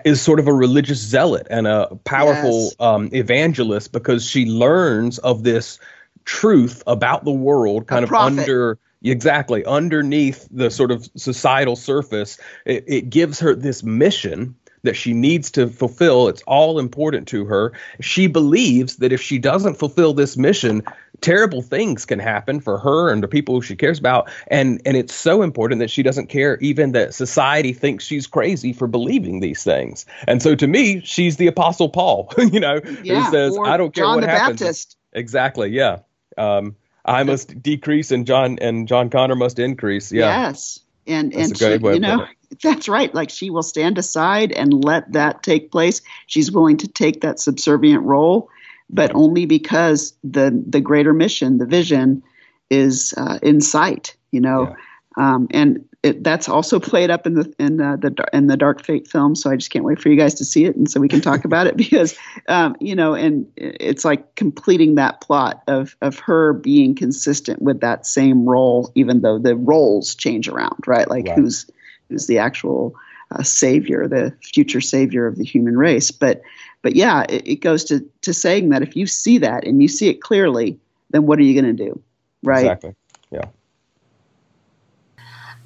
is 0.04 0.20
sort 0.20 0.40
of 0.40 0.48
a 0.48 0.52
religious 0.52 0.98
zealot 0.98 1.46
and 1.50 1.66
a 1.66 1.94
powerful 2.04 2.64
Yes. 2.64 2.76
um, 2.80 3.10
evangelist 3.12 3.92
because 3.92 4.26
she 4.26 4.46
learns 4.46 5.18
of 5.18 5.44
this 5.44 5.78
truth 6.24 6.82
about 6.86 7.24
the 7.24 7.30
world 7.30 7.86
kind 7.86 8.02
of 8.02 8.08
prophet. 8.08 8.40
under 8.40 8.78
exactly. 9.12 9.64
Underneath 9.64 10.48
the 10.50 10.70
sort 10.70 10.90
of 10.90 11.08
societal 11.16 11.76
surface 11.76 12.38
it, 12.64 12.84
it 12.86 13.10
gives 13.10 13.38
her 13.40 13.54
this 13.54 13.82
mission 13.82 14.54
that 14.82 14.94
she 14.94 15.12
needs 15.12 15.50
to 15.50 15.66
fulfill. 15.68 16.28
It's 16.28 16.42
all 16.42 16.78
important 16.78 17.26
to 17.28 17.44
her. 17.46 17.72
She 18.00 18.28
believes 18.28 18.96
that 18.96 19.12
if 19.12 19.20
she 19.20 19.38
doesn't 19.38 19.74
fulfill 19.74 20.14
this 20.14 20.36
mission 20.36 20.82
terrible 21.22 21.62
things 21.62 22.04
can 22.04 22.18
happen 22.18 22.60
for 22.60 22.78
her 22.78 23.10
and 23.10 23.22
the 23.22 23.26
people 23.26 23.54
who 23.54 23.62
she 23.62 23.74
cares 23.74 23.98
about. 23.98 24.30
And 24.48 24.80
and 24.84 24.96
it's 24.96 25.14
so 25.14 25.42
important 25.42 25.78
that 25.80 25.90
she 25.90 26.02
doesn't 26.02 26.26
care 26.28 26.58
even 26.58 26.92
that 26.92 27.14
society 27.14 27.72
thinks 27.72 28.04
she's 28.04 28.26
crazy 28.26 28.72
for 28.72 28.86
believing 28.86 29.40
these 29.40 29.64
things. 29.64 30.04
And 30.28 30.42
so 30.42 30.54
to 30.54 30.66
me 30.66 31.00
she's 31.04 31.36
the 31.38 31.46
apostle 31.46 31.88
paul 31.88 32.32
you 32.38 32.60
know 32.60 32.80
Yeah. 33.02 33.24
who 33.24 33.30
says 33.30 33.58
i 33.64 33.76
don't 33.78 33.94
care 33.94 34.04
John 34.04 34.16
what 34.16 34.20
the 34.20 34.30
happens. 34.30 34.60
Baptist. 34.60 34.96
exactly 35.14 35.70
yeah. 35.70 36.00
Um 36.36 36.76
i 37.06 37.22
must 37.22 37.62
decrease 37.62 38.10
and 38.10 38.26
john 38.26 38.58
and 38.60 38.88
john 38.88 39.08
connor 39.08 39.36
must 39.36 39.58
increase 39.58 40.12
yeah 40.12 40.48
Yes. 40.48 40.80
And 41.06 41.32
That's 41.32 41.50
and 41.50 41.58
she, 41.58 41.88
you 41.94 42.00
know, 42.00 42.26
that's 42.62 42.88
right. 42.88 43.14
Like 43.14 43.30
she 43.30 43.50
will 43.50 43.62
stand 43.62 43.98
aside 43.98 44.52
and 44.52 44.84
let 44.84 45.12
that 45.12 45.42
take 45.42 45.70
place. 45.70 46.02
She's 46.26 46.50
willing 46.50 46.76
to 46.78 46.88
take 46.88 47.20
that 47.20 47.38
subservient 47.38 48.02
role, 48.02 48.50
but 48.90 49.14
only 49.14 49.46
because 49.46 50.14
the 50.24 50.62
the 50.66 50.80
greater 50.80 51.12
mission, 51.12 51.58
the 51.58 51.66
vision, 51.66 52.22
is 52.70 53.14
uh, 53.16 53.38
in 53.42 53.60
sight. 53.60 54.16
You 54.32 54.40
know, 54.40 54.76
um, 55.16 55.46
and 55.52 55.84
it, 56.06 56.22
that's 56.22 56.48
also 56.48 56.78
played 56.78 57.10
up 57.10 57.26
in 57.26 57.34
the 57.34 57.52
in 57.58 57.80
uh, 57.80 57.96
the 57.96 58.14
in 58.32 58.46
the 58.46 58.56
Dark 58.56 58.84
Fate 58.84 59.08
film. 59.08 59.34
So 59.34 59.50
I 59.50 59.56
just 59.56 59.70
can't 59.70 59.84
wait 59.84 60.00
for 60.00 60.08
you 60.08 60.16
guys 60.16 60.34
to 60.34 60.44
see 60.44 60.64
it, 60.64 60.76
and 60.76 60.88
so 60.88 61.00
we 61.00 61.08
can 61.08 61.20
talk 61.20 61.44
about 61.44 61.66
it 61.66 61.76
because 61.84 62.16
um, 62.48 62.76
you 62.80 62.94
know, 62.94 63.14
and 63.14 63.46
it's 63.56 64.04
like 64.04 64.34
completing 64.36 64.94
that 64.94 65.20
plot 65.20 65.62
of 65.66 65.96
of 66.00 66.18
her 66.20 66.52
being 66.52 66.94
consistent 66.94 67.60
with 67.60 67.80
that 67.80 68.06
same 68.06 68.48
role, 68.48 68.90
even 68.94 69.22
though 69.22 69.38
the 69.38 69.56
roles 69.56 70.14
change 70.14 70.48
around, 70.48 70.86
right? 70.86 71.08
Like 71.08 71.28
Right. 71.28 71.38
who's 71.38 71.68
who's 72.08 72.26
the 72.26 72.38
actual 72.38 72.94
uh, 73.32 73.42
savior, 73.42 74.06
the 74.06 74.32
future 74.42 74.80
savior 74.80 75.26
of 75.26 75.36
the 75.36 75.44
human 75.44 75.76
race. 75.76 76.12
But 76.12 76.42
but 76.82 76.94
yeah, 76.94 77.24
it, 77.28 77.48
it 77.48 77.56
goes 77.56 77.84
to 77.84 78.04
to 78.22 78.32
saying 78.32 78.68
that 78.68 78.82
if 78.82 78.94
you 78.94 79.06
see 79.06 79.38
that 79.38 79.64
and 79.64 79.82
you 79.82 79.88
see 79.88 80.08
it 80.08 80.20
clearly, 80.20 80.78
then 81.10 81.26
what 81.26 81.38
are 81.40 81.42
you 81.42 81.60
going 81.60 81.76
to 81.76 81.84
do, 81.84 82.00
right? 82.42 82.64
exactly 82.64 82.94
yeah 83.32 83.46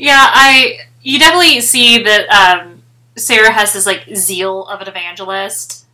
Yeah, 0.00 0.16
I 0.32 0.78
you 1.02 1.18
definitely 1.18 1.60
see 1.60 2.02
that 2.04 2.28
um, 2.30 2.82
Sarah 3.18 3.52
has 3.52 3.74
this 3.74 3.84
like 3.84 4.04
zeal 4.14 4.64
of 4.66 4.80
an 4.80 4.88
evangelist, 4.88 5.84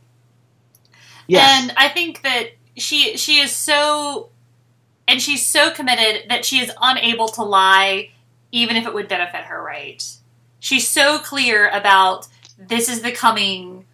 Yes. 1.27 1.63
and 1.63 1.73
I 1.77 1.89
think 1.89 2.23
that 2.23 2.51
she 2.77 3.17
she 3.17 3.41
is 3.41 3.51
so, 3.51 4.29
and 5.09 5.21
she's 5.21 5.45
so 5.45 5.73
committed 5.73 6.29
that 6.29 6.45
she 6.45 6.61
is 6.61 6.71
unable 6.81 7.27
to 7.31 7.43
lie, 7.43 8.11
even 8.53 8.77
if 8.77 8.87
it 8.87 8.95
would 8.95 9.09
benefit 9.09 9.43
her. 9.47 9.61
Right? 9.61 10.05
She's 10.61 10.87
so 10.89 11.19
clear 11.19 11.69
about 11.69 12.29
this 12.57 12.89
is 12.89 13.03
the 13.03 13.11
coming 13.11 13.87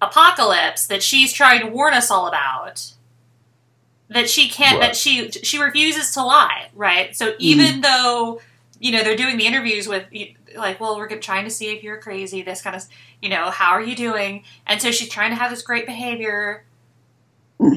apocalypse 0.00 0.86
that 0.86 1.02
she's 1.02 1.30
trying 1.32 1.60
to 1.60 1.66
warn 1.66 1.92
us 1.92 2.10
all 2.10 2.26
about. 2.26 2.92
That 4.08 4.30
she 4.30 4.48
can't. 4.48 4.80
Right. 4.80 4.86
That 4.88 4.96
she 4.96 5.30
she 5.30 5.58
refuses 5.62 6.12
to 6.12 6.22
lie. 6.24 6.68
Right. 6.74 7.14
So 7.14 7.34
even 7.38 7.82
though 7.82 8.40
you 8.80 8.92
know 8.92 9.02
they're 9.02 9.16
doing 9.16 9.36
the 9.38 9.46
interviews 9.46 9.86
with 9.88 10.04
like 10.56 10.78
well 10.80 10.96
we're 10.96 11.08
trying 11.18 11.44
to 11.44 11.50
see 11.50 11.66
if 11.74 11.82
you're 11.82 11.98
crazy 11.98 12.42
this 12.42 12.62
kind 12.62 12.76
of 12.76 12.82
you 13.20 13.28
know 13.28 13.50
how 13.50 13.70
are 13.72 13.82
you 13.82 13.96
doing 13.96 14.44
and 14.66 14.80
so 14.80 14.90
she's 14.90 15.08
trying 15.08 15.30
to 15.30 15.36
have 15.36 15.50
this 15.50 15.62
great 15.62 15.86
behavior 15.86 16.64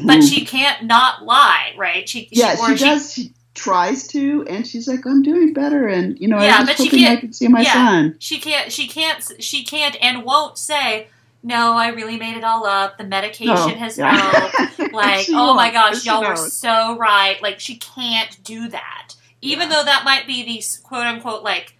but 0.05 0.21
she 0.21 0.45
can't 0.45 0.83
not 0.85 1.23
lie 1.25 1.73
right 1.77 2.07
she, 2.07 2.25
Mm-hmm. 2.25 2.39
yeah, 2.39 2.55
or 2.61 2.77
she 2.77 2.85
does. 2.85 3.13
She 3.13 3.33
tries 3.53 4.07
to, 4.09 4.45
and 4.47 4.65
she's 4.65 4.87
like, 4.87 5.05
"I'm 5.05 5.21
doing 5.23 5.53
better," 5.53 5.87
and 5.87 6.17
you 6.19 6.27
know, 6.27 6.39
Yeah, 6.39 6.57
I 6.57 6.59
was 6.61 6.69
but 6.69 6.77
she 6.77 6.85
hoping 6.85 7.03
I 7.03 7.07
can't- 7.07 7.19
could 7.21 7.35
see 7.35 7.47
my 7.47 7.61
yeah. 7.61 7.73
son. 7.73 8.15
she 8.19 8.39
can't 8.39 8.71
she 8.71 8.87
can't 8.87 9.31
she 9.43 9.63
can't 9.65 9.97
and 10.01 10.23
won't 10.23 10.57
say 10.57 11.07
no 11.43 11.73
i 11.75 11.87
really 11.87 12.17
made 12.17 12.37
it 12.37 12.43
all 12.43 12.67
up 12.67 12.99
the 12.99 13.03
medication 13.03 13.55
Oh, 13.57 13.67
has 13.69 13.97
yeah. 13.97 14.15
helped 14.15 14.93
like 14.93 15.25
She 15.25 15.33
oh 15.35 15.55
my 15.55 15.71
gosh 15.71 16.05
y'all 16.05 16.23
were 16.23 16.35
so 16.35 16.95
right 16.97 17.41
like 17.41 17.59
she 17.59 17.77
can't 17.77 18.37
do 18.43 18.67
that 18.69 19.15
even 19.41 19.69
Yeah. 19.69 19.75
though 19.77 19.83
that 19.85 20.03
might 20.05 20.27
be 20.27 20.43
the 20.43 20.63
quote 20.83 21.05
unquote 21.05 21.43
like 21.43 21.75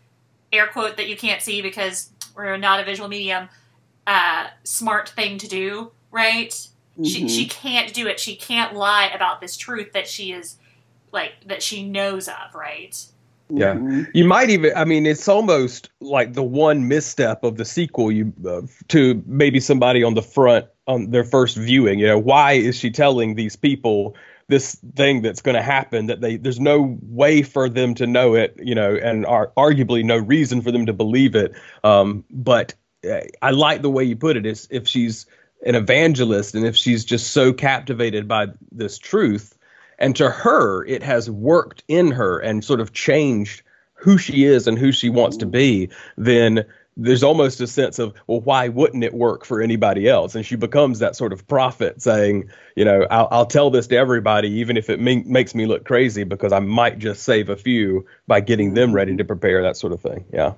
air 0.52 0.68
quote 0.68 0.98
that 0.98 1.08
you 1.08 1.16
can't 1.16 1.42
see 1.42 1.62
because 1.62 2.10
we're 2.36 2.58
not 2.58 2.80
a 2.80 2.84
visual 2.84 3.08
medium 3.10 3.48
uh 4.08 4.48
smart 4.64 5.10
thing 5.10 5.38
to 5.38 5.48
do 5.48 5.92
right 6.12 6.54
she, 7.04 7.24
Mhm. 7.24 7.30
she 7.30 7.46
can't 7.48 7.94
do 7.94 8.08
it 8.08 8.20
she 8.20 8.36
can't 8.36 8.74
lie 8.76 9.10
about 9.14 9.40
this 9.42 9.56
truth 9.56 9.94
that 9.94 10.08
she 10.08 10.32
is 10.34 10.58
like 11.12 11.34
that 11.46 11.62
she 11.64 11.84
knows 11.88 12.28
of 12.28 12.54
right 12.56 12.98
Yeah. 13.54 13.74
Mhm. 13.76 14.08
You 14.14 14.24
might 14.24 14.50
even, 14.50 14.72
I 14.78 14.86
mean, 14.86 15.06
it's 15.06 15.28
almost 15.28 15.90
like 16.00 16.36
the 16.36 16.44
one 16.44 16.88
misstep 16.88 17.44
of 17.44 17.58
the 17.58 17.66
sequel 17.66 18.10
you 18.10 18.32
uh, 18.48 18.62
to 18.88 19.22
maybe 19.26 19.60
somebody 19.60 20.04
on 20.06 20.14
the 20.14 20.22
front 20.22 20.68
on 20.88 21.12
their 21.12 21.26
first 21.26 21.58
viewing. 21.58 22.00
You 22.00 22.08
know, 22.08 22.18
why 22.18 22.54
is 22.54 22.78
she 22.78 22.90
telling 22.90 23.36
these 23.36 23.58
people 23.58 24.16
this 24.52 24.76
thing 24.96 25.22
that's 25.22 25.42
going 25.42 25.56
to 25.56 25.62
happen 25.62 26.08
that 26.08 26.20
they 26.20 26.36
there's 26.36 26.60
no 26.60 27.00
way 27.02 27.42
for 27.42 27.70
them 27.70 27.96
to 27.96 28.06
know 28.06 28.36
it, 28.36 28.54
you 28.62 28.76
know, 28.76 28.94
and 28.94 29.26
are 29.26 29.52
arguably 29.58 30.04
no 30.04 30.18
reason 30.18 30.62
for 30.62 30.72
them 30.72 30.86
to 30.86 30.94
believe 30.94 31.36
it. 31.36 31.54
Um, 31.86 32.26
but 32.30 32.76
uh, 33.10 33.22
I 33.42 33.52
like 33.52 33.82
the 33.82 33.90
way 33.90 34.04
you 34.04 34.18
put 34.18 34.36
it. 34.36 34.46
Is 34.46 34.68
if 34.70 34.90
she's 34.90 35.26
an 35.66 35.76
evangelist 35.76 36.54
and 36.54 36.66
if 36.66 36.76
she's 36.76 37.06
just 37.06 37.32
so 37.32 37.54
captivated 37.54 38.28
by 38.28 38.48
this 38.72 38.98
truth 38.98 39.58
and 39.98 40.16
to 40.18 40.30
her 40.30 40.86
it 40.86 41.04
has 41.04 41.30
worked 41.30 41.84
in 41.88 42.12
her 42.12 42.40
and 42.40 42.64
sort 42.64 42.82
of 42.82 42.94
changed 42.94 43.62
who 43.94 44.18
she 44.18 44.44
is 44.44 44.68
and 44.68 44.80
who 44.80 44.92
she 44.92 45.10
wants 45.10 45.38
to 45.38 45.46
be 45.46 45.88
then 46.18 46.66
there's 47.04 47.24
almost 47.24 47.60
a 47.62 47.68
sense 47.68 48.00
of 48.00 48.14
well 48.28 48.42
why 48.42 48.68
wouldn't 48.68 49.04
it 49.04 49.14
work 49.14 49.46
for 49.46 49.62
anybody 49.62 50.08
else 50.08 50.36
and 50.36 50.46
she 50.46 50.56
becomes 50.56 51.00
that 51.00 51.16
sort 51.16 51.34
of 51.34 51.48
prophet 51.48 52.02
saying 52.02 52.50
you 52.76 52.86
know 52.86 53.06
i'll, 53.12 53.28
I'll 53.32 53.46
tell 53.46 53.70
this 53.70 53.88
to 53.88 53.98
everybody 53.98 54.50
even 54.50 54.78
if 54.78 54.90
it 54.90 55.00
me- 55.00 55.24
makes 55.26 55.56
me 55.56 55.66
look 55.66 55.86
crazy 55.86 56.24
because 56.24 56.52
i 56.54 56.60
might 56.60 57.00
just 57.00 57.24
save 57.24 57.50
a 57.50 57.56
few 57.56 58.06
by 58.28 58.42
getting 58.42 58.74
them 58.74 58.90
mm-hmm. 58.90 58.96
ready 58.96 59.18
to 59.18 59.24
prepare 59.24 59.62
that 59.62 59.78
sort 59.78 59.94
of 59.94 60.02
thing 60.02 60.26
yeah 60.34 60.54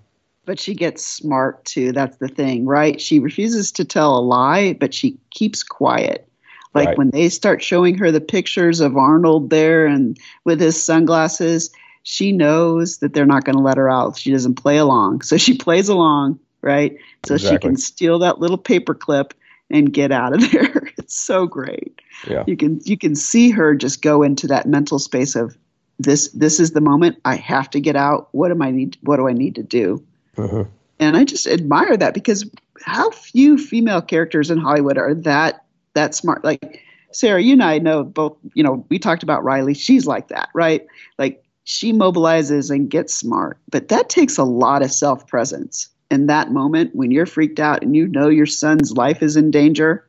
But 0.46 0.60
she 0.60 0.76
gets 0.76 1.06
smart 1.06 1.64
too. 1.64 1.94
That's 1.94 2.18
the 2.18 2.28
thing, 2.28 2.66
right? 2.66 3.00
She 3.00 3.20
refuses 3.20 3.72
to 3.72 3.86
tell 3.86 4.18
a 4.18 4.20
lie, 4.20 4.74
but 4.74 4.94
she 4.94 5.18
keeps 5.30 5.64
quiet. 5.64 6.28
Like 6.76 6.88
Right. 6.88 6.98
when 6.98 7.12
they 7.12 7.30
start 7.30 7.64
showing 7.64 7.98
her 7.98 8.12
the 8.12 8.20
pictures 8.20 8.82
of 8.82 8.98
Arnold 8.98 9.50
there 9.52 9.86
and 9.86 10.18
with 10.44 10.60
his 10.60 10.84
sunglasses, 10.84 11.72
she 12.04 12.32
knows 12.32 12.98
that 13.00 13.14
they're 13.14 13.26
not 13.26 13.46
going 13.46 13.56
to 13.56 13.62
let 13.64 13.78
her 13.78 13.90
out. 13.90 14.18
She 14.18 14.32
doesn't 14.32 14.56
play 14.56 14.78
along. 14.78 15.22
So 15.22 15.38
she 15.38 15.58
plays 15.58 15.90
along, 15.90 16.40
right? 16.62 16.98
So 17.26 17.38
she 17.38 17.58
can 17.58 17.78
steal 17.78 18.20
that 18.20 18.40
little 18.40 18.58
paper 18.58 18.94
clip 18.94 19.34
and 19.70 19.92
get 19.92 20.12
out 20.12 20.34
of 20.34 20.42
there. 20.52 20.92
It's 20.98 21.16
so 21.20 21.48
great. 21.48 22.02
yeah 22.28 22.44
You 22.46 22.56
can 22.58 22.80
you 22.84 22.98
can 22.98 23.16
see 23.16 23.50
her 23.52 23.74
just 23.76 24.02
go 24.02 24.22
into 24.22 24.48
that 24.48 24.68
mental 24.68 25.00
space 25.00 25.36
of 25.36 25.58
this 26.00 26.30
this 26.32 26.60
is 26.60 26.72
the 26.72 26.82
moment 26.82 27.20
I 27.24 27.36
have 27.36 27.70
to 27.72 27.80
get 27.80 27.96
out. 27.96 28.28
What 28.32 28.52
am 28.52 28.62
I 28.62 28.72
need? 28.72 28.98
What 29.02 29.18
do 29.18 29.28
I 29.28 29.34
need 29.34 29.56
to 29.56 29.64
do? 29.64 30.04
Mhm. 30.36 30.68
And 31.00 31.18
I 31.18 31.24
just 31.24 31.48
admire 31.48 31.96
that 31.98 32.14
because 32.14 32.50
how 32.82 33.12
few 33.12 33.58
female 33.58 34.02
characters 34.02 34.52
in 34.52 34.58
Hollywood 34.58 34.98
are 34.98 35.14
that 35.16 35.64
that 35.94 36.16
smart. 36.16 36.44
Like 36.44 36.82
Sarah, 37.12 37.42
you 37.42 37.54
and 37.54 37.64
I 37.64 37.78
know 37.80 38.04
both. 38.04 38.38
You 38.54 38.64
know, 38.64 38.86
we 38.90 39.00
talked 39.00 39.24
about 39.24 39.44
Riley. 39.44 39.74
She's 39.76 40.06
like 40.08 40.30
that, 40.30 40.50
right? 40.54 40.86
Like 41.18 41.44
she 41.64 41.94
mobilizes 41.94 42.70
and 42.70 42.90
gets 42.90 43.16
smart, 43.16 43.58
but 43.70 43.88
that 43.88 44.10
takes 44.10 44.38
a 44.38 44.44
lot 44.44 44.82
of 44.82 44.92
self 44.92 45.28
presence. 45.28 45.90
In 46.12 46.28
that 46.28 46.52
moment, 46.52 46.96
when 46.96 47.10
you're 47.10 47.26
freaked 47.26 47.60
out 47.60 47.82
and 47.82 47.96
you 47.96 48.08
know 48.08 48.30
your 48.30 48.46
son's 48.46 48.92
life 48.92 49.24
is 49.24 49.36
in 49.36 49.50
danger, 49.50 50.08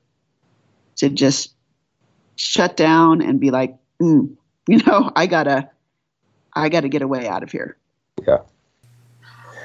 to 0.96 1.08
just 1.08 1.54
shut 2.36 2.76
down 2.76 3.22
and 3.22 3.40
be 3.40 3.50
like, 3.50 3.76
mm, 4.00 4.30
you 4.68 4.78
know, 4.86 5.10
I 5.16 5.26
gotta, 5.26 5.70
I 6.52 6.68
gotta 6.68 6.88
get 6.88 7.02
away 7.02 7.28
out 7.28 7.42
of 7.42 7.50
here. 7.50 7.76
Yeah. 8.26 8.38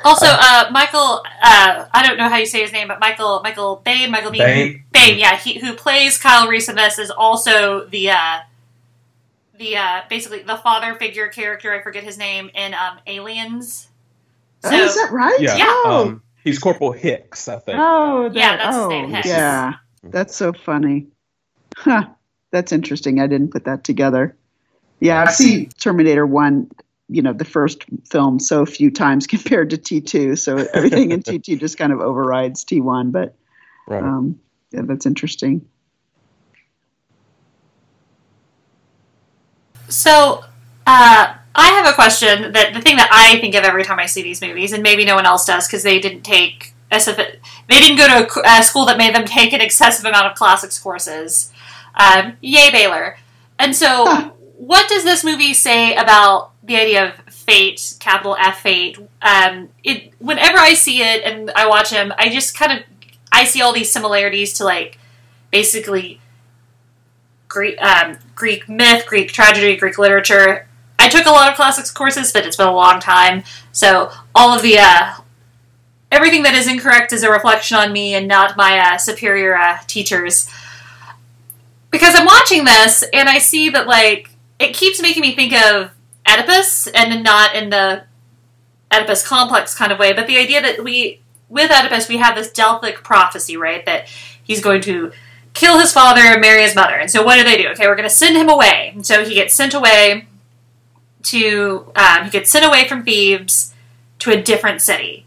Also, 0.06 0.28
uh, 0.30 0.70
Michael, 0.72 1.22
uh, 1.42 1.86
I 1.94 2.06
don't 2.08 2.18
know 2.18 2.30
how 2.30 2.38
you 2.38 2.46
say 2.46 2.62
his 2.62 2.72
name, 2.72 2.88
but 2.88 3.02
Michael, 3.02 3.42
Michael 3.44 3.82
Bain, 3.84 4.12
Michael 4.12 4.32
Biehn, 4.32 4.38
Bain. 4.38 4.84
Bain, 4.94 5.20
yeah, 5.20 5.36
he 5.36 5.60
who 5.60 5.74
plays 5.74 6.18
Kyle 6.18 6.48
Reese 6.48 6.70
in 6.70 6.76
this 6.76 6.98
is 6.98 7.12
also 7.12 7.86
the, 7.88 8.12
uh, 8.12 8.40
the 9.60 9.78
uh, 9.78 10.02
basically 10.10 10.42
the 10.42 10.58
father 10.58 10.96
figure 10.96 11.28
character. 11.28 11.74
I 11.74 11.82
forget 11.84 12.04
his 12.04 12.18
name 12.18 12.50
in 12.56 12.74
um, 12.74 13.00
Aliens. 13.06 13.88
So, 14.64 14.70
oh, 14.72 14.76
is 14.76 14.96
that 14.96 15.12
right? 15.12 15.40
Yeah. 15.40 15.56
Yeah. 15.58 15.66
Oh, 15.68 16.02
Um, 16.08 16.22
he's 16.44 16.60
Corporal 16.60 16.92
Hicks, 16.92 17.48
I 17.48 17.60
think. 17.60 17.78
oh, 17.80 18.30
that, 18.30 18.36
Yeah, 18.36 18.58
that's 18.58 18.76
his 18.76 18.86
oh, 18.86 18.90
name, 18.90 19.10
Hicks. 19.12 19.28
Yeah, 19.28 19.74
that's 20.04 20.36
so 20.36 20.52
funny. 20.54 21.08
Huh. 21.78 22.08
That's 22.52 22.72
interesting. 22.72 23.20
I 23.22 23.28
didn't 23.28 23.52
put 23.52 23.66
that 23.66 23.84
together. 23.84 24.36
Yeah, 25.00 25.22
I've 25.22 25.34
seen 25.34 25.70
Terminator 25.80 26.26
One. 26.26 26.70
You 27.12 27.22
know, 27.24 27.34
the 27.34 27.46
first 27.46 27.86
film 28.10 28.40
so 28.40 28.66
few 28.66 28.92
times 28.92 29.28
compared 29.36 29.70
to 29.72 29.78
T 29.78 30.02
two, 30.02 30.36
so 30.36 30.58
everything 30.74 31.12
in 31.12 31.22
T 31.24 31.40
two 31.40 31.56
just 31.58 31.78
kind 31.78 31.94
of 31.94 32.00
overrides 32.02 32.64
T 32.64 32.82
one. 32.82 33.12
But 33.12 33.36
Right. 33.88 34.04
um, 34.04 34.40
yeah, 34.72 34.82
that's 34.84 35.06
interesting. 35.08 35.66
So, 39.90 40.44
uh, 40.88 41.34
I 41.56 41.68
have 41.70 41.88
a 41.88 41.94
question 41.94 42.54
that 42.54 42.74
the 42.74 42.82
thing 42.82 42.96
that 42.98 43.10
I 43.12 43.40
think 43.40 43.56
of 43.56 43.64
every 43.64 43.84
time 43.84 44.00
I 44.00 44.06
see 44.06 44.22
these 44.22 44.42
movies, 44.42 44.72
and 44.72 44.82
maybe 44.84 45.04
no 45.04 45.16
one 45.16 45.26
else 45.26 45.46
does 45.46 45.68
because 45.68 45.84
they 45.84 46.00
didn't 46.00 46.22
take 46.22 46.74
they 46.92 47.80
didn't 47.80 47.98
go 47.98 48.08
to 48.08 48.42
a, 48.42 48.60
a 48.60 48.64
school 48.64 48.86
that 48.86 48.98
made 48.98 49.14
them 49.14 49.26
take 49.26 49.54
an 49.54 49.62
excessive 49.62 50.06
amount 50.06 50.26
of 50.28 50.36
classics 50.36 50.80
courses. 50.80 51.52
Um, 51.96 52.38
yay, 52.42 52.72
Baylor! 52.72 53.18
And 53.60 53.76
so, 53.76 54.06
Huh. 54.06 54.32
what 54.58 54.90
does 54.90 55.04
this 55.04 55.24
movie 55.24 55.54
say 55.54 55.96
about 55.96 56.52
the 56.64 56.78
idea 56.78 57.10
of 57.10 57.34
fate, 57.34 57.96
capital 58.00 58.36
F 58.40 58.62
fate? 58.62 58.98
Um, 59.22 59.70
it 59.84 60.14
whenever 60.20 60.58
I 60.58 60.74
see 60.74 61.02
it 61.02 61.24
and 61.24 61.52
I 61.52 61.68
watch 61.68 61.92
him, 61.92 62.14
I 62.18 62.30
just 62.30 62.58
kind 62.58 62.72
of 62.72 62.86
I 63.32 63.44
see 63.44 63.62
all 63.62 63.74
these 63.74 63.92
similarities 63.92 64.54
to 64.54 64.64
like 64.64 64.98
basically 65.52 66.22
Greek 67.50 67.82
um, 67.82 68.18
Greek 68.36 68.70
myth, 68.70 69.06
Greek 69.06 69.34
tragedy, 69.34 69.76
Greek 69.76 69.98
literature. 69.98 70.68
I 70.98 71.10
took 71.10 71.26
a 71.26 71.32
lot 71.32 71.50
of 71.50 71.56
classics 71.56 71.92
courses, 71.92 72.32
but 72.32 72.46
it's 72.46 72.56
been 72.56 72.68
a 72.68 72.76
long 72.76 73.00
time, 73.00 73.44
so 73.72 74.12
all 74.34 74.56
of 74.56 74.62
the 74.62 74.78
uh, 74.80 75.16
everything 76.12 76.44
that 76.44 76.54
is 76.54 76.68
incorrect 76.68 77.12
is 77.12 77.24
a 77.24 77.32
reflection 77.32 77.78
on 77.78 77.92
me 77.92 78.14
and 78.16 78.28
not 78.28 78.56
my 78.56 78.78
uh, 78.80 78.98
superior 78.98 79.56
uh, 79.56 79.80
teachers. 79.88 80.50
Because 81.92 82.14
I'm 82.16 82.26
watching 82.26 82.66
this 82.66 83.04
and 83.12 83.28
I 83.28 83.40
see 83.40 83.70
that 83.72 83.88
like 83.88 84.30
it 84.60 84.76
keeps 84.76 85.02
making 85.02 85.22
me 85.22 85.36
think 85.36 85.54
of 85.54 85.92
Oedipus, 86.28 86.88
and 86.88 87.24
not 87.24 87.56
in 87.56 87.70
the 87.70 88.04
Oedipus 88.94 89.26
complex 89.26 89.76
kind 89.76 89.92
of 89.92 90.00
way, 90.00 90.14
but 90.14 90.28
the 90.28 90.38
idea 90.38 90.62
that 90.62 90.84
we 90.84 91.22
with 91.48 91.72
Oedipus 91.72 92.08
we 92.08 92.18
have 92.18 92.36
this 92.36 92.52
Delphic 92.52 93.04
prophecy, 93.04 93.58
right? 93.58 93.84
That 93.86 94.08
he's 94.44 94.62
going 94.62 94.82
to 94.82 95.12
kill 95.54 95.80
his 95.80 95.92
father 95.92 96.22
and 96.22 96.42
marry 96.42 96.62
his 96.62 96.76
mother. 96.76 96.96
And 96.96 97.10
so 97.10 97.24
what 97.24 97.36
do 97.36 97.44
they 97.44 97.58
do? 97.58 97.70
Okay, 97.70 97.88
we're 97.88 97.96
going 97.96 98.08
to 98.08 98.14
send 98.14 98.38
him 98.38 98.50
away. 98.50 98.92
And 98.94 99.06
so 99.06 99.24
he 99.24 99.36
gets 99.36 99.54
sent 99.54 99.74
away 99.74 100.28
to 101.24 101.92
um, 101.96 102.26
he 102.26 102.30
gets 102.30 102.50
sent 102.50 102.66
away 102.66 102.88
from 102.88 103.04
Thebes 103.04 103.74
to 104.20 104.32
a 104.32 104.42
different 104.42 104.82
city. 104.82 105.26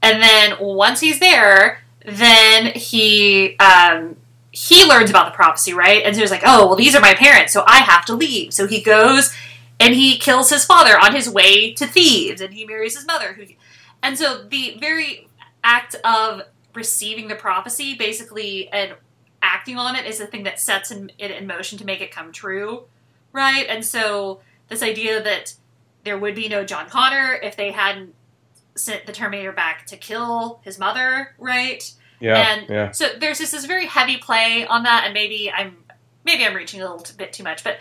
And 0.00 0.22
then 0.22 0.56
once 0.60 1.00
he's 1.00 1.20
there, 1.20 1.82
then 2.04 2.72
he 2.74 3.56
um, 3.58 4.16
he 4.50 4.86
learns 4.86 5.10
about 5.10 5.26
the 5.26 5.36
prophecy, 5.36 5.72
right? 5.74 6.02
And 6.04 6.14
so 6.14 6.22
he's 6.22 6.30
like, 6.30 6.42
"Oh, 6.44 6.66
well, 6.66 6.76
these 6.76 6.94
are 6.94 7.00
my 7.00 7.14
parents, 7.14 7.52
so 7.52 7.64
I 7.66 7.78
have 7.78 8.04
to 8.06 8.14
leave." 8.14 8.54
So 8.54 8.66
he 8.66 8.80
goes 8.80 9.34
and 9.80 9.94
he 9.94 10.18
kills 10.18 10.50
his 10.50 10.64
father 10.64 10.98
on 10.98 11.14
his 11.14 11.28
way 11.28 11.72
to 11.74 11.86
Thebes, 11.86 12.40
and 12.40 12.54
he 12.54 12.64
marries 12.64 12.96
his 12.96 13.06
mother. 13.06 13.34
Who, 13.34 13.44
and 14.02 14.18
so 14.18 14.44
the 14.44 14.76
very 14.80 15.28
act 15.62 15.96
of 16.04 16.42
receiving 16.74 17.28
the 17.28 17.34
prophecy, 17.34 17.94
basically, 17.94 18.68
and 18.70 18.94
acting 19.42 19.76
on 19.78 19.96
it, 19.96 20.06
is 20.06 20.18
the 20.18 20.26
thing 20.26 20.44
that 20.44 20.60
sets 20.60 20.90
in, 20.90 21.10
it 21.18 21.30
in 21.30 21.46
motion 21.46 21.78
to 21.78 21.84
make 21.84 22.00
it 22.00 22.10
come 22.10 22.32
true, 22.32 22.84
right? 23.32 23.66
And 23.68 23.84
so 23.84 24.40
this 24.68 24.82
idea 24.82 25.22
that 25.22 25.54
there 26.04 26.18
would 26.18 26.34
be 26.34 26.48
no 26.48 26.64
John 26.64 26.88
Connor 26.88 27.34
if 27.42 27.56
they 27.56 27.72
hadn't 27.72 28.14
sent 28.74 29.06
the 29.06 29.12
Terminator 29.12 29.52
back 29.52 29.86
to 29.86 29.96
kill 29.96 30.60
his 30.64 30.78
mother, 30.78 31.34
right? 31.38 31.92
Yeah. 32.20 32.52
and 32.52 32.68
yeah. 32.68 32.90
so 32.90 33.10
there's 33.18 33.38
just 33.38 33.52
this 33.52 33.64
very 33.64 33.86
heavy 33.86 34.16
play 34.16 34.66
on 34.66 34.82
that, 34.84 35.04
and 35.04 35.14
maybe 35.14 35.52
I'm 35.54 35.76
maybe 36.24 36.44
I'm 36.44 36.54
reaching 36.54 36.80
a 36.80 36.90
little 36.90 37.16
bit 37.16 37.32
too 37.32 37.44
much, 37.44 37.62
but 37.62 37.78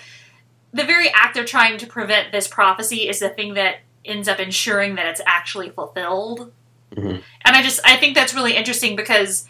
the 0.74 0.84
very 0.84 1.10
act 1.10 1.38
of 1.38 1.46
trying 1.46 1.78
to 1.80 1.88
prevent 1.88 2.32
this 2.32 2.48
prophecy 2.48 3.08
is 3.08 3.20
the 3.20 3.30
thing 3.30 3.56
that 3.56 3.78
ends 4.06 4.28
up 4.28 4.40
ensuring 4.40 4.96
that 4.96 5.08
it's 5.08 5.22
actually 5.26 5.70
fulfilled. 5.70 6.52
Mhm. 6.96 7.22
And 7.46 7.56
I 7.56 7.62
just 7.64 7.80
I 7.86 7.98
think 7.98 8.16
that's 8.16 8.34
really 8.34 8.56
interesting 8.56 8.96
because 8.96 9.48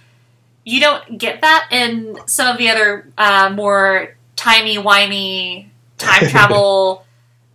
you 0.67 0.81
don't 0.81 1.17
get 1.17 1.39
that 1.39 1.69
in 1.71 2.17
some 2.25 2.51
of 2.51 2.57
the 2.57 2.69
other 2.69 3.09
uh, 3.17 3.49
more 3.55 4.17
timey 4.35 4.75
wimey 4.75 5.69
time 5.97 6.27
travel 6.27 7.05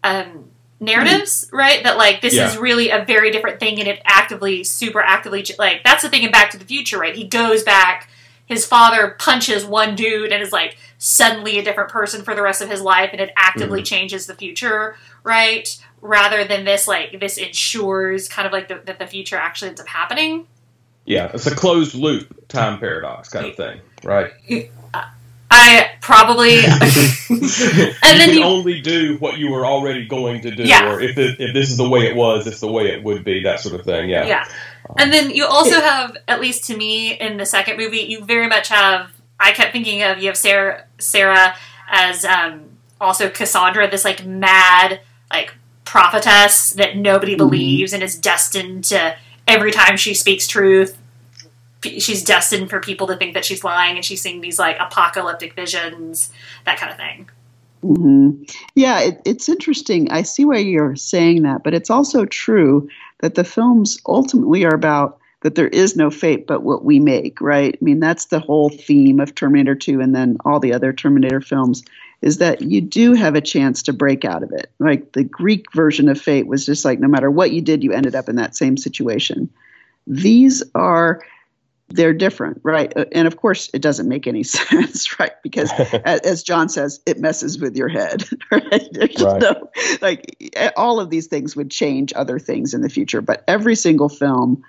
um, 0.03 0.49
narratives, 0.81 1.47
right? 1.53 1.85
That 1.85 1.99
like 1.99 2.23
this 2.23 2.33
is 2.33 2.57
really 2.57 2.89
a 2.89 3.05
very 3.05 3.31
different 3.31 3.61
thing, 3.61 3.79
and 3.79 3.87
it 3.87 4.01
actively, 4.07 4.65
super 4.65 5.03
actively, 5.03 5.45
like 5.59 5.85
that's 5.85 6.03
the 6.03 6.09
thing 6.09 6.23
in 6.23 6.31
Back 6.31 6.53
to 6.53 6.59
the 6.59 6.65
Future, 6.65 6.99
right? 6.99 7.15
He 7.15 7.25
goes 7.25 7.63
back. 7.63 8.09
His 8.47 8.65
father 8.65 9.15
punches 9.19 9.65
one 9.65 9.95
dude 9.95 10.33
and 10.33 10.43
is 10.43 10.51
like 10.51 10.79
suddenly 10.97 11.59
a 11.59 11.63
different 11.63 11.91
person 11.91 12.23
for 12.23 12.35
the 12.35 12.43
rest 12.43 12.63
of 12.63 12.71
his 12.71 12.81
life, 12.81 13.11
and 13.13 13.21
it 13.21 13.31
actively 13.37 13.83
changes 13.83 14.27
the 14.27 14.35
future, 14.35 14.97
right? 15.23 15.69
Rather 16.01 16.45
than 16.45 16.65
this, 16.65 16.89
like 16.89 17.21
this 17.21 17.37
ensures 17.37 18.27
kind 18.27 18.47
of 18.47 18.53
like 18.53 18.69
the, 18.69 18.81
that 18.87 18.99
the 18.99 19.07
future 19.07 19.37
actually 19.37 19.69
ends 19.69 19.83
up 19.83 19.89
happening. 19.89 20.47
Yeah. 21.05 21.31
It's 21.35 21.47
a 21.47 21.55
closed 21.55 21.95
loop 21.95 22.49
time 22.49 22.79
paradox 22.79 23.29
kind 23.29 23.47
of 23.47 23.57
thing, 23.57 23.81
right? 24.05 24.31
I 25.55 25.91
probably 26.01 26.57
and 26.65 28.19
then 28.19 28.31
you 28.31 28.35
can 28.35 28.35
you- 28.39 28.45
only 28.45 28.81
do 28.81 29.17
what 29.19 29.39
you 29.39 29.51
were 29.51 29.67
already 29.67 30.07
going 30.07 30.41
to 30.43 30.51
do, 30.51 30.63
Yeah. 30.63 30.91
or 30.93 31.01
if 31.01 31.19
it, 31.19 31.41
if 31.41 31.53
this 31.55 31.71
is 31.71 31.77
the 31.77 31.89
way 31.89 32.07
it 32.07 32.17
was, 32.17 32.47
it's 32.47 32.61
the 32.61 32.71
way 32.71 32.87
it 32.87 33.03
would 33.03 33.23
be, 33.25 33.43
that 33.43 33.61
sort 33.61 33.75
of 33.75 33.85
thing. 33.85 34.09
Yeah. 34.09 34.27
Yeah. 34.27 34.49
And 34.99 35.13
then 35.13 35.31
you 35.31 35.45
also 35.47 35.81
have, 35.81 36.17
at 36.27 36.41
least 36.41 36.65
to 36.65 36.77
me, 36.77 37.13
in 37.13 37.37
the 37.37 37.47
second 37.47 37.77
movie, 37.77 38.01
you 38.01 38.25
very 38.25 38.49
much 38.49 38.69
have. 38.69 39.11
I 39.39 39.53
kept 39.53 39.73
thinking 39.73 40.03
of 40.03 40.19
you 40.19 40.27
have 40.29 40.37
Sarah, 40.37 40.85
Sarah 40.99 41.55
as 41.91 42.25
um, 42.25 42.63
also 43.01 43.29
Cassandra, 43.29 43.91
this 43.91 44.05
like 44.05 44.25
mad 44.25 45.01
like 45.31 45.55
prophetess 45.85 46.71
that 46.71 46.97
nobody 46.97 47.35
believes 47.35 47.93
and 47.93 48.03
is 48.03 48.19
destined 48.19 48.85
to 48.85 49.17
every 49.47 49.73
time 49.73 49.97
she 49.97 50.15
speaks 50.15 50.47
truth. 50.47 50.99
She's 51.85 52.25
destined 52.25 52.71
for 52.71 52.81
people 52.81 53.09
to 53.09 53.17
think 53.17 53.35
that 53.35 53.45
she's 53.45 53.65
lying, 53.65 53.97
and 53.97 54.05
she's 54.05 54.23
seeing 54.23 54.41
these 54.41 54.59
like 54.59 54.77
apocalyptic 54.79 55.55
visions, 55.55 56.31
that 56.65 56.79
kind 56.79 56.93
of 56.93 56.99
thing. 56.99 57.29
hmm 57.83 58.31
Yeah, 58.75 59.01
it, 59.01 59.23
it's 59.25 59.49
interesting. 59.49 60.11
I 60.11 60.23
see 60.23 60.45
why 60.45 60.59
you're 60.59 60.97
saying 60.97 61.43
that, 61.43 61.65
but 61.65 61.75
it's 61.75 61.91
also 61.91 62.25
true 62.27 62.89
that 63.21 63.35
the 63.35 63.45
films 63.45 64.01
ultimately 64.07 64.65
are 64.65 64.75
about 64.75 65.19
that 65.43 65.57
there 65.57 65.69
is 65.69 65.97
no 65.97 66.11
fate 66.11 66.47
but 66.47 66.63
what 66.63 66.85
we 66.85 67.01
make, 67.01 67.41
right? 67.41 67.77
I 67.81 67.85
mean, 67.85 68.01
that's 68.01 68.27
the 68.27 68.41
whole 68.41 68.71
theme 68.71 69.21
of 69.21 69.35
Terminator 69.35 69.75
2 69.75 70.01
and 70.01 70.15
then 70.15 70.37
all 70.45 70.61
the 70.61 70.73
other 70.73 70.93
Terminator 70.93 71.41
films 71.41 71.83
is 72.23 72.39
that 72.39 72.63
you 72.63 72.81
do 72.81 73.13
have 73.15 73.35
a 73.35 73.41
chance 73.41 73.83
to 73.83 73.93
break 73.93 74.25
out 74.25 74.43
of 74.43 74.53
it. 74.53 74.71
Like 74.79 75.13
the 75.13 75.25
Greek 75.25 75.73
version 75.73 76.09
of 76.09 76.21
fate 76.21 76.47
was 76.47 76.65
just 76.65 76.85
like 76.85 77.01
no 77.01 77.09
matter 77.09 77.31
what 77.31 77.53
you 77.53 77.61
did, 77.61 77.83
you 77.83 77.93
ended 77.93 78.15
up 78.15 78.29
in 78.29 78.37
that 78.37 78.57
same 78.57 78.77
situation. 78.77 79.51
These 80.07 80.63
are 80.75 81.21
they're 81.89 82.15
different, 82.15 82.61
right? 82.63 82.91
Uh, 82.97 83.05
And 83.13 83.27
of 83.27 83.37
course, 83.37 83.69
it 83.75 83.83
doesn't 83.83 84.09
make 84.09 84.27
any 84.27 84.43
sense, 84.45 85.19
right? 85.19 85.33
Because 85.43 85.71
as 86.05 86.43
John 86.43 86.69
says, 86.69 87.01
it 87.07 87.19
messes 87.19 87.59
with 87.59 87.77
your 87.77 87.89
head, 87.89 88.25
right? 88.51 88.89
Right. 89.21 89.43
no, 89.43 89.71
like 90.01 90.73
all 90.77 91.01
of 91.01 91.11
these 91.11 91.27
things 91.27 91.57
would 91.57 91.71
change 91.71 92.13
other 92.15 92.39
things 92.39 92.73
in 92.73 92.81
the 92.81 92.89
future, 92.89 93.21
but 93.21 93.45
every 93.49 93.75
single 93.75 94.09
film, 94.09 94.65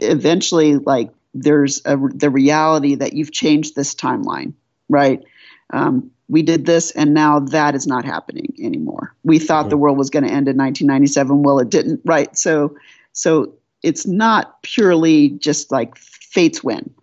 eventually, 0.00 0.76
like 0.76 1.10
there's 1.34 1.82
a, 1.84 1.96
the 1.96 2.30
reality 2.30 2.96
that 2.96 3.12
you've 3.12 3.32
changed 3.32 3.74
this 3.74 3.94
timeline, 3.94 4.52
right? 4.88 5.22
Um, 5.72 6.10
we 6.28 6.42
did 6.42 6.64
this, 6.66 6.90
and 6.92 7.12
now 7.14 7.40
that 7.40 7.74
is 7.74 7.86
not 7.86 8.04
happening 8.04 8.54
anymore. 8.58 9.14
We 9.24 9.38
thought 9.38 9.68
the 9.70 9.76
world 9.76 9.98
was 9.98 10.10
going 10.10 10.24
to 10.24 10.30
end 10.30 10.48
in 10.48 10.56
1997. 10.56 11.42
Well, 11.42 11.58
it 11.58 11.68
didn't, 11.70 12.00
right? 12.04 12.36
So, 12.36 12.76
so 13.12 13.54
it's 13.82 14.06
not 14.06 14.62
purely 14.62 15.30
just 15.30 15.70
like 15.70 15.96
fate's 15.96 16.64
win. 16.64 16.94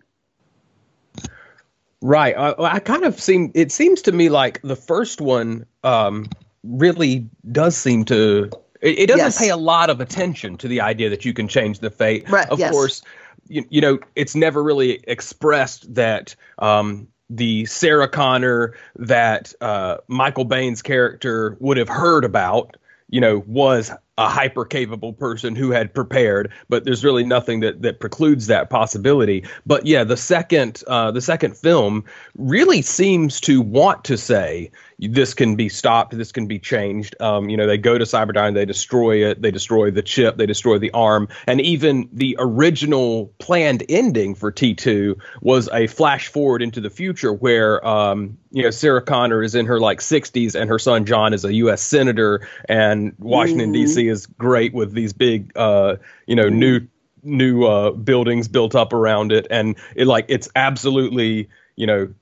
Right. 2.00 2.36
I, 2.36 2.54
I 2.58 2.78
kind 2.80 3.04
of 3.04 3.20
seem. 3.20 3.52
It 3.54 3.70
seems 3.70 4.02
to 4.02 4.12
me 4.12 4.28
like 4.28 4.60
the 4.62 4.74
first 4.76 5.20
one 5.20 5.66
um, 5.84 6.28
really 6.64 7.28
does 7.50 7.76
seem 7.76 8.04
to. 8.06 8.50
It, 8.80 8.98
it 8.98 9.06
doesn't 9.06 9.26
Yes. 9.26 9.38
pay 9.38 9.50
a 9.50 9.56
lot 9.56 9.88
of 9.88 10.00
attention 10.00 10.56
to 10.58 10.68
the 10.68 10.80
idea 10.80 11.10
that 11.10 11.24
you 11.24 11.32
can 11.32 11.46
change 11.46 11.78
the 11.78 11.90
fate. 11.90 12.28
Right, 12.28 12.48
Of 12.48 12.58
yes. 12.58 12.72
course, 12.72 13.02
you, 13.46 13.64
you 13.70 13.80
know 13.80 14.00
it's 14.16 14.34
never 14.34 14.60
really 14.62 15.00
expressed 15.06 15.94
that 15.94 16.34
um, 16.58 17.06
the 17.36 17.64
Sarah 17.66 18.08
Connor 18.08 18.74
that 18.96 19.54
uh, 19.60 19.98
Michael 20.08 20.44
Bain's 20.44 20.82
character 20.82 21.56
would 21.60 21.76
have 21.76 21.88
heard 21.88 22.24
about. 22.24 22.76
You 23.08 23.20
know, 23.20 23.42
was 23.46 23.90
a 24.18 24.28
hyper 24.28 24.64
capable 24.64 25.12
person 25.12 25.56
who 25.56 25.70
had 25.70 25.94
prepared, 25.94 26.52
but 26.68 26.84
there's 26.84 27.02
really 27.02 27.24
nothing 27.24 27.60
that 27.60 27.80
that 27.80 27.98
precludes 27.98 28.46
that 28.46 28.68
possibility. 28.68 29.44
But 29.64 29.86
yeah, 29.86 30.04
the 30.04 30.18
second 30.18 30.82
uh, 30.86 31.10
the 31.12 31.22
second 31.22 31.56
film 31.56 32.04
really 32.36 32.82
seems 32.82 33.40
to 33.42 33.62
want 33.62 34.04
to 34.04 34.18
say 34.18 34.70
this 34.98 35.34
can 35.34 35.56
be 35.56 35.68
stopped, 35.68 36.16
this 36.16 36.30
can 36.30 36.46
be 36.46 36.58
changed. 36.58 37.16
Um, 37.20 37.48
you 37.48 37.56
know, 37.56 37.66
they 37.66 37.78
go 37.78 37.98
to 37.98 38.04
Cyberdyne, 38.04 38.54
they 38.54 38.64
destroy 38.64 39.28
it, 39.28 39.42
they 39.42 39.50
destroy 39.50 39.90
the 39.90 40.02
chip, 40.02 40.36
they 40.36 40.46
destroy 40.46 40.78
the 40.78 40.90
arm, 40.92 41.28
and 41.46 41.60
even 41.60 42.08
the 42.12 42.36
original 42.38 43.32
planned 43.38 43.82
ending 43.88 44.34
for 44.34 44.52
T2 44.52 45.18
was 45.40 45.68
a 45.72 45.86
flash 45.86 46.28
forward 46.28 46.62
into 46.62 46.80
the 46.80 46.90
future 46.90 47.32
where 47.32 47.84
um, 47.86 48.38
you 48.50 48.62
know 48.62 48.70
Sarah 48.70 49.02
Connor 49.02 49.42
is 49.42 49.54
in 49.54 49.66
her 49.66 49.80
like 49.80 50.00
60s 50.00 50.54
and 50.54 50.68
her 50.68 50.78
son 50.78 51.04
John 51.04 51.32
is 51.32 51.44
a 51.44 51.54
U.S. 51.54 51.82
senator, 51.82 52.46
and 52.68 53.14
Washington 53.18 53.72
D.C. 53.72 54.01
is 54.08 54.26
great 54.26 54.72
with 54.74 54.92
these 54.92 55.12
big 55.12 55.52
uh, 55.56 55.96
you 56.26 56.36
know 56.36 56.48
new 56.48 56.80
new 57.22 57.64
uh, 57.64 57.90
buildings 57.92 58.48
built 58.48 58.74
up 58.74 58.92
around 58.92 59.32
it, 59.32 59.46
and 59.50 59.76
it 59.94 60.06
like 60.06 60.26
it's 60.28 60.48
absolutely 60.54 61.48
you 61.76 61.86
know 61.86 62.12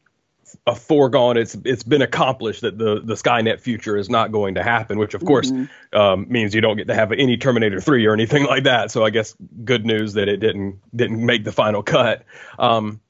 a 0.66 0.74
foregone. 0.74 1.37
It's 1.37 1.57
it's 1.64 1.83
been 1.83 2.03
accomplished 2.03 2.62
that 2.62 2.78
the 2.78 3.01
the 3.03 3.14
Skynet 3.14 3.61
future 3.61 3.97
is 3.97 4.11
not 4.11 4.33
going 4.33 4.55
to 4.55 4.62
happen, 4.62 4.99
which 4.99 5.14
of 5.14 5.24
course 5.24 5.53
um, 5.93 6.26
means 6.28 6.55
you 6.55 6.61
don't 6.61 6.76
get 6.76 6.89
to 6.89 6.95
have 6.95 7.12
any 7.12 7.37
Terminator 7.37 7.81
three 7.81 8.07
or 8.07 8.12
anything 8.12 8.45
like 8.47 8.64
that. 8.64 8.91
So 8.91 9.05
I 9.05 9.11
guess 9.11 9.35
good 9.64 9.85
news 9.87 10.14
that 10.14 10.28
it 10.28 10.39
didn't 10.39 10.81
didn't 10.95 11.24
make 11.24 11.45
the 11.45 11.53
final 11.53 11.83
cut. 11.83 12.24
Um, 12.59 13.01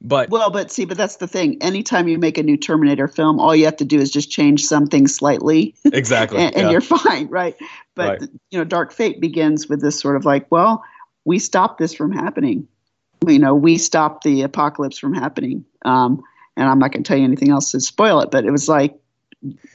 but 0.00 0.30
Well, 0.30 0.50
but 0.50 0.70
see, 0.70 0.86
but 0.86 0.96
that's 0.96 1.16
the 1.16 1.28
thing. 1.28 1.62
Anytime 1.62 2.08
you 2.08 2.18
make 2.18 2.38
a 2.38 2.42
new 2.42 2.56
Terminator 2.56 3.06
film, 3.06 3.38
all 3.38 3.54
you 3.54 3.66
have 3.66 3.76
to 3.76 3.84
do 3.84 3.98
is 3.98 4.10
just 4.10 4.30
change 4.30 4.64
something 4.64 5.06
slightly, 5.06 5.74
exactly, 5.84 6.38
and, 6.38 6.54
and 6.54 6.64
yeah. 6.64 6.70
you're 6.70 6.80
fine, 6.80 7.28
right? 7.28 7.56
But 7.94 8.20
Right. 8.20 8.30
you 8.50 8.58
know, 8.58 8.64
Dark 8.64 8.92
Fate 8.92 9.20
begins 9.20 9.68
with 9.68 9.82
this 9.82 10.00
sort 10.00 10.16
of 10.16 10.24
like, 10.24 10.50
well, 10.50 10.82
we 11.24 11.38
stopped 11.38 11.78
this 11.78 11.92
from 11.92 12.12
happening. 12.12 12.66
You 13.26 13.38
know, 13.38 13.54
we 13.54 13.76
stopped 13.76 14.24
the 14.24 14.42
apocalypse 14.42 14.98
from 14.98 15.12
happening. 15.12 15.66
Um, 15.84 16.22
and 16.56 16.68
I'm 16.68 16.78
not 16.78 16.92
going 16.92 17.02
to 17.02 17.08
tell 17.08 17.18
you 17.18 17.24
anything 17.24 17.50
else 17.50 17.70
to 17.72 17.80
spoil 17.80 18.20
it, 18.20 18.30
but 18.30 18.44
it 18.44 18.50
was 18.50 18.68
like 18.68 18.98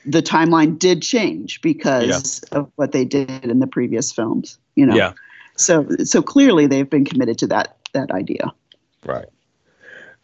the 0.05 0.21
timeline 0.21 0.77
did 0.77 1.01
change 1.01 1.61
because 1.61 2.43
of 2.51 2.71
what 2.75 2.91
they 2.91 3.05
did 3.05 3.45
in 3.45 3.59
the 3.59 3.67
previous 3.67 4.11
films. 4.11 4.57
You 4.75 4.85
know, 4.87 4.95
yeah, 4.95 5.13
so 5.55 5.87
so 6.03 6.21
clearly 6.21 6.67
they've 6.67 6.89
been 6.89 7.05
committed 7.05 7.37
to 7.39 7.47
that 7.47 7.77
that 7.93 8.11
idea. 8.11 8.53
right. 9.05 9.25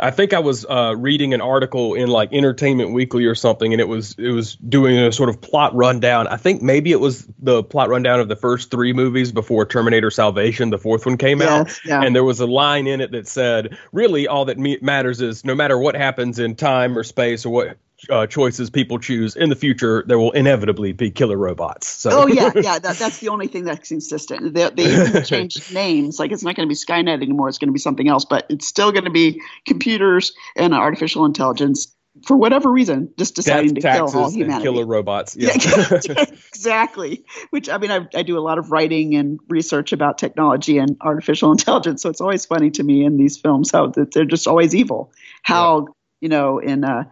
I 0.01 0.09
think 0.09 0.33
I 0.33 0.39
was 0.39 0.65
uh, 0.65 0.95
reading 0.97 1.33
an 1.33 1.41
article 1.41 1.93
in 1.93 2.09
like 2.09 2.33
Entertainment 2.33 2.91
Weekly 2.91 3.25
or 3.25 3.35
something, 3.35 3.71
and 3.71 3.79
it 3.79 3.87
was 3.87 4.15
it 4.17 4.31
was 4.31 4.55
doing 4.55 4.97
a 4.97 5.11
sort 5.11 5.29
of 5.29 5.39
plot 5.39 5.75
rundown. 5.75 6.27
I 6.27 6.37
think 6.37 6.63
maybe 6.63 6.91
it 6.91 6.99
was 6.99 7.27
the 7.39 7.63
plot 7.63 7.89
rundown 7.89 8.19
of 8.19 8.27
the 8.27 8.35
first 8.35 8.71
three 8.71 8.93
movies 8.93 9.31
before 9.31 9.65
Terminator 9.65 10.09
Salvation, 10.09 10.71
the 10.71 10.79
fourth 10.79 11.05
one 11.05 11.17
came 11.17 11.41
out. 11.41 11.79
Yeah. 11.85 12.01
And 12.01 12.15
there 12.15 12.23
was 12.23 12.39
a 12.39 12.47
line 12.47 12.87
in 12.87 12.99
it 12.99 13.11
that 13.11 13.27
said, 13.27 13.77
"Really, 13.91 14.27
all 14.27 14.45
that 14.45 14.57
me- 14.57 14.79
matters 14.81 15.21
is 15.21 15.45
no 15.45 15.53
matter 15.53 15.77
what 15.77 15.95
happens 15.95 16.39
in 16.39 16.55
time 16.55 16.97
or 16.97 17.03
space 17.03 17.45
or 17.45 17.51
what 17.51 17.77
uh, 18.09 18.27
choices 18.27 18.69
people 18.69 18.99
choose 18.99 19.35
in 19.35 19.49
the 19.49 19.55
future, 19.55 20.03
there 20.07 20.19
will 20.19 20.31
inevitably 20.31 20.91
be 20.91 21.11
killer 21.11 21.37
robots." 21.37 21.87
So, 21.87 22.09
Oh 22.11 22.27
yeah, 22.27 22.51
yeah. 22.55 22.79
That, 22.79 22.97
that's 22.97 23.19
the 23.19 23.29
only 23.29 23.47
thing 23.47 23.63
that's 23.65 23.87
consistent. 23.87 24.53
They, 24.53 24.69
they 24.69 25.21
changed 25.25 25.73
names. 25.73 26.19
Like 26.19 26.31
it's 26.31 26.43
not 26.43 26.55
going 26.55 26.67
to 26.67 26.71
be 26.71 26.75
Skynet 26.75 27.21
anymore. 27.21 27.49
It's 27.49 27.57
going 27.57 27.69
to 27.69 27.73
be 27.73 27.79
something 27.79 28.07
else. 28.07 28.25
But 28.25 28.45
it's 28.49 28.67
still 28.67 28.91
going 28.91 29.05
to 29.05 29.11
be 29.11 29.41
computers 29.65 30.33
and 30.55 30.73
artificial 30.73 31.25
intelligence 31.25 31.95
for 32.25 32.35
whatever 32.35 32.69
reason, 32.69 33.11
just 33.17 33.35
death, 33.35 33.45
deciding 33.45 33.75
to 33.75 33.81
kill 33.81 34.01
all 34.01 34.07
taxes, 34.07 34.35
humanity. 34.35 34.63
killer 34.63 34.85
robots. 34.85 35.35
Yeah, 35.35 35.53
Yeah. 35.55 36.25
exactly. 36.49 37.23
Which 37.51 37.69
I 37.69 37.77
mean, 37.77 37.91
I, 37.91 38.05
I 38.13 38.23
do 38.23 38.37
a 38.37 38.41
lot 38.41 38.57
of 38.57 38.71
writing 38.71 39.15
and 39.15 39.39
research 39.47 39.93
about 39.93 40.17
technology 40.17 40.77
and 40.77 40.97
artificial 41.01 41.51
intelligence. 41.51 42.01
So 42.01 42.09
it's 42.09 42.21
always 42.21 42.45
funny 42.45 42.69
to 42.71 42.83
me 42.83 43.05
in 43.05 43.17
these 43.17 43.37
films 43.37 43.71
how 43.71 43.87
that 43.87 44.13
they're 44.13 44.25
just 44.25 44.47
always 44.47 44.75
evil. 44.75 45.13
How 45.43 45.87
you 46.19 46.29
know 46.29 46.59
in 46.59 46.83
uh, 46.83 47.05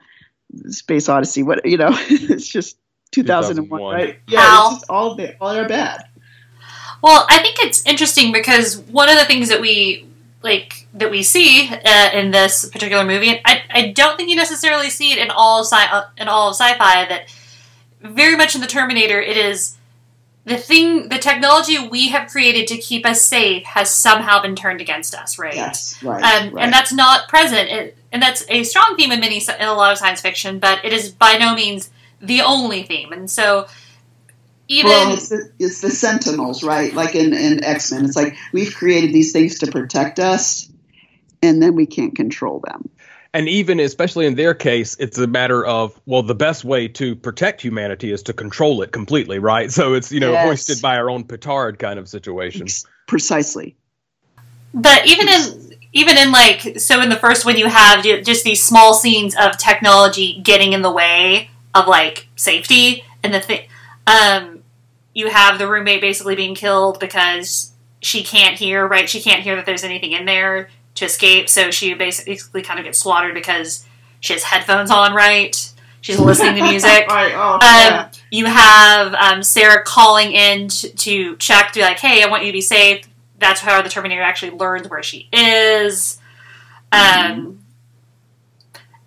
Space 0.70 1.10
Odyssey, 1.10 1.44
what 1.44 1.66
you 1.66 1.78
know, 1.78 1.90
it's 2.10 2.48
just 2.48 2.78
2001, 3.12 3.80
2001. 3.80 3.94
right? 3.96 4.20
Yeah, 4.28 4.40
How? 4.40 4.68
it's 4.68 4.76
just 4.80 4.90
all 4.90 5.16
they 5.16 5.36
all 5.40 5.56
are 5.56 5.68
bad. 5.68 6.04
Well, 7.02 7.26
I 7.30 7.38
think 7.40 7.58
it's 7.60 7.86
interesting 7.86 8.32
because 8.34 8.78
one 8.78 9.10
of 9.10 9.18
the 9.18 9.26
things 9.26 9.50
that 9.50 9.62
we 9.62 10.06
like 10.42 10.88
that 10.94 11.12
we 11.12 11.24
see 11.24 11.70
uh, 11.70 12.10
in 12.14 12.32
this 12.32 12.68
particular 12.70 13.04
movie, 13.04 13.30
and 13.30 13.40
I, 13.46 13.62
I 13.70 13.92
don't 13.92 14.18
think 14.18 14.30
you 14.30 14.36
necessarily 14.36 14.90
see 14.90 15.12
it 15.12 15.18
in 15.20 15.32
all 15.32 15.64
sci 15.64 15.76
uh, 15.78 16.04
in 16.18 16.28
all 16.28 16.50
of 16.50 16.56
sci-fi. 16.56 17.06
That 17.06 17.34
very 18.02 18.36
much 18.36 18.56
in 18.56 18.62
the 18.62 18.68
Terminator, 18.68 19.22
it 19.22 19.38
is 19.38 19.78
the 20.50 20.58
thing, 20.58 21.10
the 21.10 21.20
technology 21.20 21.78
we 21.78 22.08
have 22.10 22.28
created 22.28 22.68
to 22.70 22.78
keep 22.78 23.06
us 23.06 23.22
safe 23.22 23.64
has 23.66 23.90
somehow 23.92 24.42
been 24.42 24.56
turned 24.56 24.82
against 24.82 25.14
us, 25.14 25.38
right? 25.38 25.54
Yes, 25.54 26.02
right, 26.02 26.24
um, 26.24 26.54
right. 26.56 26.64
and 26.64 26.74
that's 26.74 26.92
not 26.92 27.30
present. 27.30 27.70
It, 27.70 27.98
and 28.12 28.20
that's 28.20 28.44
a 28.50 28.64
strong 28.64 28.96
theme 28.98 29.12
in 29.12 29.20
many 29.20 29.38
in 29.38 29.68
a 29.68 29.74
lot 29.74 29.92
of 29.92 30.00
science 30.00 30.22
fiction, 30.22 30.58
but 30.58 30.84
it 30.84 30.92
is 30.92 31.12
by 31.12 31.38
no 31.38 31.54
means 31.54 31.92
the 32.20 32.42
only 32.42 32.82
theme. 32.82 33.14
And 33.14 33.30
so, 33.30 33.68
even 34.68 34.90
well, 34.90 35.14
it's 35.14 35.30
the, 35.30 35.52
it's 35.60 35.82
the 35.82 35.92
Sentinels, 35.92 36.64
right? 36.64 36.96
Like 36.96 37.14
in, 37.14 37.32
in 37.34 37.64
X 37.64 37.92
Men, 37.92 38.06
it's 38.06 38.16
like 38.16 38.36
we've 38.52 38.74
created 38.74 39.14
these 39.14 39.32
things 39.32 39.60
to 39.60 39.68
protect 39.68 40.20
us, 40.20 40.68
and 41.44 41.62
then 41.62 41.76
we 41.76 41.86
can't 41.86 42.16
control 42.16 42.60
them. 42.60 42.90
And 43.34 43.48
even, 43.48 43.80
especially 43.80 44.26
in 44.26 44.36
their 44.36 44.56
case, 44.56 44.96
it's 45.00 45.18
a 45.20 45.28
matter 45.28 45.64
of, 45.64 46.00
well, 46.08 46.24
the 46.24 46.34
best 46.34 46.64
way 46.66 46.88
to 46.88 47.16
protect 47.16 47.62
humanity 47.62 48.12
is 48.12 48.24
to 48.24 48.34
control 48.34 48.82
it 48.82 48.92
completely, 48.92 49.38
right? 49.38 49.72
So 49.80 49.94
it's, 49.94 50.12
you 50.12 50.20
know, 50.20 50.32
Yes. 50.32 50.46
hoisted 50.46 50.82
by 50.82 50.98
our 50.98 51.10
own 51.10 51.24
petard 51.24 51.78
kind 51.78 52.00
of 52.00 52.10
situation. 52.10 52.68
Precisely. 53.08 53.76
But 54.74 55.06
even 55.06 55.28
in 55.30 55.70
even 55.92 56.18
in 56.18 56.32
like 56.32 56.80
so 56.80 57.02
in 57.02 57.10
the 57.10 57.16
first 57.16 57.46
one 57.46 57.58
you 57.58 57.68
have 57.68 58.04
just 58.04 58.44
these 58.44 58.62
small 58.62 58.94
scenes 58.94 59.36
of 59.36 59.58
technology 59.58 60.40
getting 60.44 60.74
in 60.74 60.82
the 60.82 60.92
way 60.92 61.50
of 61.74 61.88
like 61.88 62.28
safety 62.36 63.04
and 63.24 63.34
the 63.34 63.42
thing 63.42 63.68
um 64.08 64.62
you 65.14 65.30
have 65.30 65.58
the 65.58 65.68
roommate 65.68 66.02
basically 66.02 66.36
being 66.36 66.56
killed 66.56 67.00
because 67.00 67.72
she 68.02 68.24
can't 68.24 68.58
hear 68.58 68.88
right 68.88 69.10
she 69.10 69.22
can't 69.22 69.42
hear 69.42 69.56
that 69.56 69.66
there's 69.66 69.84
anything 69.84 70.12
in 70.12 70.26
there 70.26 70.70
to 71.00 71.06
escape 71.06 71.50
so 71.50 71.72
she 71.72 71.94
basically 71.94 72.62
kind 72.62 72.80
of 72.80 72.86
gets 72.86 73.00
slaughtered 73.00 73.34
because 73.34 73.86
she 74.20 74.34
has 74.34 74.44
headphones 74.44 74.92
on 74.92 75.14
right 75.14 75.74
she's 76.02 76.20
listening 76.20 76.56
to 76.56 76.64
music 76.64 77.08
Right, 77.08 77.34
oh, 77.34 77.54
um, 77.54 77.60
yeah. 77.62 78.10
you 78.30 78.46
have 78.46 79.14
um, 79.14 79.44
Sarah 79.44 79.84
calling 79.84 80.32
in 80.32 80.68
to, 80.68 80.90
to 80.90 81.36
check 81.38 81.72
to 81.72 81.80
be 81.80 81.82
like, 81.82 81.98
"Hey, 82.00 82.24
I 82.24 82.28
want 82.28 82.44
you 82.44 82.52
to 82.52 82.56
be 82.56 82.62
safe." 82.62 83.06
That's 83.40 83.62
how 83.62 83.82
the 83.82 83.90
Terminator 83.90 84.22
actually 84.22 84.52
learns 84.52 84.88
where 84.88 85.02
she 85.02 85.28
is, 85.32 86.20
um, 86.92 87.64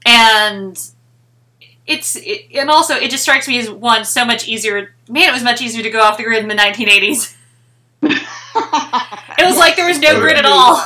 and 0.05 0.79
it's 1.87 2.17
it, 2.17 2.47
and 2.55 2.71
also 2.71 2.95
it 2.95 3.11
just 3.11 3.23
strikes 3.23 3.47
me 3.47 3.59
as 3.59 3.71
one 3.71 4.05
so 4.05 4.25
much 4.25 4.49
easier. 4.49 4.95
Man, 5.09 5.29
it 5.29 5.33
was 5.33 5.43
much 5.43 5.61
easier 5.61 5.83
to 5.83 5.91
go 5.91 6.01
off 6.01 6.17
the 6.17 6.25
grid 6.25 6.43
in 6.43 6.49
the 6.49 6.55
1980s. 6.55 7.37
It 9.39 9.47
was 9.47 9.57
like 9.57 9.77
there 9.77 9.87
was 9.87 9.99
no 9.99 10.21
grid 10.21 10.37
at 10.37 10.45
all. 10.45 10.85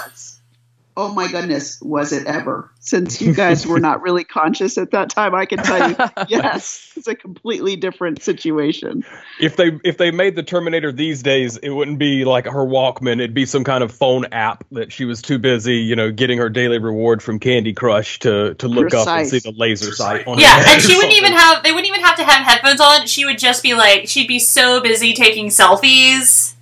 Oh 0.96 1.12
my 1.12 1.28
goodness, 1.28 1.80
was 1.82 2.12
it 2.12 2.26
ever? 2.26 2.72
Since 2.80 3.20
you 3.20 3.32
guys 3.34 3.66
were 3.66 3.80
not 3.80 4.02
really 4.02 4.24
conscious 4.24 4.78
at 4.78 4.92
that 4.92 5.10
time, 5.10 5.34
I 5.34 5.44
can 5.44 5.62
tell 5.62 5.90
you, 5.90 5.96
yes, 6.28 6.92
it's 6.96 7.06
a 7.06 7.14
completely 7.14 7.76
different 7.76 8.22
situation. 8.22 9.04
If 9.38 9.56
they 9.56 9.78
if 9.84 9.98
they 9.98 10.10
made 10.10 10.36
the 10.36 10.42
Terminator 10.42 10.92
these 10.92 11.22
days, 11.22 11.58
it 11.58 11.68
wouldn't 11.70 11.98
be 11.98 12.24
like 12.24 12.46
her 12.46 12.64
Walkman. 12.64 13.14
It'd 13.14 13.34
be 13.34 13.44
some 13.44 13.64
kind 13.64 13.84
of 13.84 13.92
phone 13.92 14.24
app 14.32 14.64
that 14.72 14.90
she 14.92 15.04
was 15.04 15.20
too 15.20 15.38
busy, 15.38 15.76
you 15.76 15.94
know, 15.94 16.10
getting 16.10 16.38
her 16.38 16.48
daily 16.48 16.78
reward 16.78 17.22
from 17.22 17.38
Candy 17.38 17.74
Crush 17.74 18.18
to 18.20 18.54
to 18.54 18.68
look 18.68 18.94
up 18.94 19.14
and 19.14 19.26
see 19.26 19.40
the 19.40 19.52
laser 19.52 19.92
sight. 19.92 20.26
On 20.26 20.38
her 20.38 20.42
Yeah, 20.42 20.54
head 20.54 20.68
and 20.72 20.82
she 20.82 20.96
wouldn't 20.96 21.12
even 21.14 21.32
have. 21.32 21.62
They 21.62 21.72
wouldn't 21.72 21.88
even 21.88 22.00
have 22.00 22.16
to 22.16 22.24
have 22.24 22.46
headphones 22.46 22.80
on. 22.80 23.06
She 23.06 23.26
would 23.26 23.38
just 23.38 23.62
be 23.62 23.74
like, 23.74 24.08
she'd 24.08 24.28
be 24.28 24.38
so 24.38 24.80
busy 24.80 25.12
taking 25.12 25.48
selfies 25.48 26.54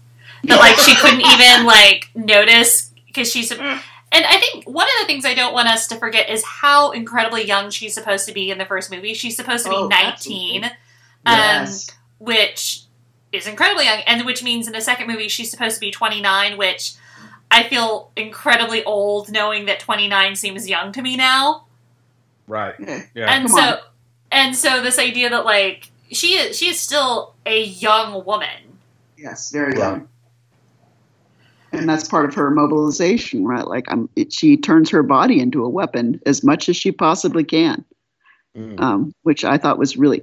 that 0.45 0.59
like 0.59 0.77
she 0.79 0.97
couldn't 0.97 1.21
even 1.27 1.67
like 1.67 2.11
notice 2.17 2.93
because 3.07 3.31
she's. 3.31 3.53
And 4.15 4.25
I 4.25 4.39
think 4.39 4.65
one 4.69 4.87
of 4.87 4.93
the 5.01 5.07
things 5.07 5.25
I 5.25 5.35
don't 5.35 5.53
want 5.53 5.69
us 5.69 5.87
to 5.89 5.97
forget 5.97 6.31
is 6.31 6.43
how 6.45 6.93
incredibly 6.93 7.45
young 7.45 7.71
she's 7.71 7.93
supposed 7.95 8.27
to 8.29 8.33
be 8.33 8.51
in 8.51 8.59
the 8.59 8.65
first 8.65 8.91
movie. 8.91 9.13
She's 9.15 9.37
supposed 9.37 9.65
to 9.65 9.71
be 9.71 9.77
Oh, 9.77 9.89
19, 9.89 10.65
um, 10.65 10.71
Yes. 11.27 11.91
which 12.19 12.83
is 13.33 13.47
incredibly 13.47 13.85
young, 13.87 14.01
and 14.07 14.25
which 14.25 14.43
means 14.43 14.67
in 14.69 14.73
the 14.73 14.81
second 14.81 15.09
movie 15.09 15.29
she's 15.29 15.51
supposed 15.51 15.75
to 15.75 15.81
be 15.81 15.91
29, 15.91 16.57
which 16.57 16.93
I 17.51 17.65
feel 17.65 18.11
incredibly 18.17 18.83
old 18.85 19.31
knowing 19.31 19.67
that 19.67 19.81
29 19.81 20.37
seems 20.37 20.69
young 20.69 20.93
to 20.93 21.03
me 21.03 21.17
now. 21.17 21.65
Right. 22.47 22.75
Yeah. 22.79 23.03
Yeah. 23.15 23.33
and 23.35 23.49
come 23.49 23.57
so 23.57 23.63
on. 23.63 23.79
and 24.31 24.57
so 24.57 24.83
this 24.83 24.99
idea 24.99 25.31
that 25.31 25.45
like 25.45 25.91
she 26.13 26.35
is 26.37 26.57
she 26.57 26.69
is 26.69 26.79
still 26.79 27.35
a 27.47 27.65
young 27.65 28.25
woman. 28.25 28.79
Yes, 29.17 29.51
very 29.51 29.73
Right. 29.73 29.79
young. 29.79 30.09
And 31.79 31.89
that's 31.89 32.09
part 32.09 32.25
of 32.27 32.35
her 32.35 32.51
mobilization, 32.51 33.45
right? 33.45 33.67
Like, 33.67 33.91
um, 33.91 34.09
it, 34.17 34.33
she 34.33 34.57
turns 34.57 34.91
her 34.91 35.03
body 35.03 35.41
into 35.41 35.65
a 35.65 35.69
weapon 35.69 36.21
as 36.27 36.43
much 36.45 36.69
as 36.69 36.77
she 36.77 36.93
possibly 36.93 37.45
can, 37.45 37.85
Mm. 38.57 38.81
um, 38.81 39.15
which 39.23 39.45
I 39.45 39.59
thought 39.59 39.79
was 39.79 39.97
really. 39.97 40.23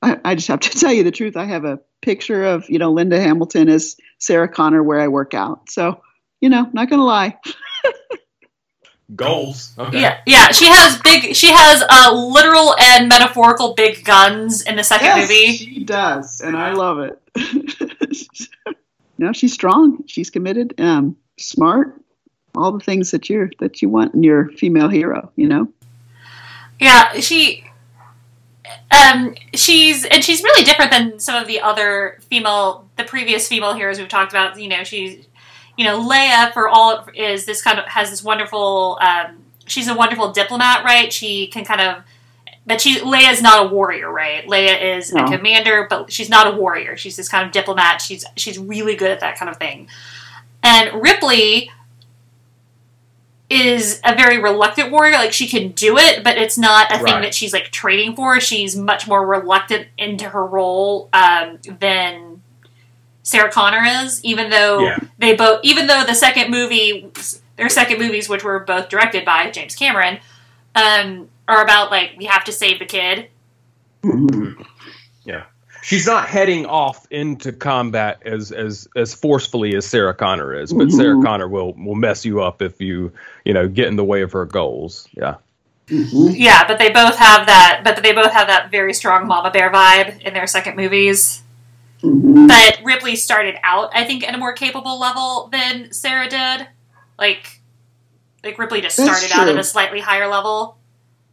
I, 0.00 0.18
I 0.24 0.34
just 0.34 0.48
have 0.48 0.60
to 0.60 0.70
tell 0.80 0.92
you 0.92 1.02
the 1.04 1.10
truth. 1.10 1.36
I 1.36 1.44
have 1.44 1.64
a 1.66 1.78
picture 2.00 2.42
of 2.44 2.64
you 2.70 2.78
know 2.78 2.90
Linda 2.90 3.20
Hamilton 3.20 3.68
as 3.68 3.96
Sarah 4.18 4.48
Connor 4.48 4.82
where 4.82 4.98
I 5.00 5.08
work 5.08 5.34
out. 5.34 5.68
So, 5.70 6.00
you 6.40 6.48
know, 6.48 6.70
not 6.72 6.88
gonna 6.88 7.04
lie. 7.04 7.36
Goals. 9.14 9.72
Okay. 9.78 10.00
Yeah, 10.00 10.18
yeah. 10.26 10.50
She 10.50 10.66
has 10.66 11.00
big. 11.02 11.36
She 11.36 11.48
has 11.52 11.84
uh, 11.88 12.12
literal 12.12 12.74
and 12.80 13.08
metaphorical 13.08 13.74
big 13.74 14.04
guns 14.04 14.62
in 14.62 14.74
the 14.76 14.82
second 14.82 15.06
Yes, 15.06 15.28
movie. 15.28 15.52
she 15.56 15.84
does, 15.84 16.40
and 16.40 16.56
I 16.56 16.72
love 16.72 16.98
it. 16.98 17.20
no, 19.18 19.32
she's 19.32 19.52
strong. 19.52 20.04
She's 20.06 20.30
committed. 20.30 20.80
Um, 20.80 21.16
smart. 21.38 22.00
All 22.56 22.72
the 22.72 22.80
things 22.80 23.10
that 23.10 23.28
you're 23.28 23.50
that 23.60 23.82
you 23.82 23.88
want 23.88 24.14
in 24.14 24.22
your 24.22 24.48
female 24.50 24.88
hero. 24.88 25.30
You 25.36 25.48
know. 25.48 25.68
Yeah, 26.80 27.20
she. 27.20 27.64
Um, 28.90 29.34
she's 29.54 30.04
and 30.04 30.24
she's 30.24 30.42
really 30.42 30.64
different 30.64 30.90
than 30.90 31.20
some 31.20 31.40
of 31.40 31.46
the 31.46 31.60
other 31.60 32.18
female, 32.30 32.88
the 32.96 33.04
previous 33.04 33.48
female 33.48 33.74
heroes 33.74 33.98
we've 33.98 34.08
talked 34.08 34.32
about. 34.32 34.58
You 34.60 34.68
know, 34.68 34.84
she's, 34.84 35.26
you 35.76 35.84
know, 35.84 36.00
Leia 36.00 36.52
for 36.52 36.68
all 36.68 37.06
is 37.14 37.46
this 37.46 37.62
kind 37.62 37.78
of 37.78 37.84
has 37.86 38.10
this 38.10 38.24
wonderful. 38.24 38.98
Um, 39.00 39.44
she's 39.66 39.88
a 39.88 39.94
wonderful 39.94 40.32
diplomat, 40.32 40.84
right? 40.84 41.12
She 41.12 41.48
can 41.48 41.64
kind 41.64 41.80
of, 41.80 42.02
but 42.66 42.80
she 42.80 42.98
Leia 43.00 43.30
is 43.32 43.40
not 43.42 43.64
a 43.66 43.68
warrior, 43.68 44.10
right? 44.10 44.44
Leia 44.46 44.96
is 44.98 45.12
No. 45.12 45.24
a 45.24 45.36
commander, 45.36 45.86
but 45.88 46.12
she's 46.12 46.28
not 46.28 46.46
a 46.46 46.56
warrior. 46.56 46.96
She's 46.96 47.16
this 47.16 47.28
kind 47.28 47.46
of 47.46 47.52
diplomat. 47.52 48.02
She's 48.02 48.24
she's 48.36 48.58
really 48.58 48.96
good 48.96 49.10
at 49.10 49.20
that 49.20 49.38
kind 49.38 49.48
of 49.48 49.56
thing. 49.56 49.88
And 50.62 51.00
Ripley 51.02 51.70
is 53.48 54.00
a 54.04 54.14
very 54.16 54.38
reluctant 54.38 54.90
warrior. 54.90 55.14
Like 55.14 55.32
she 55.32 55.46
can 55.46 55.70
do 55.72 55.96
it, 55.96 56.24
but 56.24 56.36
it's 56.36 56.58
not 56.58 56.90
a 56.92 56.98
thing 56.98 57.20
that 57.22 57.34
she's 57.34 57.52
like 57.52 57.70
training 57.70 58.16
for. 58.16 58.40
She's 58.40 58.74
much 58.74 59.06
more 59.06 59.24
reluctant 59.24 59.86
into 59.96 60.28
her 60.30 60.44
role 60.44 61.08
um, 61.12 61.58
than 61.78 62.42
Sarah 63.22 63.50
Connor 63.52 63.84
is. 64.04 64.24
Even 64.24 64.50
though 64.50 64.80
Yeah. 64.80 64.98
they 65.18 65.36
both, 65.36 65.60
even 65.62 65.86
though 65.86 66.02
the 66.04 66.14
second 66.14 66.50
movie, 66.50 67.08
their 67.56 67.68
second 67.68 68.00
movies, 68.00 68.28
which 68.28 68.42
were 68.42 68.58
both 68.58 68.88
directed 68.88 69.24
by 69.24 69.50
James 69.52 69.76
Cameron, 69.76 70.18
um, 70.76 71.28
are 71.48 71.62
about 71.62 71.90
like 71.90 72.12
we 72.16 72.26
have 72.26 72.44
to 72.44 72.52
save 72.52 72.78
the 72.78 72.84
kid. 72.84 73.28
Yeah, 75.24 75.44
she's 75.82 76.06
not 76.06 76.28
heading 76.28 76.66
off 76.66 77.06
into 77.10 77.52
combat 77.52 78.22
as 78.24 78.52
as 78.52 78.86
as 78.94 79.14
forcefully 79.14 79.74
as 79.74 79.86
Sarah 79.86 80.14
Connor 80.14 80.54
is, 80.54 80.72
but 80.72 80.88
Mhm. 80.88 80.92
Sarah 80.92 81.22
Connor 81.22 81.48
will 81.48 81.72
will 81.72 81.96
mess 81.96 82.24
you 82.24 82.42
up 82.42 82.62
if 82.62 82.80
you 82.80 83.10
you 83.44 83.52
know 83.52 83.66
get 83.66 83.88
in 83.88 83.96
the 83.96 84.04
way 84.04 84.22
of 84.22 84.32
her 84.32 84.44
goals. 84.44 85.08
Yeah. 85.16 85.36
Mhm. 85.88 86.34
Yeah, 86.36 86.66
but 86.66 86.78
they 86.78 86.90
both 86.90 87.16
have 87.16 87.46
that. 87.46 87.82
But 87.84 88.02
they 88.02 88.12
both 88.12 88.32
have 88.32 88.48
that 88.48 88.70
very 88.70 88.92
strong 88.92 89.26
Mama 89.26 89.50
Bear 89.50 89.70
vibe 89.70 90.20
in 90.20 90.34
their 90.34 90.46
second 90.46 90.76
movies. 90.76 91.42
Mhm. 92.02 92.48
But 92.48 92.80
Ripley 92.84 93.16
started 93.16 93.56
out, 93.64 93.90
I 93.94 94.04
think, 94.04 94.26
at 94.26 94.34
a 94.34 94.38
more 94.38 94.52
capable 94.52 94.98
level 94.98 95.48
than 95.50 95.92
Sarah 95.92 96.28
did. 96.28 96.66
Like, 97.18 97.60
like 98.46 98.58
Ripley 98.58 98.80
just 98.80 98.96
started 98.96 99.30
out 99.32 99.48
at 99.48 99.56
a 99.56 99.64
slightly 99.64 100.00
higher 100.00 100.26
level. 100.28 100.78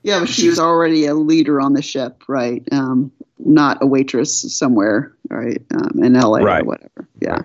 Yeah, 0.02 0.20
but 0.20 0.30
she 0.30 0.50
was 0.50 0.60
already 0.60 1.06
a 1.06 1.14
leader 1.14 1.62
on 1.62 1.72
the 1.74 1.82
ship, 1.82 2.24
right? 2.28 2.62
Um, 2.74 3.12
not 3.40 3.82
a 3.82 3.86
waitress 3.86 4.54
somewhere, 4.58 5.14
right? 5.30 5.62
Um, 5.74 6.04
in 6.04 6.14
LA 6.14 6.40
Right. 6.40 6.62
or 6.62 6.66
whatever. 6.66 7.08
Yeah. 7.22 7.44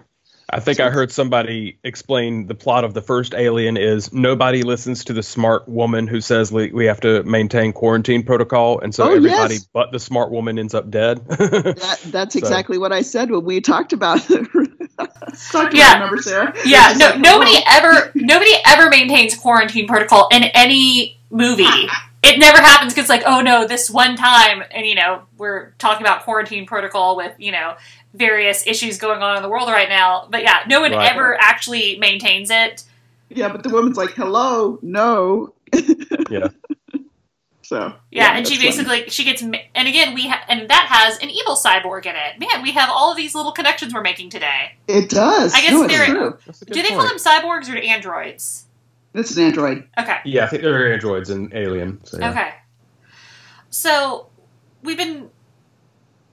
I 0.51 0.61
think 0.61 0.81
I 0.81 0.89
heard 0.89 1.13
somebody 1.13 1.79
explain 1.85 2.47
the 2.47 2.55
plot 2.55 2.85
of 2.85 2.95
the 2.95 3.03
first 3.03 3.35
Alien 3.35 3.77
is 3.77 4.13
nobody 4.15 4.63
listens 4.63 5.05
to 5.05 5.13
the 5.13 5.23
smart 5.23 5.69
woman 5.69 6.07
who 6.07 6.23
says 6.23 6.51
we, 6.51 6.71
we 6.73 6.87
have 6.87 7.01
to 7.01 7.23
maintain 7.25 7.75
quarantine 7.75 8.23
protocol, 8.23 8.81
and 8.81 8.95
so 8.95 9.05
Oh, 9.05 9.15
everybody 9.15 9.55
yes. 9.57 9.69
but 9.75 9.93
the 9.93 9.99
smart 10.01 10.31
woman 10.31 10.59
ends 10.59 10.75
up 10.75 10.91
dead. 10.91 11.21
That, 11.29 12.01
that's 12.07 12.33
So- 12.35 12.39
exactly 12.39 12.79
what 12.79 12.93
I 12.93 13.03
said 13.03 13.31
when 13.31 13.45
we 13.45 13.61
talked 13.61 13.93
about 13.93 14.21
talked 14.27 14.79
Yeah. 15.75 15.95
remember, 15.95 16.17
Sarah? 16.23 16.55
Yeah, 16.65 16.95
no, 16.97 17.07
like, 17.11 17.21
nobody 17.21 17.53
oh, 17.55 17.63
ever, 17.69 18.13
nobody 18.15 18.53
ever 18.67 18.89
maintains 18.89 19.37
quarantine 19.37 19.87
protocol 19.87 20.29
in 20.33 20.45
any 20.45 21.19
movie. 21.31 21.65
It 22.21 22.39
never 22.41 22.59
happens 22.59 22.95
because, 22.95 23.09
like, 23.09 23.23
oh 23.27 23.41
no, 23.43 23.67
this 23.67 23.89
one 23.89 24.17
time, 24.17 24.65
and 24.73 24.85
you 24.87 24.97
know, 24.97 25.23
we're 25.37 25.71
talking 25.79 26.05
about 26.05 26.25
quarantine 26.25 26.67
protocol 26.67 27.17
with 27.17 27.33
you 27.39 27.53
know 27.53 27.77
various 28.15 28.67
issues 28.67 28.99
going 28.99 29.23
on 29.23 29.37
in 29.37 29.43
the 29.43 29.49
world 29.49 29.69
right 29.69 29.89
now. 29.89 30.27
But 30.31 30.43
yeah, 30.43 30.61
no 30.69 30.81
one 30.81 30.93
Right. 30.93 31.11
ever 31.13 31.37
actually 31.41 31.99
maintains 31.99 32.51
it. 32.51 32.85
Yeah, 33.29 33.49
but 33.51 33.63
the 33.63 33.69
woman's 33.69 33.97
like, 33.97 34.11
hello, 34.15 34.79
no. 34.83 35.53
yeah. 36.31 36.49
So. 37.63 37.93
Yeah, 38.11 38.35
and 38.35 38.49
she 38.49 38.55
that's 38.57 38.77
funny. 38.77 38.89
basically 38.89 39.11
she 39.11 39.25
gets 39.25 39.43
and 39.43 39.55
again 39.89 40.15
we 40.15 40.27
ha- 40.27 40.43
and 40.49 40.71
that 40.71 40.87
has 40.89 41.19
an 41.19 41.29
evil 41.29 41.55
cyborg 41.55 42.07
in 42.07 42.17
it. 42.17 42.39
Man, 42.41 42.63
we 42.63 42.71
have 42.73 42.89
all 42.91 43.11
of 43.11 43.19
these 43.19 43.35
little 43.35 43.53
connections 43.53 43.93
we're 43.93 44.01
making 44.01 44.31
today. 44.31 44.73
It 44.87 45.11
does. 45.11 45.53
I 45.53 45.61
guess 45.61 45.73
no, 45.73 45.87
they're- 45.87 46.07
true. 46.07 46.39
That's 46.47 46.63
a 46.63 46.65
good 46.65 46.73
Do 46.75 46.83
they 46.83 46.89
point. 46.89 47.01
call 47.01 47.09
them 47.09 47.19
cyborgs 47.19 47.69
or 47.73 47.77
androids? 47.77 48.65
It's 49.13 49.37
an 49.37 49.45
android. 49.45 49.87
Okay. 49.99 50.17
Yeah, 50.25 50.45
I 50.45 50.47
think 50.49 50.63
they're 50.63 50.93
androids 50.95 51.29
and 51.29 51.53
Alien. 51.53 52.03
So 52.07 52.19
yeah. 52.19 52.31
Okay. 52.31 52.51
So 53.71 54.29
we've 54.83 54.97
been 54.97 55.29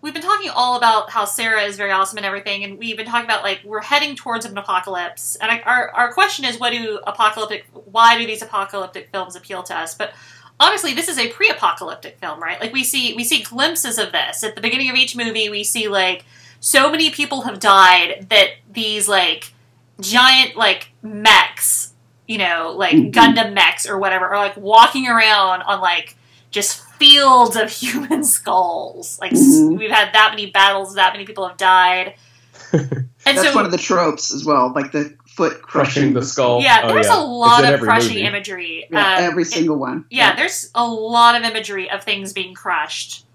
we've 0.06 0.14
been 0.14 0.22
talking 0.22 0.52
all 0.52 0.78
about 0.78 1.10
how 1.10 1.26
Sarah 1.26 1.64
is 1.64 1.78
very 1.78 1.90
awesome 1.90 2.18
and 2.18 2.26
everything, 2.28 2.64
and 2.64 2.78
we've 2.78 2.96
been 2.96 3.08
talking 3.08 3.26
about 3.26 3.42
like 3.42 3.62
we're 3.66 3.82
heading 3.82 4.16
towards 4.16 4.46
an 4.46 4.56
apocalypse. 4.56 5.36
And 5.38 5.52
I, 5.52 5.60
our 5.62 5.90
our 5.90 6.14
question 6.14 6.46
is, 6.46 6.60
what 6.60 6.72
do 6.74 7.00
apocalyptic? 7.08 7.66
Why 7.74 8.16
do 8.18 8.28
these 8.28 8.44
apocalyptic 8.44 9.10
films 9.12 9.36
appeal 9.36 9.64
to 9.64 9.76
us? 9.76 9.96
But 9.96 10.14
honestly, 10.60 10.94
this 10.94 11.10
is 11.10 11.18
a 11.18 11.30
pre-apocalyptic 11.30 12.20
film, 12.20 12.40
right? 12.40 12.62
Like 12.62 12.72
we 12.72 12.84
see 12.84 13.16
we 13.16 13.24
see 13.24 13.42
glimpses 13.42 13.98
of 13.98 14.12
this 14.12 14.44
at 14.44 14.54
the 14.54 14.62
beginning 14.62 14.92
of 14.92 14.96
each 14.96 15.16
movie. 15.16 15.50
We 15.50 15.64
see 15.64 15.88
like 15.88 16.24
so 16.60 16.92
many 16.92 17.10
people 17.10 17.42
have 17.42 17.60
died 17.60 18.28
that 18.30 18.50
these 18.72 19.08
like 19.10 19.54
giant 20.00 20.56
like 20.56 20.92
mechs, 21.02 21.94
you 22.28 22.38
know, 22.38 22.76
like 22.78 22.96
Mhm. 22.96 23.12
Gundam 23.12 23.54
mechs 23.54 23.88
or 23.90 23.98
whatever, 23.98 24.28
are 24.28 24.38
like 24.38 24.56
walking 24.56 25.08
around 25.08 25.64
on 25.64 25.82
like 25.82 26.16
just 26.52 26.85
fields 27.00 27.56
of 27.56 27.70
human 27.82 28.24
skulls. 28.24 29.18
Like 29.20 29.34
s 29.34 29.40
Mhm. 29.40 29.78
we've 29.78 29.92
had 29.92 30.14
that 30.14 30.32
many 30.32 30.52
battles, 30.52 30.96
that 30.96 31.14
many 31.14 31.26
people 31.26 31.48
have 31.48 31.58
died. 31.58 32.16
and 32.74 33.08
That's 33.26 33.42
so 33.44 33.56
one 33.56 33.66
of 33.66 33.72
the 33.72 33.78
tropes 33.78 34.34
as 34.34 34.46
well, 34.46 34.72
like 34.74 34.92
the 34.92 35.16
foot 35.28 35.62
Crushing 35.62 35.64
crushing 35.64 36.14
the 36.14 36.24
skull. 36.24 36.62
yeah, 36.62 36.82
Oh, 36.84 36.94
there's 36.94 37.08
yeah. 37.08 37.20
a 37.20 37.24
lot 37.24 37.66
of 37.66 37.80
crushing 37.82 38.10
movie. 38.16 38.22
imagery. 38.26 38.88
Yeah, 38.90 39.18
Um, 39.18 39.24
every 39.24 39.44
it- 39.44 39.48
single 39.52 39.78
one. 39.78 40.06
yeah, 40.10 40.36
there's 40.36 40.72
a 40.76 40.86
lot 40.88 41.36
of 41.36 41.44
imagery 41.44 41.90
of 41.92 42.04
things 42.04 42.32
being 42.34 42.54
crushed. 42.54 43.26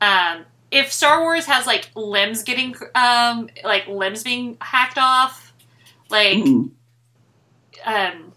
Um, 0.00 0.46
if 0.70 0.90
Star 0.92 1.20
Wars 1.20 1.44
has 1.46 1.66
like 1.66 1.90
limbs 1.94 2.42
getting, 2.42 2.74
um, 2.94 3.48
like 3.62 3.86
limbs 3.86 4.22
being 4.22 4.56
hacked 4.60 4.96
off, 4.98 5.52
like 6.08 6.38
Mhm. 6.38 6.70
um, 7.84 8.31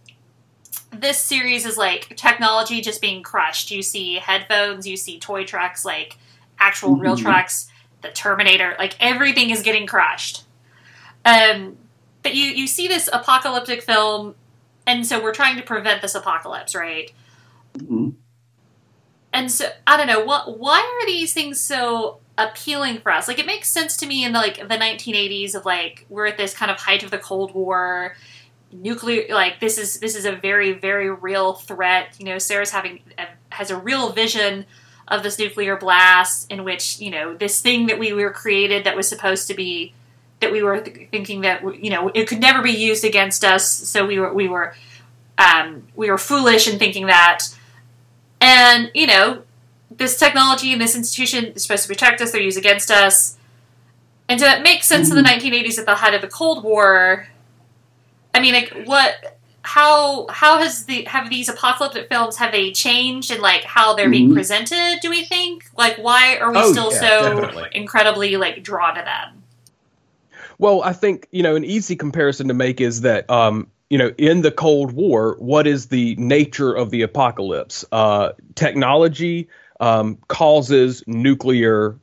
this 1.00 1.18
series 1.20 1.66
is 1.66 1.78
like 1.78 2.16
technology 2.18 2.82
just 2.82 3.02
being 3.02 3.24
crushed. 3.24 3.72
You 3.72 3.82
see 3.82 4.16
headphones, 4.16 4.88
you 4.88 4.98
see 4.98 5.20
toy 5.20 5.44
trucks, 5.46 5.86
like 5.86 6.18
actual 6.60 6.96
real 6.96 7.16
Mhm. 7.16 7.22
trucks, 7.22 7.68
the 8.02 8.10
Terminator, 8.10 8.76
like 8.80 8.96
everything 9.00 9.50
is 9.50 9.62
getting 9.62 9.88
crushed. 9.88 10.44
Um, 11.24 11.78
but 12.24 12.34
you 12.36 12.46
you 12.46 12.68
see 12.68 12.88
this 12.88 13.10
apocalyptic 13.12 13.82
film, 13.84 14.36
and 14.88 15.06
so 15.06 15.22
we're 15.22 15.34
trying 15.34 15.56
to 15.58 15.64
prevent 15.64 16.02
this 16.02 16.16
apocalypse, 16.16 16.76
right? 16.76 17.12
Mhm. 17.78 18.14
and 19.34 19.52
so 19.52 19.70
I 19.86 19.98
don't 19.98 20.08
know 20.08 20.24
what 20.24 20.58
why 20.60 20.80
are 20.80 21.06
these 21.06 21.34
things 21.34 21.60
so 21.60 22.20
appealing 22.38 23.00
for 23.00 23.12
us? 23.12 23.28
Like 23.28 23.38
it 23.40 23.46
makes 23.46 23.70
sense 23.70 23.98
to 23.98 24.06
me 24.06 24.24
in 24.24 24.32
the, 24.32 24.40
like 24.40 24.58
the 24.70 24.78
1980s 24.78 25.56
of 25.56 25.66
like 25.66 26.06
we're 26.10 26.28
at 26.28 26.38
this 26.38 26.54
kind 26.54 26.72
of 26.72 26.78
height 26.78 27.04
of 27.04 27.12
the 27.12 27.18
Cold 27.18 27.54
War, 27.54 28.16
nuclear 28.72 29.26
like 29.34 29.60
this 29.60 29.78
is 29.78 30.00
this 30.00 30.16
is 30.16 30.26
a 30.26 30.32
very 30.32 30.74
very 30.74 31.10
real 31.10 31.54
threat. 31.54 32.16
You 32.20 32.26
know, 32.26 32.38
Sarah's 32.38 32.72
having 32.72 33.02
has 33.50 33.72
a 33.72 33.78
real 33.78 34.12
vision 34.12 34.66
of 35.08 35.24
this 35.24 35.38
nuclear 35.38 35.76
blast 35.76 36.52
in 36.52 36.64
which 36.64 37.00
you 37.00 37.12
know 37.12 37.36
this 37.36 37.62
thing 37.62 37.88
that 37.88 38.00
we 38.00 38.14
were 38.14 38.32
created 38.32 38.86
that 38.86 38.96
was 38.96 39.08
supposed 39.08 39.48
to 39.48 39.54
be 39.54 39.94
that 40.40 40.52
we 40.52 40.64
were 40.64 40.82
th- 40.82 41.10
thinking 41.12 41.42
that 41.42 41.62
you 41.84 41.90
know 41.90 42.10
it 42.14 42.28
could 42.28 42.40
never 42.40 42.62
be 42.62 42.72
used 42.72 43.04
against 43.04 43.44
us. 43.44 43.68
So 43.68 44.06
we 44.06 44.20
were 44.20 44.34
we 44.34 44.48
were 44.48 44.76
um, 45.38 45.88
we 45.96 46.10
were 46.10 46.18
foolish 46.18 46.68
in 46.68 46.80
thinking 46.80 47.08
that. 47.08 47.44
And, 48.42 48.92
you 48.94 49.08
know, 49.08 49.44
this 49.90 50.18
technology 50.18 50.72
and 50.72 50.82
this 50.82 50.96
institution 50.96 51.46
is 51.46 51.64
supposed 51.64 51.84
to 51.84 51.88
protect 51.88 52.22
us, 52.22 52.32
they're 52.32 52.42
used 52.42 52.58
against 52.58 52.92
us. 52.92 53.38
And 54.28 54.40
so 54.40 54.48
it 54.48 54.64
makes 54.64 54.88
sense 54.88 55.10
in 55.10 55.16
the 55.16 55.22
1980s 55.22 55.78
at 55.78 55.86
the 55.86 55.96
height 55.96 56.14
of 56.14 56.22
the 56.22 56.28
Cold 56.28 56.64
War. 56.64 57.28
I 58.36 58.40
mean, 58.42 58.54
like, 58.54 58.72
what, 58.84 59.40
how, 59.62 60.28
how 60.28 60.60
has 60.60 60.86
the, 60.86 61.06
have 61.06 61.30
these 61.30 61.48
apocalyptic 61.48 62.10
films, 62.10 62.36
have 62.36 62.52
they 62.52 62.72
changed 62.72 63.32
in, 63.32 63.42
like, 63.42 63.64
how 63.64 63.96
they're 63.96 64.10
being 64.10 64.30
Mhm. 64.30 64.34
presented, 64.34 65.00
do 65.02 65.10
we 65.10 65.24
think? 65.24 65.64
Like, 65.78 65.96
why 65.98 66.38
are 66.38 66.52
we 66.52 66.58
Oh, 66.58 66.72
still 66.72 66.92
yeah, 66.92 67.00
so 67.00 67.30
definitely. 67.30 67.70
incredibly, 67.72 68.36
like, 68.36 68.62
drawn 68.62 68.96
to 68.96 69.02
them? 69.02 69.44
Well, 70.58 70.82
I 70.84 70.94
think 70.94 71.28
you 71.32 71.44
know 71.44 71.56
an 71.56 71.64
easy 71.66 71.96
comparison 71.96 72.48
to 72.48 72.54
make 72.54 72.80
is 72.80 73.02
that 73.02 73.30
um, 73.30 73.68
you 73.90 73.98
know 73.98 74.12
in 74.18 74.42
the 74.42 74.52
Cold 74.52 74.94
War, 74.94 75.36
what 75.40 75.68
is 75.68 75.88
the 75.88 76.16
nature 76.16 76.74
of 76.74 76.92
the 76.92 77.02
apocalypse? 77.02 77.84
Uh, 77.92 78.32
technology 78.56 79.50
um, 79.80 80.18
causes 80.28 81.04
nuclear. 81.08 82.00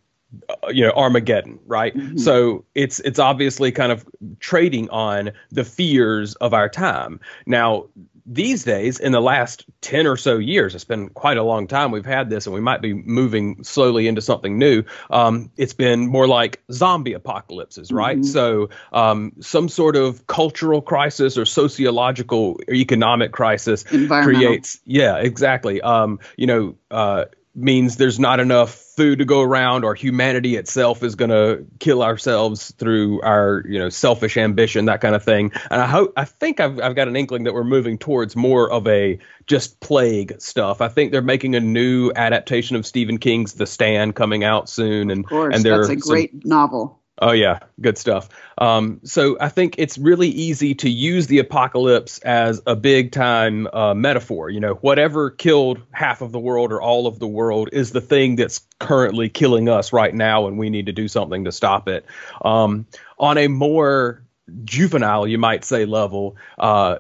Uh, 0.49 0.69
You 0.71 0.87
know 0.87 0.93
Armageddon, 0.93 1.59
right? 1.67 1.97
Mhm. 1.97 2.19
So 2.21 2.65
it's 2.75 3.01
it's 3.01 3.19
obviously 3.19 3.73
kind 3.73 3.93
of 3.93 4.05
trading 4.41 4.91
on 4.91 5.33
the 5.51 5.65
fears 5.65 6.35
of 6.37 6.55
our 6.55 6.69
time. 6.69 7.21
Now 7.47 7.87
these 8.25 8.63
days, 8.63 9.01
in 9.01 9.11
the 9.11 9.21
last 9.21 9.65
ten 9.81 10.07
or 10.07 10.17
so 10.17 10.39
years, 10.39 10.77
it's 10.77 10.85
been 10.85 11.09
quite 11.09 11.39
a 11.39 11.43
long 11.43 11.67
time 11.67 11.91
we've 11.91 12.07
had 12.07 12.31
this, 12.31 12.47
and 12.47 12.55
we 12.55 12.61
might 12.61 12.81
be 12.81 12.95
moving 12.95 13.65
slowly 13.65 14.07
into 14.07 14.21
something 14.21 14.59
new. 14.59 14.85
Um, 15.11 15.51
it's 15.57 15.75
been 15.75 16.07
more 16.07 16.29
like 16.29 16.63
zombie 16.71 17.15
apocalypses, 17.15 17.91
right? 17.91 18.19
Mhm. 18.19 18.25
So 18.25 18.71
um, 18.93 19.33
some 19.41 19.69
sort 19.69 19.97
of 19.97 20.27
cultural 20.29 20.81
crisis 20.81 21.37
or 21.37 21.45
sociological 21.45 22.61
or 22.69 22.75
economic 22.75 23.33
crisis 23.33 23.83
creates 23.83 24.81
yeah 24.85 25.17
exactly 25.17 25.81
um 25.81 26.19
you 26.37 26.47
know 26.47 26.75
uh 26.91 27.25
means 27.55 27.97
there's 27.97 28.19
not 28.19 28.41
enough 28.41 28.71
food 28.75 29.19
to 29.19 29.25
go 29.25 29.41
around 29.43 29.85
or 29.85 29.95
humanity 29.95 30.57
itself 30.57 31.03
is 31.03 31.15
going 31.15 31.31
to 31.31 31.65
kill 31.81 32.03
ourselves 32.03 32.73
through 32.79 33.21
our 33.23 33.63
you 33.67 33.79
know 33.79 33.89
selfish 33.89 34.37
ambition 34.37 34.85
that 34.87 35.01
kind 35.01 35.15
of 35.15 35.23
thing 35.23 35.51
and 35.71 35.81
i 35.83 35.87
hope 35.87 36.13
i 36.17 36.25
think 36.25 36.61
I've, 36.61 36.79
I've 36.81 36.95
got 36.95 37.09
an 37.09 37.17
inkling 37.17 37.45
that 37.45 37.53
we're 37.55 37.65
moving 37.65 37.99
towards 37.99 38.37
more 38.37 38.71
of 38.71 38.87
a 38.87 39.19
just 39.47 39.81
plague 39.81 40.35
stuff 40.41 40.81
i 40.81 40.89
think 40.89 41.13
they're 41.13 41.23
making 41.23 41.55
a 41.55 41.61
new 41.61 42.11
adaptation 42.17 42.77
of 42.77 42.87
stephen 42.87 43.19
king's 43.19 43.55
the 43.55 43.67
stand 43.67 44.15
coming 44.15 44.45
out 44.45 44.69
soon 44.69 45.11
and 45.11 45.25
Of 45.25 45.29
course, 45.31 45.55
and 45.55 45.65
there 45.65 45.77
that's 45.79 45.89
a 45.89 46.01
some- 46.01 46.11
great 46.11 46.45
novel. 46.47 47.02
Oh 47.23 47.31
yeah, 47.31 47.61
good 47.81 47.97
stuff. 47.97 48.29
Um, 48.59 49.01
so 49.05 49.37
I 49.41 49.49
think 49.49 49.77
it's 49.79 49.97
really 49.97 50.29
easy 50.29 50.75
to 50.75 50.91
use 50.91 51.29
the 51.29 51.39
apocalypse 51.39 52.19
as 52.19 52.61
a 52.67 52.75
big 52.75 53.13
time 53.13 53.69
uh, 53.73 53.95
metaphor. 53.95 54.51
You 54.51 54.59
know, 54.59 54.75
whatever 54.75 55.31
killed 55.31 55.81
half 55.93 56.21
of 56.21 56.33
the 56.33 56.41
world 56.41 56.73
or 56.73 56.83
all 56.83 57.07
of 57.07 57.21
the 57.21 57.29
world 57.29 57.69
is 57.73 57.93
the 57.93 58.01
thing 58.01 58.35
that's 58.35 58.67
currently 58.81 59.29
killing 59.29 59.69
us 59.69 59.93
right 59.93 60.13
now, 60.13 60.49
and 60.49 60.59
we 60.59 60.69
need 60.69 60.87
to 60.87 60.93
do 60.93 61.07
something 61.07 61.45
to 61.45 61.53
stop 61.53 61.87
it. 61.87 62.05
Um, 62.45 62.87
on 63.21 63.39
a 63.39 63.47
more 63.47 64.25
juvenile, 64.65 65.29
you 65.29 65.39
might 65.39 65.65
say, 65.65 65.85
level, 65.85 66.37
uh, 66.59 66.99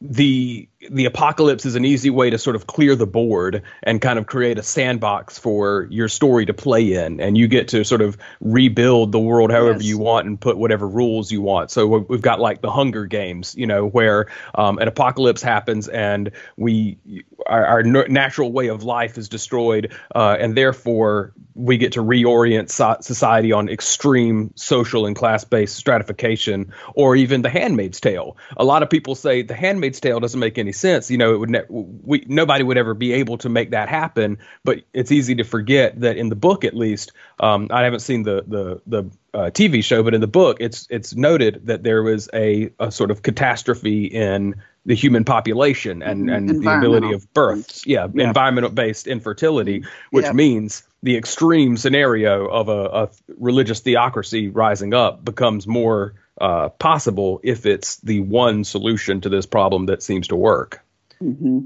the 0.00 0.68
the 0.90 1.04
apocalypse 1.04 1.64
is 1.66 1.74
an 1.74 1.84
easy 1.84 2.10
way 2.10 2.30
to 2.30 2.38
sort 2.38 2.56
of 2.56 2.66
clear 2.66 2.94
the 2.96 3.06
board 3.06 3.62
and 3.82 4.00
kind 4.00 4.18
of 4.18 4.26
create 4.26 4.58
a 4.58 4.62
sandbox 4.62 5.38
for 5.38 5.86
your 5.90 6.08
story 6.08 6.46
to 6.46 6.54
play 6.54 6.94
in. 6.94 7.20
And 7.20 7.36
you 7.36 7.48
get 7.48 7.68
to 7.68 7.84
sort 7.84 8.00
of 8.02 8.16
rebuild 8.40 9.12
the 9.12 9.18
world 9.18 9.50
however 9.50 9.74
Yes. 9.80 9.84
you 9.84 9.98
want 9.98 10.26
and 10.26 10.40
put 10.40 10.56
whatever 10.56 10.88
rules 10.88 11.30
you 11.32 11.40
want. 11.42 11.70
So 11.70 11.86
we- 11.86 12.04
we've 12.08 12.22
got 12.22 12.40
like 12.40 12.60
the 12.60 12.70
hunger 12.70 13.06
games 13.06 13.54
you 13.56 13.66
know 13.66 13.86
where 13.86 14.26
um, 14.54 14.78
an 14.78 14.88
apocalypse 14.88 15.42
happens 15.42 15.88
and 15.88 16.30
we 16.56 16.98
our, 17.46 17.64
our 17.64 17.82
natural 17.82 18.52
way 18.52 18.68
of 18.68 18.82
life 18.82 19.18
is 19.18 19.28
destroyed 19.28 19.92
uh, 20.14 20.36
and 20.38 20.56
therefore 20.56 21.32
we 21.54 21.78
get 21.78 21.92
to 21.92 22.00
reorient 22.02 22.68
so- 22.70 22.96
society 23.00 23.50
on 23.52 23.68
extreme 23.68 24.50
social 24.56 25.06
and 25.06 25.16
class-based 25.16 25.74
stratification 25.74 26.72
or 26.94 27.16
even 27.16 27.42
the 27.42 27.48
handmaid's 27.48 28.00
tale. 28.00 28.36
A 28.58 28.64
lot 28.64 28.82
of 28.82 28.90
people 28.90 29.14
say 29.14 29.42
the 29.42 29.54
handmaid's 29.54 30.00
tale 30.00 30.20
doesn't 30.20 30.38
make 30.40 30.58
any 30.58 30.72
sense 30.76 31.10
you 31.10 31.18
know 31.18 31.34
it 31.34 31.38
would 31.38 31.50
ne- 31.50 31.64
we 31.68 32.24
nobody 32.28 32.62
would 32.62 32.76
ever 32.78 32.94
be 32.94 33.12
able 33.12 33.36
to 33.38 33.48
make 33.48 33.70
that 33.70 33.88
happen 33.88 34.38
but 34.64 34.82
it's 34.92 35.10
easy 35.10 35.34
to 35.34 35.44
forget 35.44 36.00
that 36.00 36.16
in 36.16 36.28
the 36.28 36.36
book 36.36 36.64
at 36.64 36.74
least 36.74 37.12
um, 37.40 37.68
i 37.70 37.82
haven't 37.82 38.00
seen 38.00 38.22
the 38.22 38.44
the 38.46 38.80
the 38.86 39.10
uh, 39.34 39.50
TV 39.50 39.84
show, 39.84 40.02
but 40.02 40.14
in 40.14 40.22
the 40.22 40.26
book, 40.26 40.56
it's 40.60 40.86
it's 40.88 41.14
noted 41.14 41.60
that 41.66 41.82
there 41.82 42.02
was 42.02 42.26
a, 42.32 42.70
a 42.80 42.90
sort 42.90 43.10
of 43.10 43.20
catastrophe 43.20 44.06
in 44.06 44.54
the 44.86 44.94
human 44.94 45.24
population 45.24 46.02
and, 46.02 46.30
Mhm. 46.30 46.34
and 46.34 46.48
the 46.64 46.74
ability 46.78 47.12
of 47.12 47.30
births. 47.34 47.86
Yeah, 47.86 48.08
Yeah. 48.14 48.28
environmental 48.28 48.70
based 48.70 49.06
infertility, 49.06 49.84
which 50.10 50.24
Yeah. 50.24 50.32
means 50.32 50.84
the 51.02 51.18
extreme 51.18 51.76
scenario 51.76 52.46
of 52.46 52.70
a, 52.70 52.84
a 52.86 53.08
religious 53.38 53.80
theocracy 53.80 54.48
rising 54.48 54.94
up 54.94 55.22
becomes 55.22 55.66
more 55.66 56.14
uh, 56.40 56.68
possible 56.70 57.40
if 57.42 57.66
it's 57.66 57.96
the 57.96 58.20
one 58.20 58.64
solution 58.64 59.20
to 59.22 59.28
this 59.28 59.46
problem 59.46 59.86
that 59.86 60.02
seems 60.02 60.28
to 60.28 60.36
work. 60.36 60.84
Mm-hmm. 61.22 61.60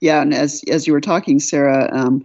Yeah, 0.00 0.22
and 0.22 0.34
as 0.34 0.62
as 0.70 0.86
you 0.86 0.92
were 0.92 1.00
talking, 1.00 1.38
Sarah, 1.38 1.88
um, 1.92 2.24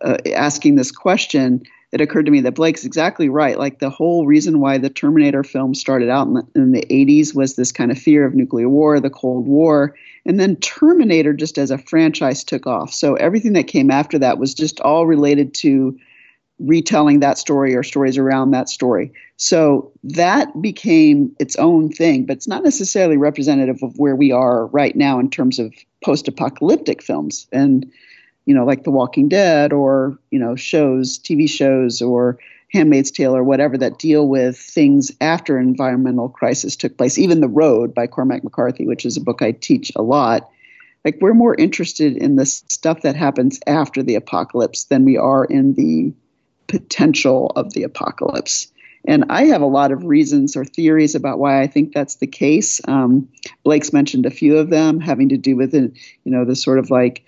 uh, 0.00 0.18
asking 0.34 0.76
this 0.76 0.90
question, 0.90 1.62
it 1.92 2.00
occurred 2.00 2.26
to 2.26 2.32
me 2.32 2.40
that 2.40 2.54
Blake's 2.54 2.84
exactly 2.84 3.28
right. 3.28 3.58
Like 3.58 3.78
the 3.78 3.90
whole 3.90 4.26
reason 4.26 4.60
why 4.60 4.78
the 4.78 4.90
Terminator 4.90 5.42
film 5.42 5.74
started 5.74 6.08
out 6.08 6.28
in 6.28 6.34
the, 6.34 6.46
in 6.54 6.72
the 6.72 6.86
80s 6.88 7.34
was 7.34 7.56
this 7.56 7.72
kind 7.72 7.90
of 7.90 7.98
fear 7.98 8.24
of 8.24 8.34
nuclear 8.34 8.68
war, 8.68 9.00
the 9.00 9.10
Cold 9.10 9.46
War, 9.46 9.96
and 10.24 10.38
then 10.38 10.56
Terminator 10.56 11.32
just 11.32 11.58
as 11.58 11.70
a 11.70 11.78
franchise 11.78 12.44
took 12.44 12.66
off. 12.66 12.92
So 12.92 13.14
everything 13.14 13.54
that 13.54 13.64
came 13.64 13.90
after 13.90 14.18
that 14.20 14.38
was 14.38 14.54
just 14.54 14.80
all 14.80 15.06
related 15.06 15.54
to 15.54 15.98
retelling 16.60 17.20
that 17.20 17.38
story 17.38 17.74
or 17.74 17.82
stories 17.82 18.18
around 18.18 18.50
that 18.50 18.68
story. 18.68 19.12
So 19.36 19.90
that 20.04 20.60
became 20.60 21.34
its 21.38 21.56
own 21.56 21.88
thing, 21.90 22.26
but 22.26 22.36
it's 22.36 22.48
not 22.48 22.62
necessarily 22.62 23.16
representative 23.16 23.82
of 23.82 23.98
where 23.98 24.14
we 24.14 24.30
are 24.30 24.66
right 24.66 24.94
now 24.94 25.18
in 25.18 25.30
terms 25.30 25.58
of 25.58 25.72
post-apocalyptic 26.04 27.02
films 27.02 27.46
and 27.52 27.90
you 28.46 28.54
know 28.54 28.64
like 28.64 28.84
The 28.84 28.90
Walking 28.90 29.28
Dead 29.28 29.72
or 29.72 30.18
you 30.30 30.38
know 30.38 30.54
shows, 30.54 31.18
TV 31.18 31.48
shows 31.48 32.02
or 32.02 32.38
Handmaid's 32.72 33.10
Tale 33.10 33.34
or 33.34 33.42
whatever 33.42 33.78
that 33.78 33.98
deal 33.98 34.28
with 34.28 34.58
things 34.58 35.10
after 35.20 35.58
environmental 35.58 36.28
crisis 36.28 36.76
took 36.76 36.96
place. 36.96 37.18
Even 37.18 37.40
The 37.40 37.48
Road 37.48 37.94
by 37.94 38.06
Cormac 38.06 38.44
McCarthy, 38.44 38.86
which 38.86 39.06
is 39.06 39.16
a 39.16 39.22
book 39.22 39.42
I 39.42 39.52
teach 39.52 39.90
a 39.96 40.02
lot. 40.02 40.50
Like 41.04 41.16
we're 41.20 41.32
more 41.32 41.54
interested 41.54 42.16
in 42.18 42.36
the 42.36 42.44
stuff 42.44 43.00
that 43.02 43.16
happens 43.16 43.58
after 43.66 44.02
the 44.02 44.14
apocalypse 44.14 44.84
than 44.84 45.06
we 45.06 45.16
are 45.16 45.46
in 45.46 45.72
the 45.74 46.12
potential 46.70 47.52
of 47.56 47.72
the 47.72 47.82
apocalypse. 47.82 48.68
And 49.06 49.26
I 49.30 49.46
have 49.46 49.62
a 49.62 49.66
lot 49.66 49.92
of 49.92 50.04
reasons 50.04 50.56
or 50.56 50.64
theories 50.64 51.14
about 51.14 51.38
why 51.38 51.62
I 51.62 51.66
think 51.66 51.92
that's 51.92 52.16
the 52.16 52.26
case. 52.26 52.80
Um, 52.86 53.28
Blake's 53.64 53.92
mentioned 53.92 54.26
a 54.26 54.30
few 54.30 54.58
of 54.58 54.70
them, 54.70 55.00
having 55.00 55.30
to 55.30 55.38
do 55.38 55.56
with 55.56 55.74
it, 55.74 55.92
you 56.24 56.32
know, 56.32 56.44
the 56.44 56.54
sort 56.54 56.78
of 56.78 56.90
like 56.90 57.24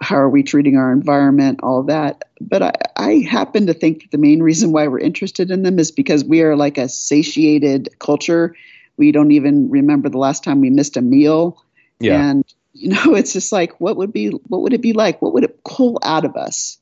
how 0.00 0.16
are 0.16 0.30
we 0.30 0.44
treating 0.44 0.76
our 0.76 0.92
environment, 0.92 1.60
all 1.62 1.82
that. 1.84 2.22
But 2.40 2.62
I, 2.62 2.72
I 2.96 3.12
happen 3.28 3.66
to 3.66 3.74
think 3.74 4.02
that 4.02 4.10
the 4.12 4.18
main 4.18 4.42
reason 4.42 4.70
why 4.70 4.86
we're 4.86 5.00
interested 5.00 5.50
in 5.50 5.64
them 5.64 5.78
is 5.80 5.90
because 5.90 6.24
we 6.24 6.42
are 6.42 6.56
like 6.56 6.78
a 6.78 6.88
satiated 6.88 7.88
culture. 7.98 8.54
We 8.96 9.10
don't 9.10 9.32
even 9.32 9.70
remember 9.70 10.08
the 10.08 10.18
last 10.18 10.44
time 10.44 10.60
we 10.60 10.70
missed 10.70 10.96
a 10.96 11.02
meal. 11.02 11.64
Yeah. 11.98 12.30
And 12.30 12.44
you 12.74 12.90
know, 12.90 13.14
it's 13.16 13.32
just 13.32 13.50
like 13.50 13.80
what 13.80 13.96
would 13.96 14.12
be 14.12 14.28
what 14.28 14.62
would 14.62 14.72
it 14.72 14.82
be 14.82 14.92
like? 14.92 15.20
What 15.20 15.34
would 15.34 15.44
it 15.44 15.64
pull 15.64 15.98
out 16.04 16.24
of 16.24 16.36
us 16.36 16.78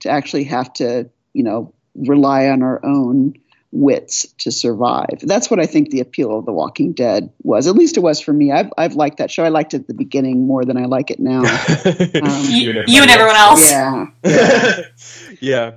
to 0.00 0.08
actually 0.08 0.44
have 0.44 0.72
to, 0.74 1.10
you 1.32 1.42
know, 1.42 1.72
rely 1.94 2.48
on 2.48 2.62
our 2.62 2.84
own 2.84 3.34
wits 3.72 4.26
to 4.38 4.50
survive. 4.50 5.20
That's 5.22 5.48
what 5.48 5.60
I 5.60 5.66
think 5.66 5.90
the 5.90 6.00
appeal 6.00 6.36
of 6.36 6.44
The 6.44 6.52
Walking 6.52 6.92
Dead 6.92 7.30
was. 7.42 7.68
At 7.68 7.76
least 7.76 7.96
it 7.96 8.00
was 8.00 8.20
for 8.20 8.32
me. 8.32 8.50
I've 8.50 8.70
I've 8.76 8.94
liked 8.94 9.18
that 9.18 9.30
show. 9.30 9.44
I 9.44 9.48
liked 9.48 9.74
it 9.74 9.82
at 9.82 9.86
the 9.86 9.94
beginning 9.94 10.46
more 10.46 10.64
than 10.64 10.76
I 10.76 10.86
like 10.86 11.10
it 11.10 11.20
now. 11.20 11.42
Um, 12.22 12.44
You, 12.48 12.82
you 12.86 13.02
and 13.02 13.10
everyone 13.10 13.36
else. 13.36 13.70
yeah. 13.70 14.06
yeah. 15.40 15.72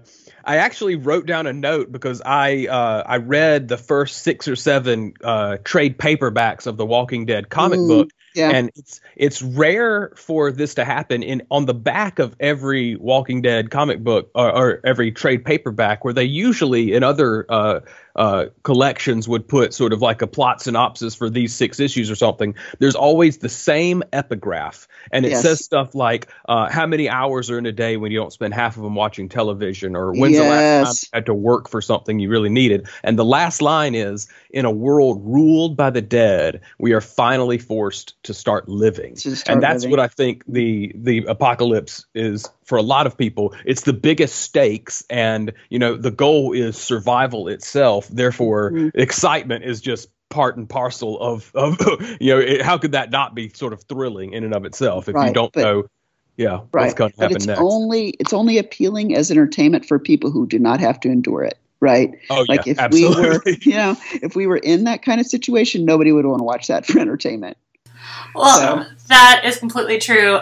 I 0.45 0.57
actually 0.57 0.95
wrote 0.95 1.25
down 1.25 1.47
a 1.47 1.53
note 1.53 1.91
because 1.91 2.21
I 2.25 2.67
uh, 2.67 3.03
I 3.05 3.17
read 3.17 3.69
the 3.69 3.77
first 3.77 4.23
six 4.23 4.47
or 4.47 4.55
seven 4.57 5.13
uh, 5.23 5.57
trade 5.63 5.97
paperbacks 5.97 6.67
of 6.67 6.75
the 6.77 6.85
Walking 6.85 7.25
Dead 7.25 7.49
comic 7.49 7.79
Mm, 7.79 7.87
book, 7.87 8.09
yeah. 8.35 8.51
and 8.51 8.71
it's 8.75 9.01
it's 9.15 9.41
rare 9.41 10.11
for 10.15 10.51
this 10.51 10.73
to 10.75 10.85
happen. 10.85 11.23
In 11.23 11.41
on 11.51 11.65
the 11.65 11.73
back 11.73 12.19
of 12.19 12.35
every 12.39 12.95
Walking 12.97 13.41
Dead 13.41 13.71
comic 13.71 14.03
book 14.03 14.29
or, 14.35 14.51
or 14.51 14.81
every 14.83 15.11
trade 15.11 15.45
paperback, 15.45 16.03
where 16.03 16.13
they 16.13 16.23
usually 16.23 16.93
in 16.93 17.03
other 17.03 17.45
uh, 17.49 17.79
uh, 18.15 18.45
collections 18.63 19.27
would 19.27 19.47
put 19.47 19.73
sort 19.73 19.93
of 19.93 20.01
like 20.01 20.21
a 20.21 20.27
plot 20.27 20.61
synopsis 20.61 21.15
for 21.15 21.29
these 21.29 21.53
six 21.53 21.79
issues 21.79 22.11
or 22.11 22.15
something. 22.15 22.55
There's 22.79 22.95
always 22.95 23.37
the 23.39 23.49
same 23.49 24.03
epigraph, 24.13 24.87
and 25.11 25.25
it 25.25 25.31
Yes. 25.31 25.41
says 25.41 25.63
stuff 25.63 25.95
like 25.95 26.27
uh, 26.47 26.69
how 26.69 26.85
many 26.85 27.09
hours 27.09 27.49
are 27.49 27.57
in 27.57 27.65
a 27.65 27.71
day 27.71 27.97
when 27.97 28.11
you 28.11 28.19
don't 28.19 28.33
spend 28.33 28.53
half 28.53 28.77
of 28.77 28.83
them 28.83 28.95
watching 28.95 29.29
television, 29.29 29.95
or 29.95 30.13
when's 30.13 30.37
When's 30.37 30.37
the 30.37 30.43
last 30.45 30.75
time 30.79 30.95
you 31.01 31.07
had 31.13 31.25
to 31.27 31.33
work 31.33 31.69
for 31.69 31.81
something 31.81 32.19
you 32.19 32.29
really 32.29 32.49
needed? 32.49 32.87
And 33.03 33.17
the 33.17 33.25
last 33.25 33.61
line 33.61 33.95
is 33.95 34.27
In 34.51 34.65
a 34.65 34.71
world 34.71 35.21
ruled 35.25 35.75
by 35.75 35.89
the 35.89 36.01
dead, 36.01 36.61
we 36.79 36.93
are 36.93 37.01
finally 37.01 37.57
forced 37.57 38.21
to 38.23 38.33
start 38.33 38.69
living. 38.69 39.15
To 39.15 39.35
start 39.35 39.55
and 39.55 39.63
that's 39.63 39.83
living. 39.83 39.91
what 39.91 39.99
I 39.99 40.07
think 40.07 40.43
the 40.47 40.91
the 40.95 41.25
apocalypse 41.25 42.05
is 42.13 42.49
for 42.65 42.77
a 42.77 42.81
lot 42.81 43.07
of 43.07 43.17
people. 43.17 43.53
It's 43.65 43.81
the 43.81 43.93
biggest 43.93 44.35
stakes, 44.37 45.03
and 45.09 45.53
you 45.69 45.79
know 45.79 45.95
the 45.97 46.11
goal 46.11 46.53
is 46.53 46.77
survival 46.77 47.47
itself. 47.47 48.07
Therefore, 48.07 48.71
Mhm. 48.71 48.91
excitement 48.95 49.63
is 49.65 49.81
just 49.81 50.09
part 50.29 50.57
and 50.57 50.67
parcel 50.67 51.19
of 51.19 51.51
of 51.53 51.77
you 52.19 52.33
know 52.33 52.39
it, 52.39 52.61
how 52.61 52.77
could 52.77 52.93
that 52.93 53.11
not 53.11 53.35
be 53.35 53.49
sort 53.49 53.71
of 53.73 53.83
thrilling 53.83 54.33
in 54.33 54.43
and 54.43 54.55
of 54.55 54.65
itself 54.65 55.07
if 55.07 55.15
you 55.15 55.31
don't 55.31 55.53
but- 55.53 55.61
know 55.61 55.83
yeah 56.37 56.57
what's 56.57 56.73
right 56.73 56.95
going 56.95 57.11
to 57.11 57.17
but 57.17 57.23
happen 57.25 57.35
it's 57.37 57.45
next 57.45 57.61
only 57.61 58.09
it's 58.19 58.33
only 58.33 58.57
appealing 58.57 59.15
as 59.15 59.29
entertainment 59.29 59.85
for 59.85 59.99
people 59.99 60.31
who 60.31 60.47
do 60.47 60.57
not 60.57 60.79
have 60.79 60.99
to 60.99 61.07
endure 61.07 61.43
it 61.43 61.55
right 61.81 62.17
oh 62.31 62.43
like 62.49 62.65
yeah 62.65 62.71
if 62.71 62.79
absolutely 62.79 63.21
we 63.21 63.29
were 63.29 63.41
you 63.61 63.73
know 63.73 63.95
if 64.23 64.35
we 64.35 64.47
were 64.47 64.57
in 64.57 64.85
that 64.85 65.03
kind 65.03 65.21
of 65.21 65.27
situation 65.27 65.85
nobody 65.85 66.11
would 66.11 66.25
want 66.25 66.39
to 66.39 66.43
watch 66.43 66.65
that 66.65 66.83
for 66.83 66.97
entertainment 66.97 67.55
Well, 68.33 68.83
So- 68.85 68.89
that 69.09 69.43
is 69.45 69.59
completely 69.59 69.99
true. 69.99 70.39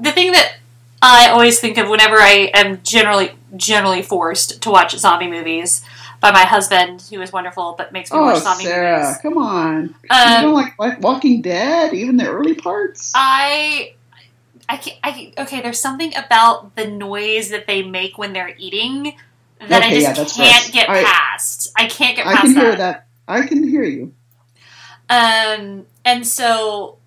The 0.00 0.10
thing 0.10 0.32
that 0.32 0.54
I 1.02 1.28
always 1.30 1.60
think 1.60 1.78
of 1.78 1.88
whenever 1.88 2.16
I 2.16 2.50
am 2.54 2.82
generally 2.82 3.30
generally 3.56 4.02
forced 4.02 4.62
to 4.62 4.70
watch 4.70 4.96
zombie 4.96 5.28
movies 5.28 5.82
by 6.20 6.30
my 6.30 6.44
husband, 6.44 7.02
who 7.10 7.20
is 7.22 7.32
wonderful 7.32 7.74
but 7.78 7.92
makes 7.92 8.12
me 8.12 8.18
oh 8.18 8.22
watch 8.22 8.42
zombie 8.42 8.64
sarah 8.64 9.00
movies. 9.02 9.18
come 9.22 9.38
on 9.38 9.82
you 10.02 10.08
Um, 10.10 10.42
don't 10.42 10.54
like, 10.54 10.78
like 10.78 11.00
walking 11.00 11.40
dead 11.42 11.94
even 11.94 12.16
the 12.18 12.28
early 12.28 12.54
parts 12.54 13.12
I, 13.14 13.94
I, 14.68 14.76
can't, 14.76 14.98
I 15.02 15.32
okay. 15.38 15.60
There's 15.62 15.80
something 15.80 16.12
about 16.16 16.76
the 16.76 16.86
noise 16.86 17.48
that 17.50 17.66
they 17.66 17.82
make 17.82 18.18
when 18.18 18.32
they're 18.34 18.54
eating 18.58 19.14
that 19.68 19.82
I 19.82 19.90
just 20.14 20.38
yeah, 20.38 20.44
can't 20.44 20.64
gross. 20.64 20.70
get 20.72 20.88
I- 20.90 21.02
past. 21.02 21.72
I 21.76 21.86
can't 21.88 22.16
get 22.16 22.26
i 22.26 22.32
past 22.34 22.42
can 22.44 22.54
hear 22.54 22.76
that 22.76 23.06
i 23.26 23.46
can 23.46 23.66
hear 23.66 23.82
you 23.82 24.12
Um, 25.08 25.86
and 26.04 26.24
so, 26.26 26.98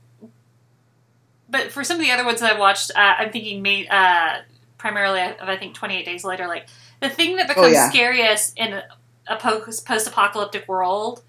but 1.53 1.71
for 1.71 1.85
some 1.85 1.95
of 1.97 2.03
the 2.03 2.11
other 2.11 2.25
ones 2.25 2.41
that 2.41 2.51
I've 2.51 2.59
watched, 2.59 2.91
uh, 2.93 3.13
I'm 3.19 3.31
thinking 3.31 3.61
ma- 3.63 3.89
uh, 3.95 4.41
primarily 4.77 5.21
of 5.21 5.47
I 5.47 5.55
think 5.55 5.73
28 5.75 6.03
Days 6.03 6.25
Later. 6.25 6.47
Like 6.47 6.65
the 6.99 7.09
thing 7.09 7.37
that 7.37 7.47
becomes 7.47 7.67
Oh, 7.67 7.71
yeah. 7.71 7.89
scariest 7.89 8.57
in 8.57 8.81
a 9.27 9.37
post 9.37 9.87
apocalyptic 10.07 10.67
world 10.67 11.23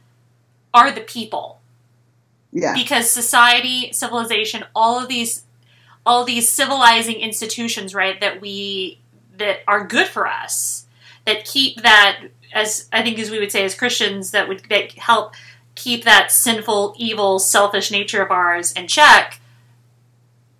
are 0.72 0.90
the 0.90 1.02
people 1.02 1.60
yeah 2.50 2.74
because 2.74 3.08
society, 3.10 3.92
civilization, 3.92 4.64
all 4.74 5.00
of 5.00 5.08
these, 5.08 5.44
all 6.04 6.24
these 6.24 6.48
civilizing 6.48 7.20
institutions, 7.20 7.94
right? 7.94 8.20
That 8.20 8.40
we 8.40 8.98
that 9.36 9.58
are 9.68 9.86
good 9.86 10.06
for 10.08 10.26
us, 10.26 10.86
that 11.26 11.44
keep 11.44 11.82
that 11.82 12.20
as 12.52 12.88
I 12.92 13.02
think 13.02 13.18
as 13.18 13.30
we 13.30 13.38
would 13.38 13.52
say 13.52 13.64
as 13.64 13.74
Christians 13.74 14.30
that 14.32 14.48
would 14.48 14.62
that 14.70 14.92
help 14.92 15.34
keep 15.76 16.04
that 16.04 16.30
sinful, 16.32 16.94
evil, 16.98 17.38
selfish 17.38 17.90
nature 17.90 18.22
of 18.22 18.30
ours 18.30 18.72
in 18.72 18.86
check. 18.88 19.40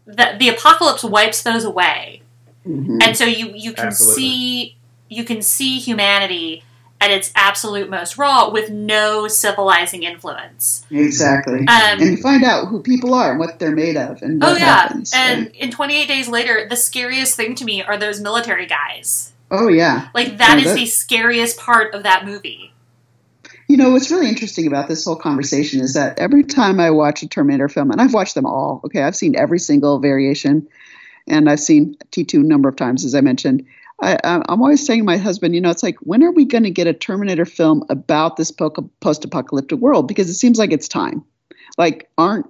That 0.07 0.39
the 0.39 0.49
apocalypse 0.51 1.03
wipes 1.03 1.43
those 1.43 1.65
away, 1.65 2.23
Mhm. 2.69 3.03
and 3.03 3.17
so 3.17 3.25
you 3.25 3.53
you 3.55 3.73
can 3.73 3.87
Absolutely. 3.87 4.23
see 4.23 4.77
you 5.09 5.25
can 5.25 5.41
see 5.43 5.79
humanity 5.79 6.63
at 7.01 7.11
its 7.11 7.31
absolute 7.35 7.89
most 7.91 8.17
raw 8.19 8.49
with 8.51 8.71
no 8.71 9.29
civilizing 9.29 10.03
influence. 10.03 10.85
exactly 10.91 11.61
Um, 11.61 11.67
and 11.69 12.01
you 12.03 12.17
find 12.19 12.45
out 12.45 12.69
who 12.69 12.81
people 12.83 13.15
are 13.15 13.31
and 13.31 13.39
what 13.39 13.59
they're 13.59 13.75
made 13.75 13.97
of 13.97 14.23
and 14.23 14.41
what 14.43 14.53
Oh 14.53 14.57
yeah, 14.57 14.65
happens 14.65 15.13
and 15.15 15.47
right? 15.47 15.55
in 15.57 15.71
28 15.71 16.09
Days 16.09 16.29
Later, 16.29 16.67
the 16.69 16.77
scariest 16.77 17.35
thing 17.37 17.55
to 17.57 17.65
me 17.65 17.83
are 17.83 17.97
those 17.97 18.21
military 18.21 18.67
guys. 18.67 19.33
oh 19.51 19.69
yeah 19.69 20.09
Like 20.15 20.37
that 20.39 20.59
Yeah, 20.59 20.65
is 20.65 20.65
that- 20.73 20.77
the 20.77 20.87
scariest 20.87 21.59
part 21.59 21.95
of 21.95 22.03
that 22.03 22.25
movie. 22.27 22.73
You 23.69 23.77
know, 23.77 23.91
what's 23.91 24.11
really 24.11 24.29
interesting 24.29 24.67
about 24.67 24.89
this 24.89 25.05
whole 25.05 25.17
conversation 25.17 25.81
is 25.81 25.95
that 25.95 26.19
every 26.19 26.45
time 26.45 26.81
I 26.81 26.91
watch 26.91 27.23
a 27.23 27.29
Terminator 27.29 27.69
film, 27.69 27.91
and 27.91 28.01
I've 28.01 28.13
watched 28.13 28.35
them 28.35 28.47
all, 28.47 28.81
okay, 28.85 29.03
I've 29.03 29.17
seen 29.17 29.37
every 29.37 29.59
single 29.59 29.99
variation, 29.99 30.69
and 31.27 31.49
I've 31.49 31.61
seen 31.61 31.97
T2 32.11 32.35
a 32.35 32.39
number 32.39 32.69
of 32.69 32.77
times, 32.77 33.05
as 33.05 33.15
I 33.15 33.21
mentioned. 33.21 33.65
I, 34.03 34.19
I'm 34.25 34.61
always 34.61 34.85
saying 34.85 35.01
to 35.01 35.05
my 35.05 35.17
husband, 35.17 35.55
you 35.55 35.61
know, 35.61 35.71
it's 35.71 35.83
like, 35.83 35.97
when 36.01 36.23
are 36.23 36.33
we 36.33 36.45
going 36.45 36.65
to 36.65 36.71
get 36.71 36.87
a 36.87 36.93
Terminator 36.93 37.47
film 37.47 37.85
about 37.89 38.37
this 38.37 38.51
post 38.51 39.25
apocalyptic 39.25 39.79
world? 39.79 40.09
Because 40.09 40.29
it 40.29 40.35
seems 40.35 40.59
like 40.59 40.73
it's 40.73 40.89
time. 40.89 41.25
Like, 41.79 42.11
aren't 42.19 42.47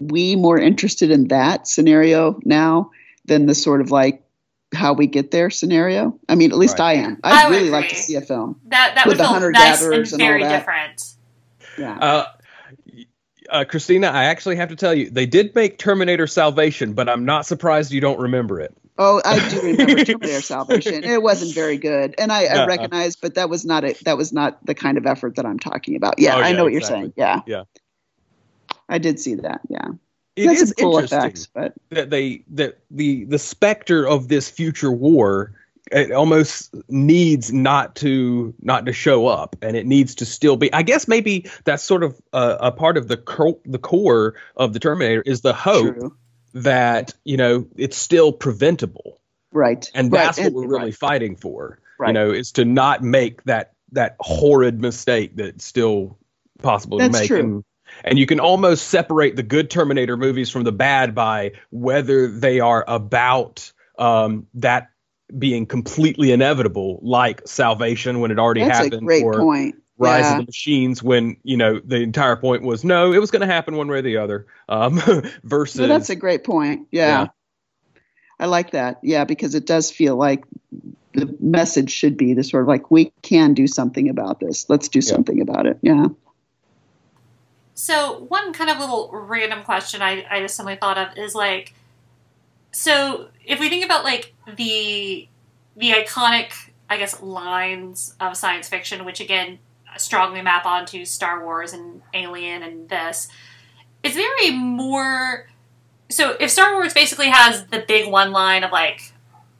we 0.00 0.36
more 0.36 0.58
interested 0.58 1.10
in 1.10 1.28
that 1.28 1.66
scenario 1.66 2.38
now 2.44 2.90
than 3.24 3.46
the 3.46 3.54
sort 3.54 3.80
of 3.80 3.90
like 3.90 4.22
how 4.74 4.92
we 4.92 5.06
get 5.06 5.30
there 5.30 5.48
scenario? 5.50 6.18
I 6.28 6.34
mean, 6.34 6.50
at 6.52 6.58
least 6.58 6.78
Right. 6.78 6.98
I 6.98 7.02
am. 7.02 7.20
I'd 7.24 7.46
I 7.46 7.48
would 7.48 7.56
really 7.56 7.70
like 7.70 7.88
to 7.90 7.94
see 7.96 8.14
a 8.16 8.20
film. 8.20 8.60
That 8.66 8.92
that 8.96 9.06
With 9.06 9.12
would 9.14 9.18
the 9.18 9.24
feel 9.24 9.32
hunter-gatherers 9.32 9.90
nice 9.98 10.12
and 10.12 10.22
and 10.22 10.22
all 10.22 10.28
very 10.28 10.42
that. 10.42 10.58
different. 10.58 11.02
Yeah. 11.78 11.98
Uh, 11.98 12.26
uh, 13.50 13.64
Christina, 13.64 14.08
I 14.08 14.24
actually 14.24 14.56
have 14.56 14.68
to 14.70 14.76
tell 14.76 14.92
you, 14.94 15.08
they 15.08 15.26
did 15.26 15.54
make 15.54 15.78
Terminator 15.78 16.26
Salvation, 16.26 16.94
but 16.94 17.08
I'm 17.08 17.24
not 17.24 17.46
surprised 17.46 17.92
you 17.92 18.00
don't 18.00 18.18
remember 18.18 18.60
it. 18.60 18.76
Oh, 18.98 19.20
I 19.24 19.48
do 19.50 19.60
remember 19.60 20.04
Terminator 20.04 20.40
Salvation. 20.40 21.04
It 21.04 21.22
wasn't 21.22 21.54
very 21.54 21.76
good, 21.76 22.14
and 22.18 22.32
I, 22.32 22.44
I 22.44 22.46
Uh-uh. 22.60 22.66
recognize, 22.66 23.14
but 23.14 23.34
that 23.34 23.48
was 23.48 23.64
not 23.64 23.84
it. 23.84 24.02
That 24.04 24.16
was 24.16 24.32
not 24.32 24.64
the 24.66 24.74
kind 24.74 24.98
of 24.98 25.06
effort 25.06 25.36
that 25.36 25.46
I'm 25.46 25.58
talking 25.60 25.94
about. 25.96 26.18
Yeah, 26.18 26.34
Oh, 26.36 26.40
I 26.40 26.52
know 26.52 26.64
what 26.64 26.72
exactly. 26.72 26.98
you're 26.98 27.02
saying. 27.02 27.12
Yeah, 27.16 27.40
Yeah. 27.46 27.62
I 28.88 28.98
did 28.98 29.20
see 29.20 29.34
that. 29.36 29.60
Yeah, 29.68 29.88
It 30.36 30.50
is 30.50 30.74
cool 30.78 30.98
interesting 30.98 31.18
effects, 31.18 31.46
but 31.52 31.74
that 31.90 32.10
they 32.10 32.42
that 32.50 32.78
the 32.90 33.24
the 33.24 33.38
specter 33.38 34.06
of 34.06 34.28
this 34.28 34.50
future 34.50 34.92
war 34.92 35.52
it 35.92 36.10
almost 36.10 36.74
needs 36.88 37.52
not 37.52 37.94
to 37.96 38.52
not 38.60 38.84
to 38.86 38.92
show 38.92 39.28
up 39.28 39.54
and 39.62 39.76
it 39.76 39.86
needs 39.86 40.16
to 40.16 40.26
still 40.26 40.56
be 40.56 40.72
i 40.72 40.82
guess 40.82 41.06
maybe 41.06 41.48
that's 41.64 41.82
sort 41.84 42.02
of 42.02 42.20
a, 42.32 42.56
a 42.60 42.72
part 42.72 42.96
of 42.96 43.06
the 43.06 43.16
co- 43.16 43.60
the 43.64 43.78
core 43.78 44.34
of 44.56 44.72
the 44.72 44.80
terminator 44.80 45.22
is 45.24 45.42
the 45.42 45.52
hope 45.54 45.94
true. 45.96 46.16
that 46.54 47.14
you 47.24 47.36
know 47.36 47.66
it's 47.76 47.96
still 47.96 48.32
preventable 48.32 49.20
Right, 49.52 49.88
and 49.94 50.12
right, 50.12 50.24
that's 50.24 50.38
what 50.40 50.52
we're 50.52 50.66
really 50.68 50.84
right, 50.86 50.94
fighting 50.96 51.36
for 51.36 51.78
Right. 51.98 52.08
you 52.08 52.12
know 52.14 52.30
is 52.32 52.50
to 52.52 52.64
not 52.64 53.02
make 53.02 53.44
that 53.44 53.72
that 53.92 54.16
horrid 54.20 54.80
mistake 54.80 55.36
that's 55.36 55.64
still 55.64 56.18
possible 56.62 56.98
That's 56.98 57.14
to 57.14 57.20
make 57.20 57.28
true. 57.28 57.38
and 57.40 57.64
and 58.04 58.18
you 58.18 58.26
can 58.26 58.40
almost 58.40 58.88
separate 58.88 59.36
the 59.36 59.42
good 59.42 59.70
terminator 59.70 60.16
movies 60.16 60.50
from 60.50 60.64
the 60.64 60.72
bad 60.72 61.14
by 61.14 61.52
whether 61.70 62.28
they 62.28 62.60
are 62.60 62.84
about 62.88 63.72
um, 63.98 64.46
that 64.54 64.90
being 65.38 65.66
completely 65.66 66.30
inevitable 66.32 67.00
like 67.02 67.46
salvation 67.46 68.20
when 68.20 68.30
it 68.30 68.38
already 68.38 68.60
That's 68.60 68.78
a 68.78 68.82
happened 68.84 69.06
great 69.06 69.24
or 69.24 69.34
point. 69.40 69.74
rise 69.98 70.24
yeah. 70.24 70.32
of 70.32 70.38
the 70.42 70.46
machines 70.46 71.02
when 71.02 71.36
you 71.42 71.56
know 71.56 71.80
the 71.84 71.96
entire 71.96 72.36
point 72.36 72.62
was 72.62 72.84
no 72.84 73.12
it 73.12 73.18
was 73.18 73.32
going 73.32 73.40
to 73.40 73.52
happen 73.52 73.76
one 73.76 73.88
way 73.88 73.98
or 73.98 74.02
the 74.02 74.18
other 74.18 74.46
um, 74.68 75.00
versus 75.42 75.80
No, 75.80 75.88
that's 75.88 76.10
a 76.10 76.16
great 76.16 76.44
point. 76.44 76.86
Yeah. 76.92 77.22
Yeah. 77.22 77.26
I 78.38 78.46
like 78.46 78.72
that. 78.72 79.00
Yeah, 79.02 79.24
because 79.24 79.54
it 79.54 79.66
does 79.66 79.90
feel 79.90 80.14
like 80.14 80.44
the 81.14 81.34
message 81.40 81.90
should 81.90 82.16
be 82.18 82.34
the 82.34 82.44
sort 82.44 82.62
of 82.62 82.68
like 82.68 82.90
we 82.90 83.10
can 83.22 83.54
do 83.54 83.66
something 83.66 84.10
about 84.10 84.40
this. 84.40 84.68
Let's 84.68 84.88
do 84.88 84.98
Yeah. 84.98 85.10
something 85.10 85.40
about 85.40 85.66
it. 85.66 85.78
Yeah. 85.80 86.08
So 87.78 88.20
one 88.28 88.54
kind 88.54 88.70
of 88.70 88.78
little 88.78 89.10
random 89.12 89.62
question 89.62 90.00
I, 90.00 90.24
I 90.30 90.40
just 90.40 90.56
suddenly 90.56 90.76
thought 90.76 90.96
of 90.96 91.18
is 91.18 91.34
like, 91.34 91.74
so 92.72 93.28
if 93.44 93.60
we 93.60 93.68
think 93.68 93.84
about 93.84 94.02
like 94.02 94.32
the 94.56 95.28
the 95.76 95.90
iconic, 95.90 96.52
I 96.88 96.96
guess, 96.96 97.20
lines 97.20 98.14
of 98.18 98.34
science 98.34 98.66
fiction, 98.66 99.04
which 99.04 99.20
again 99.20 99.58
strongly 99.98 100.40
map 100.40 100.64
onto 100.64 101.04
Star 101.04 101.44
Wars 101.44 101.74
and 101.74 102.00
Alien 102.14 102.62
and 102.62 102.88
this, 102.88 103.28
is 104.02 104.14
there 104.14 104.32
a 104.44 104.52
more 104.52 105.46
so 106.08 106.34
if 106.40 106.50
Star 106.50 106.72
Wars 106.76 106.94
basically 106.94 107.28
has 107.28 107.66
the 107.66 107.84
big 107.86 108.10
one 108.10 108.32
line 108.32 108.64
of 108.64 108.72
like, 108.72 109.12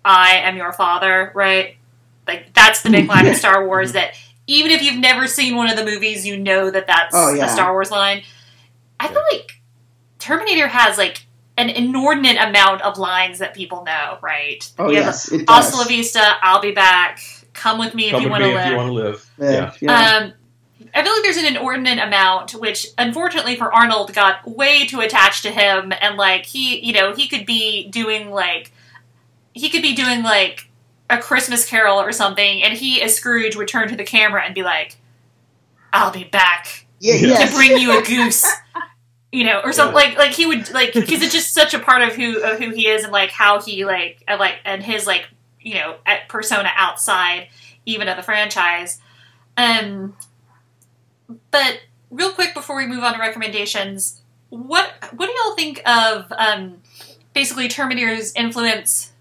I 0.07 0.37
am 0.37 0.57
your 0.57 0.73
father, 0.73 1.33
right? 1.35 1.77
Like 2.27 2.55
that's 2.55 2.81
the 2.81 2.89
big 2.89 3.09
line 3.09 3.27
of 3.27 3.37
Star 3.37 3.67
Wars 3.67 3.93
that 3.93 4.15
even 4.47 4.71
if 4.71 4.83
you've 4.83 4.99
never 5.01 5.27
seen 5.27 5.57
one 5.57 5.69
of 5.71 5.77
the 5.77 5.85
movies, 5.85 6.27
you 6.27 6.37
know 6.37 6.71
that 6.71 6.87
that's 6.87 7.15
Oh, 7.15 7.33
yeah. 7.35 7.47
a 7.47 7.49
Star 7.49 7.73
Wars 7.73 7.91
line. 7.91 8.23
I 9.01 9.09
feel 9.09 9.23
like 9.33 9.61
Terminator 10.19 10.69
has 10.69 10.97
like 10.99 11.27
an 11.59 11.69
inordinate 11.71 12.37
amount 12.37 12.83
of 12.83 12.99
lines 12.99 13.39
that 13.39 13.55
people 13.55 13.85
know, 13.85 14.19
right? 14.23 14.71
Oh 14.79 14.89
You 14.91 14.97
have 14.97 15.07
yes, 15.07 15.33
it 15.33 15.47
does. 15.47 15.65
Hasta 15.67 15.77
la 15.79 15.85
vista, 15.85 16.37
I'll 16.43 16.61
be 16.61 16.73
back. 16.73 17.21
Come 17.55 17.79
with 17.79 17.95
me 17.95 18.11
come 18.11 18.21
if 18.21 18.25
you 18.25 18.31
want 18.31 18.43
to 18.45 18.49
me 18.51 18.57
if 18.57 18.67
you 18.71 18.77
want 18.77 18.89
to 18.89 18.93
live 18.93 19.31
Yeah. 19.39 19.51
yeah 19.51 19.73
yeah. 19.81 20.17
Um, 20.19 20.33
I 20.95 21.03
feel 21.03 21.13
like 21.13 21.23
there's 21.23 21.37
an 21.39 21.47
inordinate 21.47 21.99
amount, 21.99 22.53
which 22.53 22.87
unfortunately 22.99 23.57
for 23.57 23.73
Arnold 23.75 24.15
got 24.15 24.47
way 24.49 24.87
too 24.87 25.01
attached 25.01 25.43
to 25.43 25.51
him, 25.51 25.93
and 26.01 26.17
like 26.17 26.47
he, 26.47 26.79
you 26.85 26.93
know, 26.93 27.15
he 27.15 27.29
could 27.29 27.45
be 27.47 27.89
doing 27.89 28.31
like, 28.31 28.73
he 29.53 29.69
could 29.71 29.83
be 29.83 29.95
doing 29.95 30.23
like 30.23 30.71
a 31.09 31.19
Christmas 31.19 31.69
Carol 31.69 31.99
or 32.01 32.13
something, 32.13 32.63
and 32.63 32.75
he 32.77 33.01
as 33.03 33.15
Scrooge 33.17 33.57
would 33.57 33.69
turn 33.69 33.89
to 33.89 33.97
the 33.97 34.05
camera 34.05 34.43
and 34.45 34.55
be 34.55 34.63
like, 34.63 34.97
"I'll 35.93 36.11
be 36.11 36.25
back 36.25 36.87
yeah, 37.01 37.15
Yeah. 37.15 37.27
yes. 37.29 37.51
to 37.51 37.57
bring 37.57 37.79
you 37.79 37.99
a 37.99 38.03
goose." 38.03 38.45
You 39.33 39.45
know, 39.45 39.61
or 39.63 39.73
something 39.73 39.95
like 39.95 40.17
like 40.17 40.31
he 40.31 40.47
would 40.47 40.73
like 40.73 40.95
because 40.95 41.21
it's 41.21 41.33
just 41.33 41.53
such 41.53 41.75
a 41.75 41.79
part 41.79 42.01
of 42.01 42.15
who 42.15 42.41
of 42.43 42.59
who 42.59 42.71
he 42.71 42.87
is 42.87 43.03
and 43.03 43.13
like 43.13 43.31
how 43.31 43.61
he 43.61 43.85
like 43.85 44.23
and 44.27 44.39
like 44.39 44.55
and 44.65 44.83
his 44.83 45.07
like 45.07 45.29
you 45.61 45.75
know 45.75 45.97
at 46.07 46.29
persona 46.29 46.71
outside 46.75 47.49
even 47.85 48.09
of 48.09 48.17
the 48.17 48.23
franchise. 48.23 48.99
Um, 49.59 50.17
but 51.51 51.81
real 52.11 52.33
quick 52.33 52.55
before 52.55 52.77
we 52.77 52.87
move 52.87 53.03
on 53.03 53.15
to 53.15 53.19
recommendations, 53.19 54.23
what 54.49 54.91
what 55.13 55.27
do 55.27 55.33
y'all 55.33 55.57
think 55.57 55.83
of 55.87 56.33
um, 56.33 56.81
basically 57.35 57.69
Terminator's 57.69 58.33
influence 58.35 59.13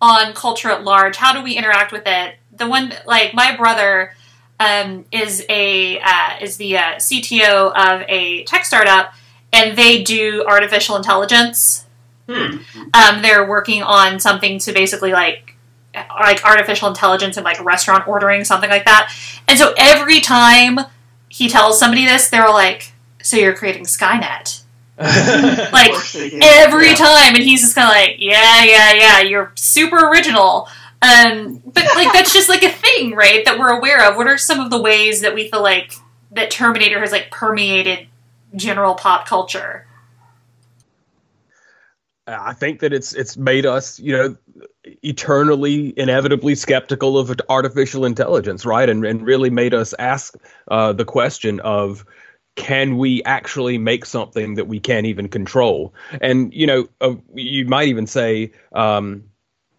on 0.00 0.32
culture 0.32 0.70
at 0.70 0.84
large? 0.84 1.16
How 1.16 1.32
do 1.32 1.42
we 1.42 1.56
interact 1.56 1.92
with 1.92 2.04
it? 2.06 2.36
The 2.52 2.68
one 2.68 2.92
like 3.06 3.34
my 3.34 3.56
brother 3.56 4.14
um, 4.60 5.04
is 5.12 5.44
a 5.48 6.00
uh, 6.00 6.36
is 6.40 6.56
the 6.56 6.76
uh, 6.76 6.94
CTO 6.96 7.72
of 7.74 8.02
a 8.08 8.44
tech 8.44 8.64
startup, 8.64 9.12
and 9.52 9.76
they 9.76 10.02
do 10.02 10.44
artificial 10.46 10.96
intelligence. 10.96 11.84
Um, 12.94 13.22
they're 13.22 13.46
working 13.46 13.82
on 13.82 14.20
something 14.20 14.58
to 14.60 14.72
basically 14.72 15.12
like 15.12 15.56
like 15.94 16.44
artificial 16.44 16.88
intelligence 16.88 17.36
and 17.36 17.44
like 17.44 17.62
restaurant 17.64 18.06
ordering 18.06 18.44
something 18.44 18.70
like 18.70 18.84
that. 18.84 19.12
And 19.48 19.58
so 19.58 19.74
every 19.76 20.20
time 20.20 20.78
he 21.28 21.48
tells 21.48 21.78
somebody 21.78 22.04
this, 22.04 22.28
they're 22.28 22.50
like, 22.50 22.92
"So 23.22 23.36
you're 23.36 23.54
creating 23.54 23.84
Skynet?" 23.84 24.62
Like 25.72 25.92
course 25.92 26.12
they 26.12 26.30
do. 26.30 26.42
every 26.42 26.94
Yeah. 26.94 26.94
time, 26.94 27.34
and 27.34 27.44
he's 27.44 27.60
just 27.62 27.74
kind 27.74 27.88
of 27.88 27.94
like, 27.94 28.16
"Yeah, 28.20 28.64
yeah, 28.64 28.92
yeah, 28.94 29.20
you're 29.20 29.52
super 29.56 29.98
original." 30.08 30.68
Um, 31.02 31.62
but 31.66 31.84
like 31.94 32.12
that's 32.12 32.32
just 32.32 32.48
like 32.48 32.62
a 32.64 32.70
thing, 32.70 33.14
right? 33.14 33.44
That 33.44 33.58
we're 33.58 33.70
aware 33.70 34.08
of. 34.10 34.16
What 34.16 34.26
are 34.28 34.38
some 34.38 34.60
of 34.60 34.70
the 34.70 34.80
ways 34.80 35.20
that 35.22 35.34
we 35.34 35.48
feel 35.50 35.62
like 35.62 35.94
that 36.32 36.50
Terminator 36.50 37.00
has 37.00 37.12
like 37.12 37.30
permeated 37.30 38.08
general 38.56 38.94
pop 38.94 39.26
culture? 39.28 39.86
I 42.26 42.54
think 42.54 42.80
that 42.80 42.92
it's 42.94 43.14
it's 43.14 43.36
made 43.36 43.66
us, 43.66 44.00
you 44.00 44.12
know, 44.16 44.36
eternally, 45.02 45.92
inevitably 45.98 46.54
skeptical 46.54 47.18
of 47.18 47.32
artificial 47.50 48.06
intelligence, 48.06 48.66
right? 48.66 48.88
And 48.88 49.04
and 49.04 49.26
really 49.26 49.50
made 49.50 49.74
us 49.74 49.94
ask 49.98 50.34
uh, 50.68 50.94
the 50.94 51.04
question 51.04 51.60
of 51.60 52.04
can 52.58 52.98
we 52.98 53.22
actually 53.22 53.78
make 53.78 54.04
something 54.04 54.56
that 54.56 54.66
we 54.66 54.80
can't 54.80 55.06
even 55.06 55.28
control? 55.28 55.94
And 56.20 56.52
you 56.52 56.66
know, 56.66 56.88
uh, 57.00 57.14
you 57.32 57.64
might 57.66 57.86
even 57.86 58.08
say 58.08 58.50
um, 58.72 59.30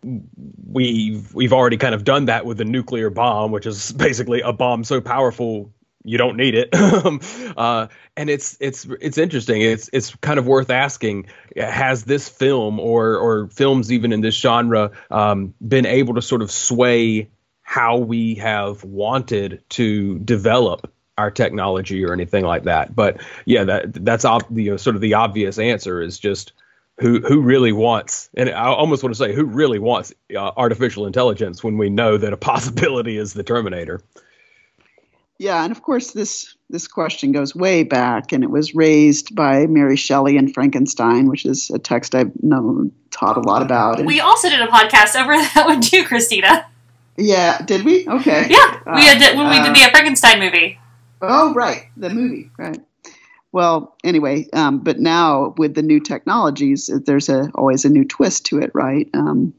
we've 0.01 1.33
we've 1.35 1.51
already 1.51 1.75
kind 1.75 1.93
of 1.93 2.05
done 2.05 2.25
that 2.25 2.45
with 2.45 2.57
the 2.57 2.63
nuclear 2.63 3.09
bomb, 3.09 3.51
which 3.51 3.65
is 3.65 3.91
basically 4.07 4.39
a 4.39 4.53
bomb 4.53 4.85
so 4.85 5.01
powerful 5.01 5.73
you 6.05 6.17
don't 6.17 6.37
need 6.37 6.55
it. 6.55 6.69
Um, 6.99 7.19
uh, 7.55 7.87
and 8.15 8.29
it's 8.29 8.57
it's 8.61 8.87
it's 9.01 9.17
interesting. 9.17 9.61
It's 9.61 9.89
it's 9.91 10.15
kind 10.15 10.39
of 10.39 10.47
worth 10.47 10.69
asking: 10.69 11.27
Has 11.57 12.05
this 12.05 12.29
film 12.29 12.79
or 12.79 13.17
or 13.17 13.47
films 13.49 13.91
even 13.91 14.13
in 14.13 14.21
this 14.21 14.35
genre 14.35 14.91
um, 15.11 15.53
been 15.65 15.85
able 15.85 16.15
to 16.15 16.21
sort 16.21 16.41
of 16.41 16.49
sway 16.49 17.29
how 17.61 17.97
we 17.97 18.35
have 18.35 18.83
wanted 18.85 19.63
to 19.69 20.17
develop 20.19 20.91
our 21.19 21.29
technology 21.31 22.03
or 22.05 22.13
anything 22.13 22.45
like 22.45 22.63
that? 22.63 22.95
But 22.95 23.21
yeah, 23.45 23.63
that 23.65 23.93
that's 24.05 24.25
ob- 24.25 24.47
the 24.49 24.77
sort 24.77 24.95
of 24.95 25.01
the 25.01 25.13
obvious 25.13 25.59
answer 25.59 26.01
is 26.01 26.17
just 26.17 26.53
who 26.99 27.19
who 27.21 27.41
really 27.41 27.71
wants 27.71 28.29
and 28.35 28.49
I 28.49 28.65
almost 28.65 29.03
want 29.03 29.13
to 29.15 29.17
say 29.19 29.33
who 29.33 29.45
really 29.45 29.79
wants 29.79 30.13
uh, 30.35 30.51
artificial 30.57 31.05
intelligence 31.05 31.63
when 31.63 31.77
we 31.77 31.89
know 31.89 32.17
that 32.17 32.33
a 32.33 32.37
possibility 32.51 33.17
is 33.17 33.33
the 33.33 33.43
Terminator. 33.43 34.01
Yeah, 35.37 35.63
and 35.63 35.71
of 35.71 35.81
course 35.83 36.11
this 36.11 36.55
this 36.69 36.87
question 36.87 37.31
goes 37.31 37.55
way 37.55 37.83
back, 37.83 38.31
and 38.33 38.43
it 38.43 38.49
was 38.51 38.75
raised 38.75 39.33
by 39.35 39.65
Mary 39.67 39.95
Shelley 39.95 40.37
and 40.37 40.53
Frankenstein, 40.53 41.27
which 41.27 41.45
is 41.45 41.69
a 41.71 41.79
text 41.79 42.13
I've 42.13 42.31
known 42.43 42.91
taught 43.11 43.37
a 43.37 43.41
lot 43.41 43.61
about. 43.61 43.97
And- 43.99 44.07
We 44.07 44.19
also 44.19 44.49
did 44.49 44.61
a 44.61 44.67
podcast 44.67 45.19
over 45.19 45.31
that 45.55 45.63
one 45.65 45.81
too, 45.81 46.03
Christina. 46.03 46.65
yeah, 47.17 47.61
did 47.65 47.83
we? 47.85 48.07
Okay. 48.07 48.47
Yeah, 48.49 48.95
we 48.95 49.01
had 49.05 49.35
when 49.37 49.49
we 49.49 49.55
did 49.59 49.69
Uh, 49.71 49.85
the 49.85 49.89
Frankenstein 49.91 50.39
movie. 50.39 50.78
Oh, 51.21 51.53
right, 51.53 51.87
the 51.97 52.09
movie, 52.09 52.49
right. 52.57 52.79
Well, 53.51 53.95
anyway, 54.03 54.47
um, 54.53 54.79
but 54.79 54.99
now 54.99 55.55
with 55.57 55.73
the 55.73 55.81
new 55.81 55.99
technologies, 55.99 56.87
there's 57.05 57.29
a, 57.29 57.49
always 57.55 57.83
a 57.83 57.89
new 57.89 58.05
twist 58.05 58.45
to 58.47 58.59
it, 58.59 58.69
right? 58.75 59.09
Um, 59.15 59.53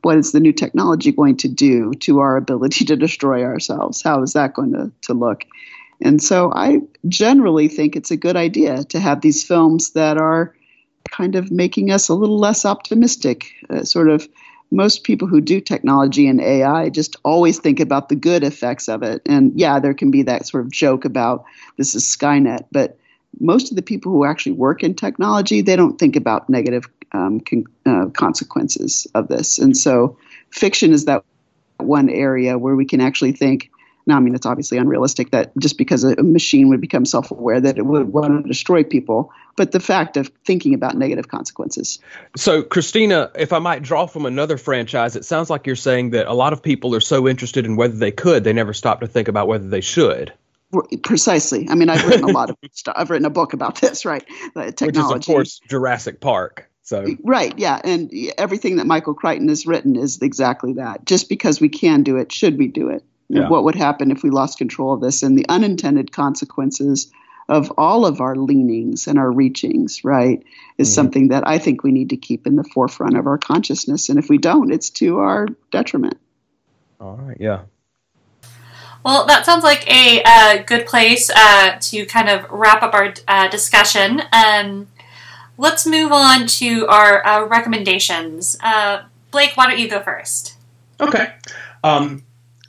what 0.00 0.16
is 0.16 0.32
the 0.32 0.40
new 0.40 0.52
technology 0.52 1.12
going 1.12 1.36
to 1.38 1.48
do 1.48 1.92
to 2.00 2.20
our 2.20 2.36
ability 2.38 2.86
to 2.86 2.96
destroy 2.96 3.44
ourselves? 3.44 4.02
How 4.02 4.22
is 4.22 4.32
that 4.32 4.54
going 4.54 4.72
to, 4.72 4.90
to 5.02 5.12
look? 5.12 5.44
And 6.00 6.22
so 6.22 6.52
I 6.54 6.80
generally 7.06 7.68
think 7.68 7.96
it's 7.96 8.10
a 8.10 8.16
good 8.16 8.36
idea 8.36 8.84
to 8.84 8.98
have 8.98 9.20
these 9.20 9.44
films 9.44 9.90
that 9.90 10.16
are 10.16 10.54
kind 11.10 11.36
of 11.36 11.50
making 11.50 11.90
us 11.90 12.08
a 12.08 12.14
little 12.14 12.38
less 12.38 12.64
optimistic. 12.64 13.52
Uh, 13.68 13.84
sort 13.84 14.08
of 14.08 14.26
most 14.70 15.04
people 15.04 15.28
who 15.28 15.40
do 15.40 15.60
technology 15.60 16.26
and 16.26 16.40
AI 16.40 16.88
just 16.88 17.16
always 17.24 17.58
think 17.58 17.80
about 17.80 18.08
the 18.08 18.16
good 18.16 18.42
effects 18.42 18.88
of 18.88 19.02
it. 19.02 19.22
And 19.26 19.52
yeah, 19.58 19.78
there 19.78 19.94
can 19.94 20.10
be 20.10 20.22
that 20.22 20.46
sort 20.46 20.64
of 20.64 20.72
joke 20.72 21.04
about 21.04 21.44
this 21.76 21.94
is 21.94 22.04
Skynet, 22.04 22.66
but 22.72 22.98
most 23.40 23.70
of 23.70 23.76
the 23.76 23.82
people 23.82 24.12
who 24.12 24.24
actually 24.24 24.52
work 24.52 24.82
in 24.82 24.94
technology, 24.94 25.60
they 25.60 25.76
don't 25.76 25.98
think 25.98 26.16
about 26.16 26.48
negative 26.48 26.88
um, 27.12 27.40
con- 27.40 27.66
uh, 27.86 28.06
consequences 28.10 29.06
of 29.14 29.28
this. 29.28 29.58
And 29.58 29.76
so 29.76 30.16
fiction 30.50 30.92
is 30.92 31.04
that 31.04 31.24
one 31.78 32.08
area 32.08 32.58
where 32.58 32.76
we 32.76 32.84
can 32.84 33.00
actually 33.00 33.32
think. 33.32 33.70
Now, 34.06 34.16
I 34.16 34.20
mean, 34.20 34.34
it's 34.34 34.46
obviously 34.46 34.76
unrealistic 34.78 35.30
that 35.30 35.56
just 35.58 35.78
because 35.78 36.04
a 36.04 36.22
machine 36.22 36.68
would 36.68 36.80
become 36.80 37.04
self 37.04 37.30
aware 37.30 37.60
that 37.60 37.78
it 37.78 37.86
would 37.86 38.12
want 38.12 38.42
to 38.42 38.48
destroy 38.48 38.84
people, 38.84 39.32
but 39.56 39.72
the 39.72 39.80
fact 39.80 40.16
of 40.16 40.30
thinking 40.44 40.74
about 40.74 40.96
negative 40.96 41.28
consequences. 41.28 41.98
So, 42.36 42.62
Christina, 42.62 43.30
if 43.34 43.52
I 43.52 43.58
might 43.58 43.82
draw 43.82 44.06
from 44.06 44.26
another 44.26 44.58
franchise, 44.58 45.16
it 45.16 45.24
sounds 45.24 45.48
like 45.48 45.66
you're 45.66 45.76
saying 45.76 46.10
that 46.10 46.26
a 46.26 46.34
lot 46.34 46.52
of 46.52 46.62
people 46.62 46.94
are 46.94 47.00
so 47.00 47.26
interested 47.26 47.64
in 47.64 47.76
whether 47.76 47.94
they 47.96 48.12
could, 48.12 48.44
they 48.44 48.52
never 48.52 48.74
stop 48.74 49.00
to 49.00 49.06
think 49.06 49.28
about 49.28 49.48
whether 49.48 49.68
they 49.68 49.80
should. 49.80 50.32
Precisely. 51.02 51.68
I 51.70 51.74
mean, 51.74 51.88
I've 51.88 52.04
written 52.06 52.24
a 52.24 52.32
lot 52.32 52.50
of 52.50 52.56
stuff. 52.72 52.94
I've 52.98 53.08
written 53.08 53.26
a 53.26 53.30
book 53.30 53.52
about 53.52 53.80
this, 53.80 54.04
right? 54.04 54.24
Uh, 54.56 54.64
Which 54.64 54.76
technology. 54.76 55.20
is, 55.20 55.28
of 55.28 55.34
course, 55.34 55.60
Jurassic 55.68 56.20
Park. 56.20 56.68
So, 56.82 57.06
Right, 57.22 57.58
yeah. 57.58 57.80
And 57.82 58.12
everything 58.36 58.76
that 58.76 58.86
Michael 58.86 59.14
Crichton 59.14 59.48
has 59.48 59.66
written 59.66 59.96
is 59.96 60.20
exactly 60.20 60.74
that. 60.74 61.06
Just 61.06 61.30
because 61.30 61.60
we 61.60 61.70
can 61.70 62.02
do 62.02 62.18
it, 62.18 62.30
should 62.30 62.58
we 62.58 62.66
do 62.66 62.88
it? 62.88 63.02
Yeah. 63.42 63.48
What 63.48 63.64
would 63.64 63.74
happen 63.74 64.10
if 64.10 64.22
we 64.22 64.30
lost 64.30 64.58
control 64.58 64.92
of 64.94 65.00
this 65.00 65.22
and 65.22 65.36
the 65.36 65.46
unintended 65.48 66.12
consequences 66.12 67.10
of 67.48 67.72
all 67.76 68.06
of 68.06 68.20
our 68.20 68.36
leanings 68.36 69.06
and 69.06 69.18
our 69.18 69.30
reachings, 69.30 70.04
right, 70.04 70.42
is 70.78 70.88
Mhm. 70.88 70.94
something 70.94 71.28
that 71.28 71.46
I 71.46 71.58
think 71.58 71.82
we 71.82 71.92
need 71.92 72.10
to 72.10 72.16
keep 72.16 72.46
in 72.46 72.56
the 72.56 72.64
forefront 72.64 73.16
of 73.16 73.26
our 73.26 73.36
consciousness. 73.36 74.08
And 74.08 74.18
if 74.18 74.28
we 74.28 74.38
don't, 74.38 74.72
it's 74.72 74.88
to 74.90 75.18
our 75.18 75.48
detriment. 75.70 76.16
all 77.00 77.18
right, 77.22 77.36
yeah. 77.38 77.58
Well, 79.04 79.26
that 79.26 79.44
sounds 79.44 79.62
like 79.64 79.86
a 79.90 80.22
uh, 80.24 80.62
good 80.62 80.86
place 80.86 81.28
uh, 81.28 81.76
to 81.78 82.06
kind 82.06 82.30
of 82.30 82.46
wrap 82.50 82.82
up 82.82 82.94
our 82.94 83.12
uh, 83.28 83.48
discussion. 83.48 84.22
Um, 84.32 84.86
let's 85.58 85.86
move 85.86 86.12
on 86.12 86.46
to 86.46 86.86
our 86.86 87.26
uh, 87.26 87.44
recommendations. 87.44 88.56
Uh, 88.62 89.02
Blake, 89.30 89.52
why 89.56 89.66
don't 89.66 89.78
you 89.78 89.88
go 89.88 90.00
first? 90.00 90.56
Okay. 91.00 91.34
Um, 91.82 92.22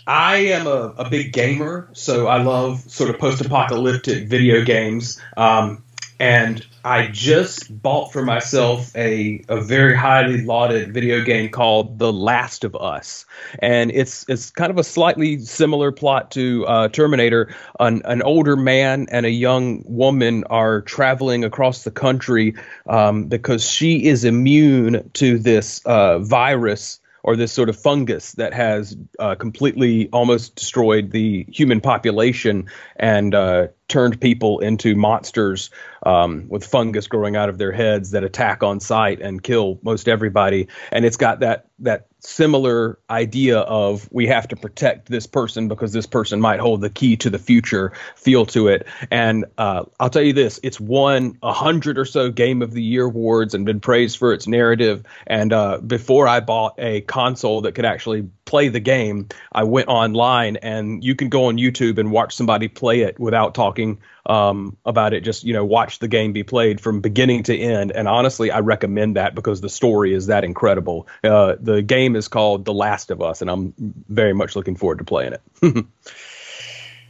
I 0.07 0.37
am 0.37 0.67
a, 0.67 0.93
a 0.97 1.09
big 1.09 1.33
gamer, 1.33 1.89
so 1.93 2.27
I 2.27 2.41
love 2.41 2.79
sort 2.89 3.09
of 3.09 3.19
post 3.19 3.41
apocalyptic 3.41 4.27
video 4.27 4.63
games. 4.63 5.19
Um, 5.35 5.83
and 6.19 6.65
I 6.85 7.07
just 7.07 7.81
bought 7.81 8.13
for 8.13 8.23
myself 8.23 8.95
a, 8.95 9.43
a 9.49 9.59
very 9.59 9.97
highly 9.97 10.43
lauded 10.43 10.93
video 10.93 11.23
game 11.23 11.49
called 11.49 11.99
The 11.99 12.13
Last 12.13 12.63
of 12.63 12.75
Us. 12.75 13.25
And 13.59 13.91
it's 13.91 14.25
it's 14.29 14.49
kind 14.51 14.71
of 14.71 14.77
a 14.77 14.83
slightly 14.83 15.39
similar 15.39 15.91
plot 15.91 16.31
to 16.31 16.65
uh, 16.67 16.87
Terminator. 16.89 17.53
An, 17.79 18.01
an 18.05 18.21
older 18.21 18.55
man 18.55 19.07
and 19.11 19.25
a 19.25 19.31
young 19.31 19.83
woman 19.85 20.45
are 20.45 20.81
traveling 20.81 21.43
across 21.43 21.83
the 21.83 21.91
country 21.91 22.55
um, 22.87 23.25
because 23.25 23.69
she 23.69 24.05
is 24.05 24.23
immune 24.23 25.09
to 25.15 25.37
this 25.37 25.81
uh, 25.85 26.19
virus 26.19 26.99
or 27.25 27.35
this 27.35 27.51
sort 27.51 27.69
of 27.69 27.75
fungus 27.75 28.33
that 28.33 28.53
has 28.53 28.95
uh, 29.17 29.33
completely 29.33 30.07
almost 30.13 30.53
destroyed 30.53 31.09
the 31.09 31.43
human 31.49 31.81
population 31.81 32.69
and 32.97 33.33
uh, 33.33 33.67
turned 33.87 34.21
people 34.21 34.59
into 34.59 34.95
monsters 34.95 35.71
um, 36.05 36.47
with 36.49 36.63
fungus 36.63 37.07
growing 37.07 37.35
out 37.35 37.49
of 37.49 37.57
their 37.57 37.71
heads 37.71 38.11
that 38.11 38.23
attack 38.23 38.61
on 38.61 38.79
sight 38.79 39.21
and 39.21 39.41
kill 39.41 39.79
most 39.81 40.07
everybody. 40.07 40.67
And 40.91 41.03
it's 41.03 41.17
got 41.17 41.39
that 41.39 41.65
that 41.79 42.05
similar 42.25 42.97
idea 43.09 43.59
of 43.59 44.09
we 44.11 44.27
have 44.27 44.47
to 44.47 44.55
protect 44.55 45.07
this 45.07 45.27
person 45.27 45.67
because 45.67 45.93
this 45.93 46.05
person 46.05 46.41
might 46.41 46.59
hold 46.59 46.81
the 46.81 46.89
key 46.89 47.15
to 47.17 47.29
the 47.29 47.39
future 47.39 47.93
feel 48.15 48.45
to 48.47 48.67
it. 48.67 48.87
And 49.11 49.45
uh, 49.57 49.85
I'll 49.99 50.09
tell 50.09 50.23
you 50.23 50.33
this: 50.33 50.59
it's 50.63 50.79
won 50.79 51.37
a 51.43 51.53
hundred 51.53 51.97
or 51.97 52.05
so 52.05 52.31
Game 52.31 52.61
of 52.61 52.71
the 52.71 52.83
Year 52.83 53.05
awards 53.05 53.53
and 53.53 53.65
been 53.65 53.79
praised 53.79 54.17
for 54.17 54.33
its 54.33 54.47
narrative. 54.47 55.03
And 55.27 55.53
uh, 55.53 55.79
before 55.79 56.27
I 56.27 56.39
bought 56.39 56.75
a 56.77 57.01
console 57.01 57.61
that 57.61 57.73
could 57.73 57.85
actually 57.85 58.27
play 58.45 58.67
the 58.69 58.79
game, 58.79 59.27
I 59.51 59.63
went 59.63 59.87
online 59.87 60.57
and 60.57 61.03
you 61.03 61.15
can 61.15 61.29
go 61.29 61.45
on 61.45 61.57
YouTube 61.57 61.97
and 61.97 62.11
watch 62.11 62.35
somebody 62.35 62.67
play 62.67 63.01
it 63.01 63.19
without 63.19 63.55
talking 63.55 63.99
um, 64.25 64.77
about 64.85 65.13
it. 65.13 65.21
Just 65.21 65.43
you 65.43 65.53
know, 65.53 65.65
watch 65.65 65.99
the 65.99 66.07
game 66.07 66.33
be 66.33 66.43
played 66.43 66.81
from 66.81 67.01
beginning 67.01 67.43
to 67.43 67.57
end. 67.57 67.91
And 67.91 68.07
honestly, 68.07 68.51
I 68.51 68.59
recommend 68.59 69.15
that 69.15 69.35
because 69.35 69.61
the 69.61 69.69
story 69.69 70.13
is 70.13 70.27
that 70.27 70.43
incredible. 70.43 71.07
Uh, 71.23 71.55
the 71.59 71.81
game 71.81 72.15
is 72.15 72.27
called 72.27 72.65
The 72.65 72.73
Last 72.73 73.11
of 73.11 73.21
Us, 73.21 73.41
and 73.41 73.49
I'm 73.49 73.73
very 74.09 74.33
much 74.33 74.55
looking 74.55 74.75
forward 74.75 74.99
to 74.99 75.03
playing 75.03 75.33
it. 75.33 75.85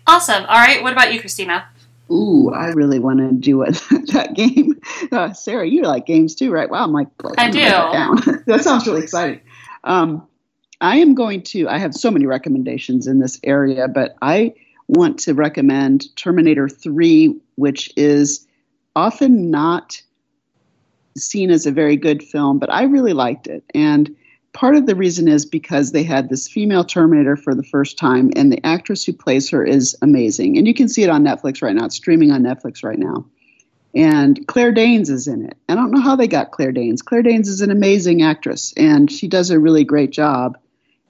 Awesome. 0.07 0.43
All 0.43 0.57
right. 0.57 0.83
What 0.83 0.93
about 0.93 1.13
you, 1.13 1.19
Christina? 1.19 1.67
Ooh, 2.11 2.51
I 2.53 2.67
really 2.67 2.99
want 2.99 3.19
to 3.19 3.31
do 3.31 3.63
it, 3.63 3.81
that 4.13 4.35
game. 4.35 4.79
Uh, 5.11 5.33
Sara, 5.33 5.67
you 5.67 5.81
like 5.81 6.05
games 6.05 6.35
too, 6.35 6.51
right? 6.51 6.69
Wow, 6.69 6.83
I'm 6.83 6.91
like, 6.91 7.07
I 7.37 7.49
do. 7.49 7.59
that, 7.59 7.91
down. 7.91 8.43
that 8.45 8.63
sounds 8.63 8.85
really 8.85 9.01
exciting. 9.01 9.41
Um, 9.83 10.27
I 10.79 10.97
am 10.97 11.15
going 11.15 11.41
to, 11.43 11.67
I 11.67 11.79
have 11.79 11.95
so 11.95 12.11
many 12.11 12.27
recommendations 12.27 13.07
in 13.07 13.19
this 13.19 13.39
area, 13.43 13.87
but 13.87 14.15
I 14.21 14.53
want 14.87 15.19
to 15.19 15.33
recommend 15.33 16.15
Terminator 16.15 16.69
3, 16.69 17.39
which 17.55 17.91
is 17.95 18.47
often 18.95 19.51
not 19.51 20.01
seen 21.17 21.49
as 21.49 21.65
a 21.65 21.71
very 21.71 21.95
good 21.95 22.21
film, 22.23 22.59
but 22.59 22.71
I 22.71 22.83
really 22.83 23.13
liked 23.13 23.47
it. 23.47 23.63
And 23.73 24.15
part 24.53 24.75
of 24.75 24.85
the 24.85 24.95
reason 24.95 25.27
is 25.27 25.45
because 25.45 25.91
they 25.91 26.03
had 26.03 26.29
this 26.29 26.47
female 26.47 26.83
Terminator 26.83 27.35
for 27.35 27.55
the 27.55 27.63
first 27.63 27.97
time, 27.97 28.31
and 28.35 28.51
the 28.51 28.65
actress 28.65 29.03
who 29.03 29.13
plays 29.13 29.49
her 29.49 29.65
is 29.65 29.95
amazing. 30.01 30.57
And 30.57 30.67
you 30.67 30.73
can 30.73 30.87
see 30.89 31.03
it 31.03 31.09
on 31.09 31.23
Netflix 31.23 31.61
right 31.61 31.75
now. 31.75 31.85
It's 31.85 31.95
streaming 31.95 32.31
on 32.31 32.43
Netflix 32.43 32.83
right 32.83 32.99
now. 32.99 33.25
And 33.93 34.45
Claire 34.47 34.73
Danes 34.73 35.09
is 35.09 35.27
in 35.27 35.45
it. 35.45 35.57
I 35.69 35.75
don't 35.75 35.91
know 35.91 36.01
how 36.01 36.17
they 36.17 36.27
got 36.27 36.51
Claire 36.51 36.73
Danes. 36.73 37.01
Claire 37.01 37.23
Danes 37.23 37.47
is 37.47 37.61
an 37.61 37.71
amazing 37.71 38.23
actress, 38.23 38.73
and 38.75 39.09
she 39.09 39.29
does 39.29 39.51
a 39.51 39.59
really 39.59 39.85
great 39.85 40.11
job 40.11 40.57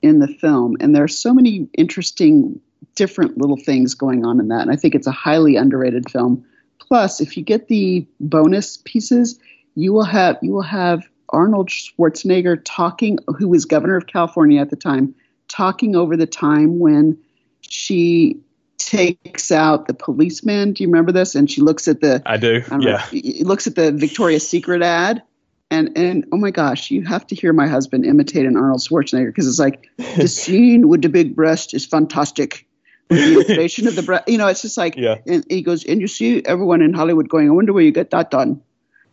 in 0.03 0.19
the 0.19 0.28
film. 0.28 0.78
And 0.80 0.95
there 0.95 1.03
are 1.03 1.07
so 1.07 1.34
many 1.34 1.67
interesting, 1.76 2.61
different 2.95 3.38
little 3.38 3.57
things 3.57 3.93
going 3.93 4.25
on 4.25 4.39
in 4.39 4.49
that. 4.49 4.61
And 4.61 4.71
I 4.71 4.75
think 4.75 4.95
it's 4.95 5.07
a 5.07 5.11
highly 5.11 5.55
underrated 5.55 6.09
film. 6.09 6.45
Plus, 6.79 7.19
if 7.21 7.36
you 7.38 7.43
get 7.43 7.67
the 7.67 8.05
bonus 8.19 8.77
pieces, 8.77 9.39
you 9.75 9.91
will 9.93 10.03
have 10.03 10.38
you 10.41 10.51
will 10.53 10.61
have 10.61 11.03
Arnold 11.29 11.69
Schwarzenegger 11.69 12.61
talking, 12.63 13.17
who 13.38 13.49
was 13.49 13.65
governor 13.65 13.97
of 13.97 14.07
California 14.07 14.61
at 14.61 14.69
the 14.69 14.75
time, 14.75 15.15
talking 15.47 15.95
over 15.95 16.15
the 16.15 16.27
time 16.27 16.79
when 16.79 17.17
she 17.61 18.39
takes 18.77 19.51
out 19.51 19.88
the 19.88 19.93
policeman. 19.93 20.73
Do 20.73 20.83
you 20.83 20.89
remember 20.89 21.11
this? 21.11 21.36
And 21.36 21.49
she 21.49 21.61
looks 21.61 21.88
at 21.88 22.01
the 22.01 22.21
I 22.25 22.38
do. 22.38 22.61
I 22.65 22.69
don't 22.69 22.81
know, 22.81 22.99
Yeah. 23.11 23.43
looks 23.43 23.67
at 23.67 23.75
the 23.75 23.91
Victoria's 23.91 24.47
Secret 24.47 24.81
ad. 24.81 25.23
And, 25.71 25.97
and 25.97 26.25
oh 26.31 26.38
my 26.38 26.51
gosh, 26.51 26.91
you 26.91 27.01
have 27.03 27.25
to 27.27 27.36
hear 27.36 27.51
my 27.51 27.67
husband 27.67 28.05
imitate 28.05 28.45
an 28.45 28.55
Arnold 28.55 28.81
Schwarzenegger 28.81 29.27
because 29.27 29.47
it's 29.47 29.57
like 29.59 29.89
the 30.15 30.27
scene 30.27 30.88
with 30.88 31.01
the 31.01 31.09
big 31.09 31.36
breast 31.36 31.73
is 31.73 31.86
fantastic. 31.86 32.67
The 33.09 33.39
inflation 33.39 33.87
of 33.87 33.95
the 33.95 34.01
breast, 34.03 34.23
you 34.27 34.37
know, 34.37 34.47
it's 34.47 34.61
just 34.61 34.77
like, 34.77 34.95
Yeah. 34.97 35.17
and 35.27 35.45
he 35.49 35.61
goes, 35.61 35.85
and 35.85 36.01
you 36.01 36.07
see 36.07 36.43
everyone 36.43 36.81
in 36.81 36.93
Hollywood 36.93 37.29
going, 37.29 37.47
I 37.47 37.51
wonder 37.51 37.71
where 37.73 37.83
you 37.83 37.91
get 37.91 38.09
that 38.11 38.31
done. 38.31 38.61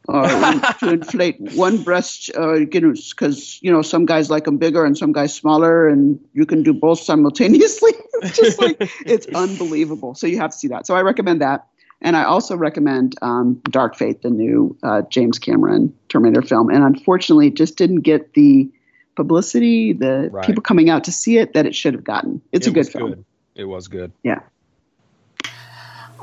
Or 0.09 0.25
to 0.81 0.91
inflate 0.91 1.37
one 1.55 1.83
breast, 1.85 2.31
uh, 2.37 2.55
you 2.55 2.81
know, 2.81 2.93
because 3.11 3.61
you 3.63 3.71
know 3.71 3.83
some 3.83 4.05
guys 4.05 4.31
like 4.31 4.45
them 4.45 4.59
bigger 4.59 4.85
and 4.85 4.99
some 4.99 5.13
guys 5.13 5.33
smaller, 5.33 5.87
and 5.87 6.19
you 6.33 6.45
can 6.45 6.65
do 6.65 6.73
both 6.73 6.99
simultaneously. 6.99 7.93
it's 8.23 8.37
just 8.37 8.59
like 8.61 8.91
it's 9.07 9.27
unbelievable. 9.29 10.17
So 10.17 10.27
you 10.27 10.39
have 10.39 10.51
to 10.51 10.59
see 10.59 10.67
that. 10.69 10.89
So 10.89 10.97
I 10.97 11.03
recommend 11.03 11.41
that, 11.41 11.69
and 12.01 12.17
I 12.17 12.25
also 12.25 12.57
recommend 12.57 13.15
um, 13.23 13.61
Dark 13.71 13.95
Fate, 13.95 14.23
the 14.23 14.31
new 14.31 14.77
uh, 14.83 15.03
James 15.03 15.39
Cameron 15.39 15.95
Terminator 16.09 16.43
film. 16.43 16.69
And 16.71 16.83
unfortunately, 16.83 17.47
it 17.47 17.55
just 17.55 17.77
didn't 17.77 18.01
get 18.01 18.35
the 18.35 18.69
publicity, 19.15 19.93
the 19.93 20.31
Right. 20.33 20.45
people 20.47 20.63
coming 20.63 20.91
out 20.91 21.05
to 21.05 21.13
see 21.13 21.39
it 21.39 21.53
that 21.55 21.65
it 21.67 21.77
should 21.77 21.95
have 21.95 22.03
gotten. 22.05 22.41
It's 22.51 22.67
It 22.67 22.71
a 22.71 22.73
good 22.73 22.89
film. 22.89 23.11
Good. 23.11 23.25
It 23.55 23.65
was 23.65 23.89
good. 23.89 24.13
Yeah. 24.23 24.41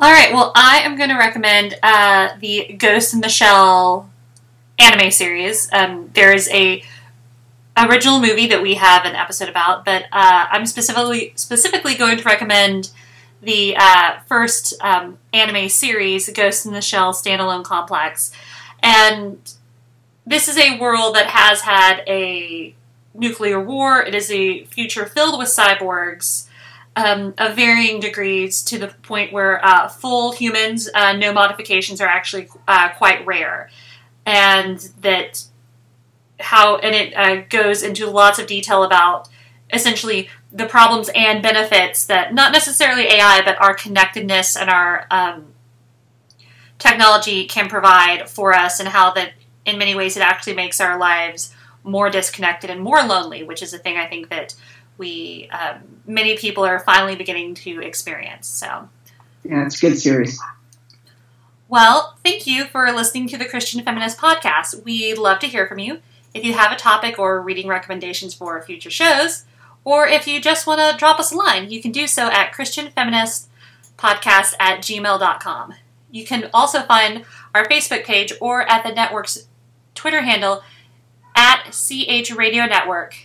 All 0.02 0.12
right. 0.12 0.32
Well, 0.34 0.52
I 0.56 0.80
am 0.80 0.98
going 0.98 1.10
to 1.10 1.18
recommend 1.18 1.78
uh, 1.84 2.30
the 2.40 2.74
Ghost 2.78 3.14
in 3.14 3.22
the 3.22 3.30
Shell 3.30 4.10
anime 4.80 5.12
series. 5.12 5.70
Um, 5.74 6.10
there 6.14 6.34
is 6.34 6.50
a 6.50 6.84
original 7.78 8.20
movie 8.20 8.48
that 8.48 8.62
we 8.62 8.76
have 8.76 9.06
an 9.06 9.16
episode 9.16 9.50
about, 9.50 9.86
but 9.86 10.04
uh, 10.12 10.48
I'm 10.50 10.66
specifically 10.66 11.34
specifically 11.36 11.96
going 11.96 12.18
to 12.18 12.24
recommend 12.24 12.92
the 13.42 13.76
uh, 13.78 14.20
first 14.28 14.74
um, 14.82 15.18
anime 15.34 15.70
series, 15.70 16.30
Ghost 16.30 16.66
in 16.66 16.74
the 16.74 16.82
Shell 16.82 17.14
Standalone 17.14 17.64
Complex, 17.64 18.32
and 18.82 19.38
this 20.26 20.48
is 20.48 20.58
a 20.58 20.80
world 20.80 21.16
that 21.16 21.28
has 21.28 21.62
had 21.62 22.04
a 22.08 22.74
nuclear 23.14 23.62
war. 23.62 24.02
It 24.02 24.16
is 24.16 24.32
a 24.32 24.64
future 24.66 25.06
filled 25.06 25.38
with 25.38 25.50
cyborgs 25.50 26.49
um, 27.00 27.34
of 27.38 27.56
varying 27.56 28.00
degrees 28.00 28.62
to 28.64 28.78
the 28.78 28.88
point 28.88 29.32
where 29.32 29.64
uh, 29.66 29.88
full 29.88 30.34
humans, 30.34 30.89
uh, 30.93 31.14
no 31.14 31.32
modifications, 31.32 32.02
are 32.02 32.08
actually 32.08 32.50
uh, 32.68 32.89
quite 32.89 33.26
rare, 33.26 33.70
and 34.26 34.80
that 35.02 35.45
how 36.39 36.78
and 36.78 36.95
it 36.95 37.14
uh, 37.16 37.43
goes 37.50 37.84
into 37.84 38.10
lots 38.10 38.39
of 38.39 38.47
detail 38.47 38.84
about 38.84 39.30
essentially 39.72 40.30
the 40.52 40.66
problems 40.66 41.10
and 41.16 41.43
benefits 41.43 42.06
that 42.06 42.34
not 42.34 42.52
necessarily 42.52 43.04
AI, 43.04 43.41
but 43.45 43.60
our 43.62 43.74
connectedness 43.74 44.58
and 44.58 44.70
our 44.70 45.06
um, 45.12 45.54
technology 46.80 47.45
can 47.45 47.70
provide 47.70 48.30
for 48.30 48.54
us, 48.54 48.80
and 48.80 48.89
how 48.89 49.12
that 49.14 49.32
in 49.66 49.78
many 49.78 49.95
ways 49.95 50.18
it 50.18 50.24
actually 50.24 50.56
makes 50.56 50.82
our 50.82 51.00
lives 51.00 51.54
more 51.84 52.10
disconnected 52.10 52.70
and 52.70 52.82
more 52.82 53.02
lonely, 53.04 53.41
which 53.43 53.64
is 53.64 53.74
a 53.74 53.78
thing 53.78 53.97
I 53.97 54.08
think 54.08 54.30
that 54.30 54.54
we 55.00 55.50
um, 55.52 56.02
many 56.06 56.38
people 56.38 56.64
are 56.64 56.80
finally 56.80 57.16
beginning 57.16 57.56
to 57.56 57.82
experience. 57.82 58.47
So, 58.47 58.88
Yeah, 59.43 59.66
it's 59.66 59.82
a 59.82 59.88
good 59.88 59.97
series. 59.97 60.39
well, 61.68 62.16
thank 62.24 62.45
you 62.45 62.66
for 62.66 62.91
listening 62.91 63.28
to 63.30 63.38
the 63.38 63.45
Christian 63.45 63.84
Feminist 63.84 64.20
Podcast. 64.20 64.84
We'd 64.84 65.18
love 65.18 65.39
to 65.39 65.47
hear 65.47 65.68
from 65.68 65.80
you. 65.80 66.02
If 66.34 66.43
you 66.43 66.54
have 66.54 66.72
a 66.72 66.76
topic 66.76 67.18
or 67.18 67.41
reading 67.41 67.68
recommendations 67.68 68.36
for 68.36 68.62
future 68.62 68.91
shows, 68.91 69.45
or 69.84 70.08
if 70.08 70.28
you 70.28 70.39
just 70.39 70.68
want 70.68 70.80
to 70.80 70.95
drop 70.97 71.20
us 71.20 71.32
a 71.32 71.36
line, 71.36 71.72
you 71.72 71.82
can 71.82 71.91
do 71.91 72.06
so 72.06 72.28
at 72.28 72.54
ChristianFeministPodcast 72.54 74.54
at 74.60 74.80
gmail.com. 74.82 75.74
You 76.12 76.26
can 76.26 76.50
also 76.54 76.82
find 76.84 77.26
our 77.56 77.66
Facebook 77.66 78.04
page 78.04 78.32
or 78.39 78.62
at 78.70 78.84
the 78.84 78.93
network's 78.93 79.47
Twitter 79.95 80.22
handle 80.22 80.62
at 81.36 81.72
CH 81.72 82.32
Radio 82.32 82.66
Network. 82.66 83.16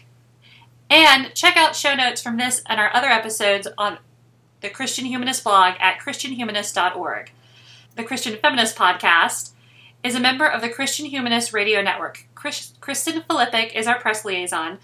And 0.91 1.35
check 1.35 1.57
out 1.57 1.75
show 1.75 1.95
notes 1.95 2.23
from 2.23 2.37
this 2.37 2.63
and 2.67 2.81
our 2.81 2.95
other 2.95 3.09
episodes 3.09 3.69
on 3.79 3.99
the 4.61 4.71
Christian 4.71 5.07
Humanist 5.07 5.45
blog 5.45 5.75
at 5.81 5.99
ChristianHumanist.org. 5.99 7.31
The 7.97 8.05
Christian 8.05 8.39
Feminist 8.41 8.77
Podcast 8.77 9.53
is 10.03 10.15
a 10.15 10.21
member 10.21 10.47
of 10.47 10.61
the 10.61 10.69
Christian 10.69 11.07
Humanist 11.07 11.53
Radio 11.53 11.81
Network. 11.81 12.27
Chris, 12.35 12.75
Kristen 12.81 13.23
Filippic 13.23 13.73
is 13.75 13.87
our 13.87 13.99
press 13.99 14.25
liaison. 14.25 14.79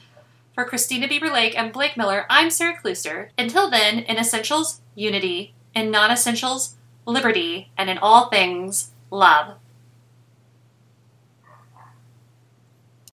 For 0.55 0.65
Christina 0.65 1.07
Bieber 1.09 1.33
Lake 1.33 1.57
and 1.57 1.73
Blake 1.73 1.97
Miller, 1.97 2.27
I'm 2.29 2.51
Sara 2.51 2.77
Klooster. 2.77 3.29
Until 3.39 3.71
then, 3.71 4.01
in 4.01 4.17
essentials, 4.19 4.81
unity. 4.95 5.55
In 5.75 5.91
non 5.91 6.11
essentials, 6.11 6.77
liberty. 7.07 7.71
And 7.77 7.89
in 7.89 7.99
all 7.99 8.29
things, 8.29 8.91
love. 9.11 9.57